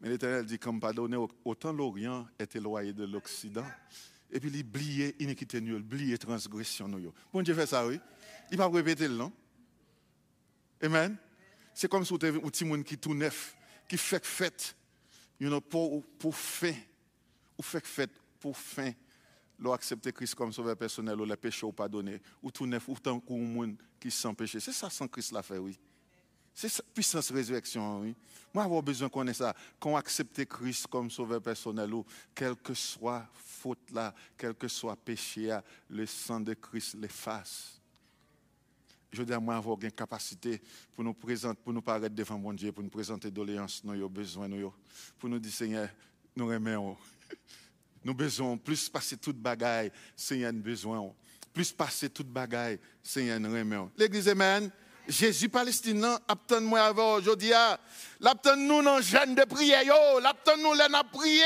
Mais 0.00 0.08
l'Éternel 0.08 0.44
dit, 0.44 0.58
comme 0.58 0.80
pardonner, 0.80 1.16
autant 1.44 1.72
l'Orient 1.72 2.26
est 2.38 2.56
éloigné 2.56 2.92
de 2.92 3.04
l'Occident. 3.04 3.64
Et 4.30 4.40
puis, 4.40 4.50
il 4.52 4.60
oublie 4.60 5.14
iniquité, 5.20 5.58
il 5.58 5.72
oublie 5.72 6.18
transgression. 6.18 6.90
Bon 7.32 7.42
Dieu 7.42 7.54
fait 7.54 7.66
ça, 7.66 7.86
oui. 7.86 8.00
Il 8.50 8.58
va 8.58 8.68
répéter, 8.68 9.08
non? 9.08 9.32
Amen. 10.82 11.16
C'est 11.72 11.88
comme 11.88 12.04
si 12.04 12.12
vous 12.12 12.24
avez 12.24 12.38
un 12.38 12.48
petit 12.48 12.64
monde 12.64 12.84
qui 12.84 12.98
tout 12.98 13.14
neuf, 13.14 13.56
qui 13.88 13.96
fait 13.96 14.24
fête, 14.24 14.74
you 15.38 15.48
know, 15.48 15.60
pour, 15.60 16.02
pour 16.18 16.34
fin, 16.34 16.74
ou 17.58 17.62
fait 17.62 17.86
fête 17.86 18.10
pour 18.36 18.56
fin, 18.56 18.92
l'on 19.58 19.72
accepter 19.72 20.12
Christ 20.12 20.34
comme 20.34 20.52
sauveur 20.52 20.76
personnel, 20.76 21.20
ou 21.20 21.24
les 21.24 21.36
péchés 21.36 21.66
ou 21.66 21.72
pardonner, 21.72 22.20
ou 22.42 22.50
tout 22.50 22.66
neuf, 22.66 22.88
ou 22.88 22.94
tant 22.94 23.18
qu'on 23.20 23.38
monde 23.38 23.76
qui 23.98 24.10
sans 24.10 24.34
péché. 24.34 24.60
C'est 24.60 24.72
ça 24.72 24.90
sans 24.90 25.08
Christ 25.08 25.32
l'a 25.32 25.42
fait, 25.42 25.58
oui. 25.58 25.78
C'est 26.54 26.68
ça, 26.68 26.82
puissance 26.94 27.30
résurrection, 27.30 28.00
oui. 28.00 28.14
Moi, 28.52 28.64
avoir 28.64 28.82
besoin 28.82 29.10
qu'on 29.10 29.26
ait 29.26 29.34
ça, 29.34 29.54
qu'on 29.78 29.96
accepte 29.96 30.42
Christ 30.46 30.86
comme 30.86 31.10
sauveur 31.10 31.42
personnel, 31.42 31.92
ou 31.92 32.04
quelle 32.34 32.56
que 32.56 32.72
soit 32.72 33.26
faute 33.34 33.90
là, 33.92 34.14
quel 34.38 34.54
que 34.54 34.68
soit 34.68 34.96
péché, 34.96 35.58
le 35.90 36.06
sang 36.06 36.40
de 36.40 36.54
Christ 36.54 36.96
l'efface. 36.98 37.80
Je 39.12 39.22
dis 39.22 39.32
à 39.32 39.40
moi 39.40 39.56
avoir 39.56 39.78
une 39.82 39.92
capacité 39.92 40.60
pour 40.94 41.04
nous 41.04 41.14
présenter, 41.14 41.60
pour 41.62 41.72
nous 41.72 41.82
paraître 41.82 42.14
devant 42.14 42.38
mon 42.38 42.52
Dieu, 42.52 42.72
pour 42.72 42.82
nous 42.82 42.90
présenter 42.90 43.30
doléances, 43.30 43.82
nous 43.84 44.08
besoin, 44.08 44.48
nous, 44.48 44.72
pour 45.18 45.28
nous 45.28 45.38
dire, 45.38 45.52
Seigneur, 45.52 45.88
nous 46.34 46.46
remercions. 46.46 46.96
Nous 48.06 48.14
besoin 48.14 48.56
plus 48.56 48.88
passer 48.88 49.16
toute 49.16 49.36
bagaille, 49.36 49.90
Seigneur, 50.14 50.52
nous 50.52 50.62
besoin. 50.62 51.12
Plus 51.52 51.72
passer 51.72 52.08
toute 52.08 52.28
bagaille, 52.28 52.78
Seigneur, 53.02 53.40
nous 53.40 53.50
remercions. 53.50 53.90
L'église, 53.98 54.28
Amen. 54.28 54.70
Jésus 55.08 55.48
Palestine, 55.48 56.06
attend 56.28 56.60
moi 56.60 56.82
avant 56.82 57.14
aujourd'hui. 57.14 57.50
L'attend 58.20 58.54
nous 58.54 58.80
dans 58.80 59.00
jeûne 59.00 59.34
de 59.34 59.42
prière, 59.42 59.82
yo. 59.82 60.20
L'attend 60.20 60.56
nous 60.56 60.74
là 60.74 61.02
prier 61.12 61.42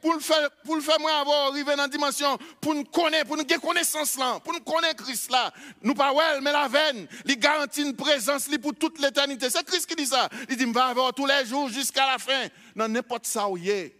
pour 0.00 0.14
le 0.14 0.20
faire, 0.20 0.48
pour 0.64 0.76
le 0.76 0.82
faire 0.82 1.00
moi 1.00 1.18
avoir 1.18 1.48
arriver 1.48 1.74
dans 1.74 1.82
la 1.82 1.88
dimension, 1.88 2.38
pour 2.60 2.76
nous 2.76 2.84
connaître, 2.84 3.26
pour 3.26 3.36
nous 3.36 3.44
gagner 3.44 3.60
connaissance 3.60 4.16
là, 4.16 4.38
pour 4.38 4.52
nous 4.52 4.60
connaître 4.60 5.02
Christ 5.02 5.32
là. 5.32 5.52
Nous 5.82 5.94
pas 5.94 6.12
well, 6.12 6.42
mais 6.42 6.52
la 6.52 6.68
veine, 6.68 7.08
il 7.24 7.36
garantit 7.40 7.82
une 7.82 7.96
présence 7.96 8.48
pour 8.62 8.74
toute 8.76 9.00
l'éternité. 9.00 9.50
C'est 9.50 9.64
Christ 9.64 9.86
qui 9.86 9.96
dit 9.96 10.06
ça. 10.06 10.28
Il 10.48 10.56
dit, 10.56 10.64
va 10.66 10.86
avoir 10.86 11.12
tous 11.12 11.26
les 11.26 11.44
jours 11.44 11.68
jusqu'à 11.68 12.06
la 12.06 12.18
fin. 12.18 12.46
Dans 12.76 12.86
n'importe 12.86 13.26
ça 13.26 13.48
où 13.48 13.56
il 13.56 13.68
est. 13.68 13.96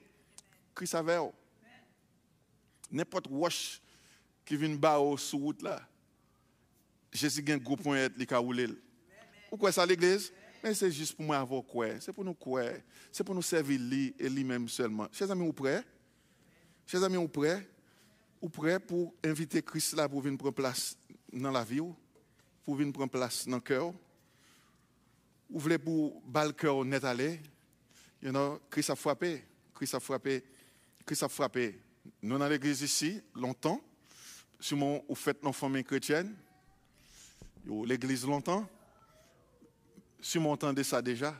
Christ 0.76 0.94
avec 0.94 1.18
N'importe 2.94 3.26
roche 3.26 3.82
qui 4.44 4.56
vient 4.56 4.76
bas 4.76 5.00
sur 5.16 5.40
route 5.40 5.62
là. 5.62 5.82
Jésus 7.12 7.44
a 7.48 7.52
un 7.54 7.56
gros 7.56 7.76
point 7.76 8.08
qui 8.08 8.32
a 8.32 8.38
roulé. 8.38 8.68
Pourquoi 9.50 9.72
ça 9.72 9.84
l'église? 9.84 10.32
Mais 10.62 10.74
c'est 10.74 10.92
juste 10.92 11.16
pour 11.16 11.24
moi 11.24 11.38
avoir 11.38 11.64
quoi? 11.64 12.00
C'est 12.00 12.12
pour 12.12 12.24
nous 12.24 12.34
quoi? 12.34 12.62
C'est 13.10 13.24
pour 13.24 13.34
nous 13.34 13.42
servir 13.42 13.80
lui 13.80 14.14
et 14.16 14.28
lui-même 14.28 14.68
seulement. 14.68 15.08
Chers 15.12 15.28
amis, 15.28 15.44
vous 15.44 15.52
prêts? 15.52 15.84
Chers 16.86 17.02
amis, 17.02 17.16
vous 17.16 17.26
prêts? 17.26 17.68
Vous 18.40 18.48
prêts 18.48 18.78
pour 18.78 19.12
inviter 19.24 19.60
Christ 19.60 19.94
là 19.94 20.08
pour 20.08 20.20
venir 20.20 20.38
prendre 20.38 20.54
place 20.54 20.96
dans 21.32 21.50
la 21.50 21.64
vie? 21.64 21.80
Pour 22.64 22.76
venir 22.76 22.92
prendre 22.92 23.10
place 23.10 23.46
dans 23.48 23.56
le 23.56 23.60
cœur? 23.60 23.92
Vous 25.50 25.58
voulez 25.58 25.78
pour 25.78 26.20
bal 26.22 26.54
cœur 26.54 26.84
net 26.84 27.02
aller? 27.02 27.40
You 28.22 28.30
know, 28.30 28.60
Christ 28.70 28.90
a 28.90 28.94
frappé. 28.94 29.44
Christ 29.74 29.94
a 29.94 30.00
frappé. 30.00 30.44
Christ 31.04 31.24
a 31.24 31.28
frappé. 31.28 31.80
Nous 32.22 32.38
dans 32.38 32.48
l'église 32.48 32.82
ici, 32.82 33.20
longtemps. 33.34 33.80
Sûrement, 34.58 35.02
vous 35.08 35.14
faites 35.14 35.42
nos 35.42 35.52
familles 35.52 35.84
chrétiennes. 35.84 36.34
L'église 37.84 38.26
longtemps. 38.26 38.68
Si 40.20 40.38
vous 40.38 40.48
entendez 40.48 40.84
ça 40.84 41.02
déjà, 41.02 41.34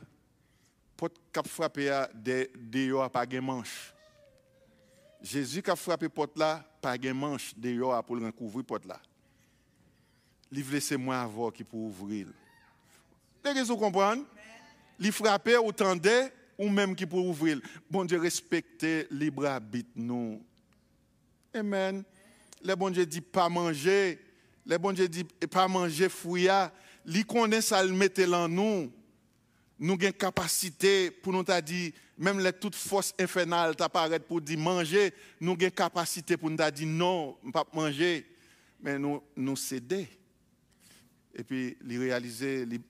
pot 0.95 1.11
cap 1.31 1.47
frappé 1.47 1.89
à 1.89 2.09
des 2.13 2.51
a 2.91 3.09
pas 3.09 3.25
de 3.25 3.39
manche. 3.39 3.93
Jésus 5.21 5.61
qui 5.63 5.71
a 5.71 5.75
frappé 5.75 6.07
porte 6.07 6.37
là, 6.37 6.63
pas 6.81 6.97
de 6.97 7.11
manche 7.11 7.53
dehors 7.57 8.03
pour 8.03 8.15
le 8.15 8.27
recouvrir 8.27 8.63
porte 8.63 8.85
là. 8.85 8.99
Livre 10.51 10.73
laissez 10.73 10.97
moi 10.97 11.19
avoir 11.19 11.51
qui 11.51 11.63
pour 11.63 11.79
ouvrir. 11.79 12.27
Les 13.43 13.63
vous 13.63 13.77
comprendre? 13.77 14.23
Li 14.99 15.11
frapper 15.11 15.57
ou 15.57 15.71
ou 16.57 16.69
même 16.69 16.95
qui 16.95 17.05
pour 17.05 17.25
ouvrir. 17.25 17.59
Bon 17.89 18.05
Dieu 18.05 18.19
respecter 18.19 19.07
libre 19.09 19.45
arbitre 19.45 19.89
nous. 19.95 20.43
Amen. 21.55 22.03
Le 22.61 22.75
bon 22.75 22.89
Dieu 22.89 23.05
dit 23.05 23.21
pas 23.21 23.47
manger. 23.47 24.19
Le 24.65 24.77
bon 24.77 24.91
Dieu 24.91 25.07
dit 25.07 25.23
pas 25.23 25.67
manger 25.67 26.09
fouilla. 26.09 26.73
Li 27.05 27.23
connaît 27.23 27.61
ça 27.61 27.83
le 27.83 27.93
mettait 27.93 28.27
en 28.27 28.49
nous. 28.49 28.91
Nous 29.79 29.93
avons 29.93 30.11
capacité 30.11 31.11
pour 31.11 31.31
nous 31.33 31.43
dire 31.43 31.91
même 32.17 32.39
les 32.39 32.53
toutes 32.53 32.75
forces 32.75 33.13
infernales 33.19 33.75
t'apparaissent 33.75 34.19
pour 34.27 34.41
dire 34.41 34.59
manger. 34.59 35.13
Nous 35.39 35.53
avons 35.53 35.69
capacité 35.69 36.35
pour 36.35 36.49
nous 36.49 36.57
dire 36.57 36.87
non 36.87 37.37
pas 37.53 37.65
manger. 37.73 38.25
Mais 38.81 38.99
nous 38.99 39.21
nous 39.35 39.55
céder. 39.55 40.09
Et 41.33 41.43
puis 41.43 41.77
les 41.81 41.97
réaliser 41.97 42.65
les 42.65 42.81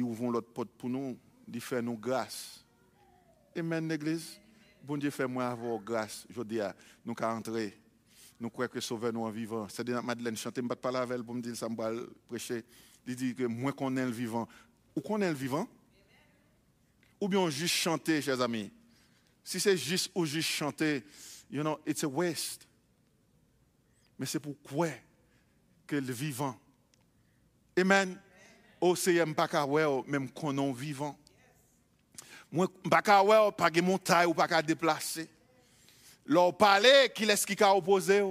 ouvrons 0.00 0.30
l'autre 0.30 0.52
porte 0.52 0.70
pour 0.78 0.88
nous. 0.88 1.18
Les 1.48 1.60
faire 1.60 1.82
nous 1.82 1.96
grâce. 1.96 2.64
Amen 3.56 3.88
l'église 3.88 4.38
bon 4.82 4.96
Dieu 4.96 5.10
fait 5.10 5.26
moi 5.26 5.46
avoir 5.48 5.78
grâce 5.78 6.26
je 6.28 6.42
dis 6.42 6.58
nous 7.04 7.14
qu'à 7.14 7.32
entrer 7.32 7.81
nous 8.42 8.50
croyons 8.50 8.70
que 8.70 8.80
sauveur 8.80 9.12
nous 9.12 9.22
en 9.22 9.30
vivant 9.30 9.66
c'est 9.68 9.84
de 9.84 9.94
Madeleine 9.94 10.36
chanter 10.36 10.60
me 10.60 10.68
pas 10.68 10.90
la 10.90 11.02
avec 11.02 11.22
pour 11.22 11.34
me 11.34 11.40
dire 11.40 11.56
ça 11.56 11.68
me 11.68 12.06
prêcher 12.28 12.64
il 13.06 13.16
dit 13.16 13.34
que 13.34 13.44
moi 13.44 13.72
qu'on 13.72 13.96
est 13.96 14.04
le 14.04 14.10
vivant. 14.10 14.48
Ou 14.94 15.00
qu'on 15.00 15.20
est 15.20 15.28
le 15.28 15.34
vivant? 15.34 15.66
Ou 17.20 17.28
bien 17.28 17.48
juste 17.50 17.74
chanter, 17.74 18.20
chers 18.20 18.40
amis. 18.40 18.70
Si 19.44 19.58
c'est 19.58 19.76
juste 19.76 20.10
ou 20.14 20.24
juste 20.24 20.48
chanter, 20.48 21.02
you 21.50 21.62
know, 21.62 21.80
it's 21.86 22.04
a 22.04 22.08
waste. 22.08 22.66
Mais 24.18 24.26
c'est 24.26 24.40
pourquoi 24.40 24.88
que 25.86 25.96
le 25.96 26.12
vivant. 26.12 26.56
Amen. 27.76 28.20
Oh, 28.80 28.94
c'est 28.94 29.24
pas 29.34 29.66
même 30.06 30.30
qu'on 30.30 30.56
est 30.56 30.72
vivant. 30.72 31.18
Moi, 32.50 32.68
pas 32.90 33.02
pas 33.52 33.70
de 33.70 33.80
montagne 33.80 34.28
ou 34.28 34.34
pas 34.34 34.62
déplacer. 34.62 35.28
Leur 36.24 36.56
parler, 36.56 37.10
qui 37.14 37.24
est-ce 37.24 37.46
qui 37.46 37.62
a 37.62 37.74
opposé? 37.74 38.22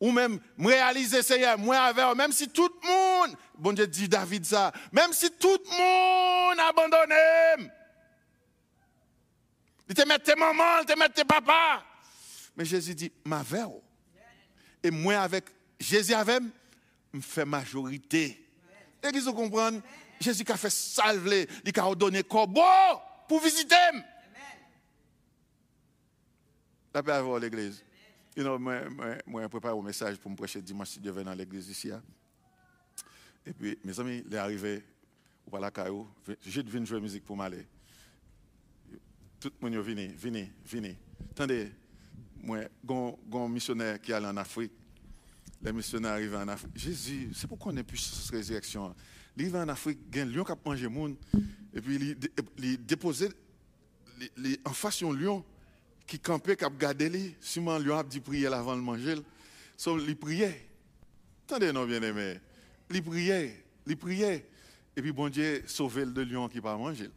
ou 0.00 0.10
même 0.10 0.38
réaliser 0.58 1.22
Seigneur, 1.22 1.56
moi 1.58 1.78
avec 1.78 2.16
même 2.16 2.32
si 2.32 2.48
tout 2.48 2.68
le 2.82 2.88
monde, 2.88 3.36
bon 3.56 3.72
Dieu 3.72 3.86
dit 3.86 4.08
David 4.08 4.44
ça, 4.44 4.72
même 4.92 5.12
si 5.12 5.30
tout 5.30 5.56
le 5.64 5.70
monde 5.70 6.58
abandonné, 6.60 7.70
il 9.88 9.94
te 9.94 10.06
met 10.06 10.18
tes 10.18 10.34
mamans, 10.34 10.80
il 10.80 10.86
te 10.86 10.98
met 10.98 11.08
tes 11.08 11.24
papas. 11.24 11.82
Mais 12.56 12.64
Jésus 12.64 12.94
dit, 12.94 13.12
ma 13.24 13.42
veille. 13.42 13.80
Et 14.82 14.90
moi 14.90 15.16
avec 15.16 15.44
Jésus 15.80 16.14
avec, 16.14 16.42
me 17.12 17.20
fait 17.20 17.44
majorité. 17.44 18.46
Et 19.02 19.18
vous 19.18 19.32
comprenez? 19.32 19.80
Jésus 20.20 20.44
a 20.48 20.56
fait 20.56 20.70
salver, 20.70 21.48
il 21.64 21.80
a 21.80 21.86
ordonné 21.86 22.22
corbeau 22.22 22.62
pour 23.28 23.40
visiter. 23.40 23.74
La 26.94 27.02
paix 27.02 27.10
avoir 27.10 27.40
l'église. 27.40 27.82
You 28.36 28.44
know, 28.44 28.56
moi, 28.56 28.82
moi, 29.26 29.48
prépare 29.48 29.76
un 29.76 29.82
message 29.82 30.16
pour 30.16 30.30
me 30.30 30.36
prêcher 30.36 30.62
dimanche 30.62 30.90
si 30.90 31.00
Dieu 31.00 31.10
vient 31.10 31.24
dans 31.24 31.34
l'église 31.34 31.68
ici. 31.68 31.90
Hein. 31.90 32.00
Et 33.44 33.52
puis, 33.52 33.76
mes 33.84 33.98
amis, 33.98 34.22
il 34.24 34.32
est 34.32 34.38
arrivé, 34.38 34.84
ou 35.44 35.50
pas 35.50 35.58
la 35.58 35.72
caillou, 35.72 36.08
j'ai 36.40 36.62
de 36.62 36.84
jouer 36.84 37.00
musique 37.00 37.24
pour 37.24 37.36
m'aller. 37.36 37.66
Tout 39.40 39.50
le 39.60 39.68
monde 39.68 39.74
est 39.78 39.82
venu, 39.82 40.06
venu, 40.16 40.52
venu. 40.64 40.96
Attendez, 41.32 41.72
moi, 42.40 42.60
un 42.88 43.48
missionnaire 43.48 44.00
qui 44.00 44.12
allait 44.12 44.28
en 44.28 44.36
Afrique, 44.36 44.72
les 45.62 45.72
missionnaires 45.72 46.12
arrivent 46.12 46.36
en 46.36 46.46
Afrique. 46.46 46.76
Jésus, 46.76 47.30
c'est 47.34 47.48
pourquoi 47.48 47.72
on 47.72 47.76
est 47.76 47.96
cette 47.96 48.30
résurrection? 48.30 48.94
Il 49.36 49.42
arrive 49.42 49.56
en 49.56 49.68
Afrique, 49.68 49.98
il 50.12 50.16
y 50.16 50.20
a 50.20 50.22
un 50.22 50.26
lion 50.26 50.44
qui 50.44 50.52
a 50.52 50.56
mangé 50.64 50.84
le 50.84 50.90
monde, 50.90 51.16
et 51.72 51.80
puis 51.80 52.16
il 52.58 52.86
déposé 52.86 53.30
en 54.64 54.72
face 54.72 55.02
d'un 55.02 55.12
lion 55.12 55.44
qui 56.06 56.18
campait, 56.18 56.56
qui 56.56 56.64
a 56.64 56.70
gardé 56.70 57.08
lui, 57.08 57.34
sûrement 57.40 57.78
lui 57.78 57.92
a 57.92 58.02
dit 58.02 58.20
prier 58.20 58.46
avant 58.46 58.76
de 58.76 58.80
manger. 58.80 59.16
So, 59.76 59.98
il 59.98 60.16
priait. 60.16 60.68
Attendez, 61.46 61.72
non, 61.72 61.84
bien 61.84 62.02
aimé. 62.02 62.40
Il 62.90 63.02
priait, 63.02 63.64
il 63.86 63.96
priait. 63.96 64.46
Et 64.96 65.02
puis, 65.02 65.12
bon 65.12 65.28
Dieu, 65.28 65.62
sauvé 65.66 66.04
le 66.04 66.24
lion 66.24 66.48
qui 66.48 66.60
pas 66.60 66.76
manger. 66.76 67.10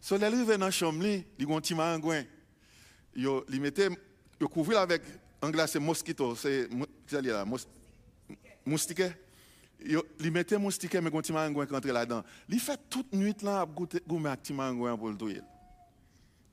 So, 0.00 0.16
il 0.16 0.24
arrive 0.24 0.46
dans 0.46 0.58
la 0.58 0.70
chambre, 0.70 1.04
il 1.04 1.24
a 1.50 1.54
un 1.54 1.60
petit 1.60 1.74
mangouin. 1.74 2.22
Il 3.14 3.60
mettait, 3.60 3.88
il 4.40 4.46
couvrait 4.46 4.76
avec, 4.76 5.02
en 5.42 5.50
glace, 5.50 5.72
c'est 5.72 5.80
mosquito, 5.80 6.36
c'est, 6.36 6.68
là, 7.10 7.44
moustique. 8.64 9.02
Il 10.20 10.32
mettait 10.32 10.58
moustique, 10.58 10.94
mais 10.94 11.08
un 11.08 11.20
petit 11.20 11.32
mangouin 11.32 11.66
qui 11.66 11.72
rentre 11.72 11.88
là-dedans. 11.88 12.24
Il 12.48 12.60
fait 12.60 12.78
toute 12.88 13.12
nuit 13.12 13.34
là, 13.42 13.62
à 13.62 13.66
goûter, 13.66 14.00
un 14.08 14.36
petit 14.36 14.52
mangouin 14.52 14.96
pour 14.96 15.10
le 15.10 15.16
tuer 15.16 15.40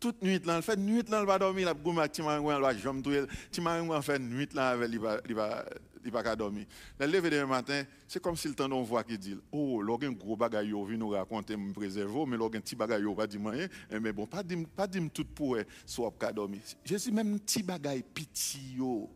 toute 0.06 0.22
nuit 0.22 0.40
là, 0.46 0.58
il 0.58 0.62
fait 0.62 0.78
nuit 0.78 1.04
là, 1.10 1.22
il 1.22 1.26
va 1.26 1.40
dormir, 1.40 1.74
il 1.84 1.94
va 1.96 2.08
timangouin, 2.08 2.58
il 2.58 2.62
va 2.62 2.78
jamais 2.78 3.02
touyer, 3.02 3.24
timangouin 3.50 4.00
fait 4.04 4.20
nuit 4.20 4.48
là, 4.54 4.76
il 4.76 5.00
va 5.00 5.20
il 5.28 5.34
va 5.34 5.66
il 6.06 6.12
va 6.12 6.36
dormir. 6.36 6.68
Le 7.00 7.08
lever 7.08 7.32
demain 7.32 7.48
matin, 7.48 7.82
c'est 8.08 8.22
comme 8.22 8.36
si 8.36 8.48
le 8.48 8.54
temps 8.54 8.72
on 8.72 8.86
qui 9.02 9.18
dit 9.18 9.36
"Oh, 9.52 9.82
un 9.82 10.12
gros 10.12 10.36
bagay 10.36 10.68
yo 10.68 10.86
vient 10.86 10.98
nous 10.98 11.10
raconter 11.10 11.58
me 11.58 11.74
préserver, 11.74 12.24
mais 12.28 12.36
un 12.36 12.50
petit 12.50 12.76
bagay 12.76 13.02
yo 13.02 13.16
pas 13.16 13.26
dire 13.26 13.42
rien, 13.44 13.68
eh, 13.90 14.00
mais 14.00 14.14
bon, 14.14 14.28
pas 14.28 14.44
dire 14.44 14.60
pas 14.76 14.86
dire 14.86 15.02
tout 15.12 15.26
pour 15.26 15.58
soit 15.88 16.12
pas 16.12 16.32
dormir. 16.32 16.62
Jésus 16.84 17.12
même 17.12 17.40
petit 17.40 17.64
bagay 17.64 18.04
petit 18.14 18.76
yo. 18.78 19.10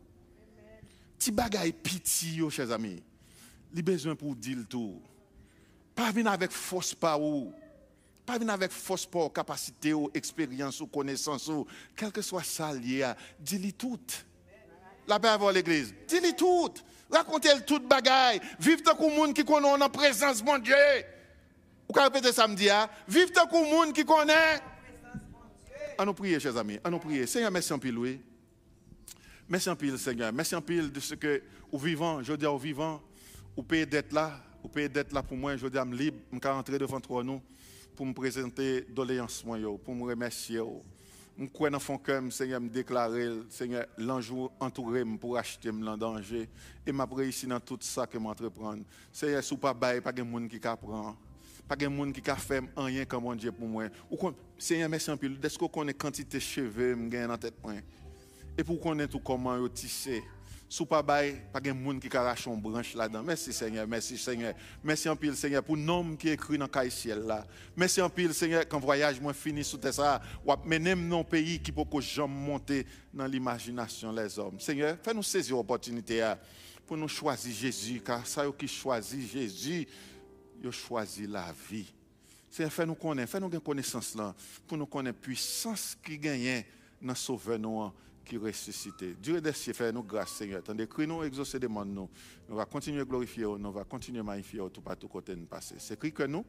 Petit 1.20 1.32
bagay 1.32 1.72
petit 1.72 2.38
yo, 2.38 2.50
chers 2.50 2.72
amis. 2.72 3.04
Il 3.76 3.84
besoin 3.84 4.16
pour 4.16 4.36
dire 4.36 4.58
tout. 4.68 5.00
Pas 5.94 6.12
venir 6.12 6.32
avec 6.32 6.50
force 6.50 6.96
par 6.96 7.22
où 7.22 7.54
pas 8.30 8.38
venir 8.38 8.54
avec 8.54 8.72
force 8.72 9.08
pour 9.08 9.34
capacité 9.34 9.92
ou 9.92 10.12
expérience 10.14 10.80
ou 10.82 10.86
connaissance 10.86 11.48
ou 11.48 11.66
quel 11.96 12.12
que 12.12 12.22
soit 12.22 12.44
ça 12.44 12.72
lié 12.72 13.12
dis-lui 13.40 13.74
tout. 13.74 14.00
La 15.08 15.20
paix 15.20 15.30
avant 15.30 15.50
l'église. 15.50 15.96
Dis-lui 16.08 16.36
tout. 16.36 16.72
Racontez-le 17.10 17.66
tout 17.66 17.80
bagaille. 17.80 18.40
Vive 18.60 18.84
tant 18.84 18.94
que 18.94 19.02
monde 19.02 19.34
qui 19.34 19.44
connaît 19.44 19.68
en 19.68 19.90
présence, 19.90 20.44
mon 20.44 20.60
Dieu. 20.60 20.76
Vous 21.88 21.94
pouvez 21.94 22.06
répéter 22.06 22.32
samedi, 22.32 22.70
hein? 22.70 22.88
Vive 23.08 23.32
tant 23.32 23.48
que 23.48 23.56
monde 23.56 23.94
qui 23.94 24.06
connaît. 24.06 24.60
À 25.98 26.06
nous 26.06 26.14
prier, 26.14 26.40
chers 26.40 26.56
amis. 26.56 26.78
À 26.84 26.92
nous 26.92 27.00
prier. 27.00 27.26
Seigneur, 27.26 27.50
merci 27.50 27.74
en 27.74 27.80
pile, 27.80 27.98
oui. 27.98 28.22
Merci 29.48 29.72
en 29.72 29.76
pile, 29.76 29.98
Seigneur. 29.98 30.32
Merci 30.32 30.54
en 30.54 30.62
pile 30.62 30.92
de 30.92 31.00
ce 31.00 31.16
que, 31.16 31.42
au 31.72 31.80
vivant, 31.80 32.22
je 32.22 32.34
dis 32.34 32.46
au 32.46 32.60
vivant, 32.60 33.02
vous 33.58 33.64
pouvez 33.64 33.88
d'être 33.88 34.14
là. 34.14 34.40
Vous 34.62 34.70
pouvez 34.70 34.88
d'être 34.88 35.14
là 35.14 35.24
pour 35.24 35.36
moi. 35.36 35.58
Je 35.58 35.66
dis, 35.66 35.76
je 35.76 35.82
suis 35.82 35.98
libre. 35.98 36.18
Je 36.32 36.38
suis 36.38 36.48
rentrer 36.48 36.78
devant 36.78 37.00
toi, 37.00 37.24
nous 37.24 37.42
pour 38.00 38.06
me 38.06 38.14
présenter 38.14 38.86
doléances, 38.90 39.44
pour 39.84 39.94
me 39.94 40.04
remercier. 40.06 40.62
Je 41.38 41.46
crois 41.48 41.70
dans 41.70 41.80
mon 41.90 41.98
cœur, 41.98 42.24
Seigneur, 42.32 42.62
me 42.62 42.70
déclarer, 42.70 43.28
Seigneur, 43.50 43.88
l'enjeu 43.98 44.48
entouré 44.58 45.04
pour 45.20 45.38
acheter 45.38 45.70
le 45.70 45.98
danger. 45.98 46.48
Et 46.88 46.94
m'a 46.94 47.06
réussi 47.14 47.46
dans 47.46 47.60
tout 47.60 47.78
ça 47.82 48.08
que 48.08 48.18
m'entreprendre. 48.18 48.84
Seigneur, 49.12 49.44
si 49.44 49.58
pas 49.58 49.74
bail, 49.74 50.00
pas 50.00 50.14
de 50.14 50.22
monde 50.22 50.48
qui 50.48 50.66
apprend. 50.66 51.18
Pas 51.68 51.76
de 51.76 51.88
monde 51.88 52.14
qui 52.14 52.22
fait 52.22 52.64
rien 52.78 53.04
comme 53.04 53.24
mon 53.26 53.36
Dieu 53.36 53.52
pour 53.52 53.68
moi. 53.68 53.90
Seigneur, 54.58 54.88
merci 54.88 55.12
un 55.12 55.18
peu. 55.18 55.30
Est-ce 55.44 55.60
qu'on 55.60 55.68
connaît 55.68 55.94
quantité 55.94 56.38
de 56.38 56.42
cheveux 56.42 56.96
que 56.96 57.22
dans 57.22 57.28
la 57.28 57.38
tête? 57.38 57.56
Et 58.58 58.64
pour 58.64 58.80
connaître 58.80 59.12
tout 59.12 59.20
comment 59.20 59.68
tissé? 59.68 60.24
Sous 60.72 60.86
pas 60.86 61.02
bail, 61.02 61.42
pas 61.52 61.60
de 61.60 61.72
monde 61.72 62.00
qui 62.00 62.16
arrache 62.16 62.46
une 62.46 62.62
branche 62.62 62.94
là-dedans. 62.94 63.24
Merci 63.24 63.52
Seigneur, 63.52 63.88
merci 63.88 64.20
Seigneur. 64.20 64.54
Merci 64.84 65.10
en 65.10 65.16
pile 65.16 65.36
Seigneur 65.36 65.64
pour 65.64 65.76
nom 65.76 66.16
qui 66.16 66.30
écrit 66.30 66.60
dans 66.60 66.70
le 66.72 66.90
ciel 66.92 67.24
là. 67.26 67.44
Merci 67.76 68.00
en 68.04 68.10
pile 68.10 68.36
Seigneur 68.36 68.68
quand 68.70 68.80
voyage 68.80 69.20
moi 69.20 69.34
fini 69.34 69.64
sous 69.64 69.80
terre 69.80 69.96
ça, 69.96 70.22
ou 70.46 70.54
mener 70.64 70.94
non 70.94 71.24
pays 71.24 71.60
qui 71.60 71.72
peut 71.72 71.84
jamais 72.02 72.32
monter 72.32 72.86
dans 73.12 73.26
l'imagination 73.26 74.12
les 74.12 74.38
hommes. 74.38 74.60
Seigneur, 74.60 74.96
fais-nous 75.02 75.24
saisir 75.24 75.56
l'opportunité 75.56 76.36
pour 76.86 76.98
nous 76.98 77.08
choisir 77.08 77.52
Jésus 77.52 78.00
car 78.06 78.28
ça 78.28 78.46
qui 78.56 78.68
choisit 78.68 79.28
Jésus, 79.28 79.88
il 80.64 80.72
choisit 80.72 81.28
la 81.28 81.52
vie. 81.68 81.92
Seigneur, 82.48 82.72
fais-nous 82.72 82.94
connaître, 82.94 83.32
fais-nous 83.32 83.60
connaissance 83.60 84.14
là 84.14 84.36
pour 84.68 84.78
nous 84.78 84.86
connaître 84.86 85.18
puissance 85.18 85.98
qui 86.06 86.20
gagne 86.20 86.64
dans 87.02 87.16
sauveur 87.16 87.58
nous 87.58 87.92
qui 88.30 88.38
ressuscité. 88.38 89.16
Dieu 89.20 89.42
des 89.42 89.54
cieux, 89.54 89.74
fais 89.74 89.92
nous 89.92 90.04
grâce, 90.04 90.30
Seigneur. 90.30 90.62
Tandis 90.62 90.88
que 90.88 91.02
nous 91.02 91.24
exaucer 91.24 91.60
des 91.60 91.68
mondes, 91.68 91.90
nous, 91.90 92.10
nous 92.48 92.56
va 92.56 92.66
continuer 92.66 93.02
à 93.02 93.06
glorifier, 93.06 93.44
nous 93.44 93.72
va 93.72 93.84
continuer 93.84 94.20
à 94.20 94.24
magnifier 94.24 94.60
tout 94.72 94.82
partout 94.82 95.08
côté 95.08 95.36
nous 95.36 95.48
passer. 95.48 95.76
C'est 95.80 95.96
écrit 95.96 96.14
que 96.14 96.24
nous, 96.24 96.46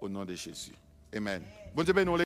au 0.00 0.08
nom 0.08 0.24
de 0.24 0.34
Jésus. 0.34 0.72
Amen. 1.14 1.42
Bon 1.74 1.82
Dieu, 1.82 1.92
nous 1.92 2.16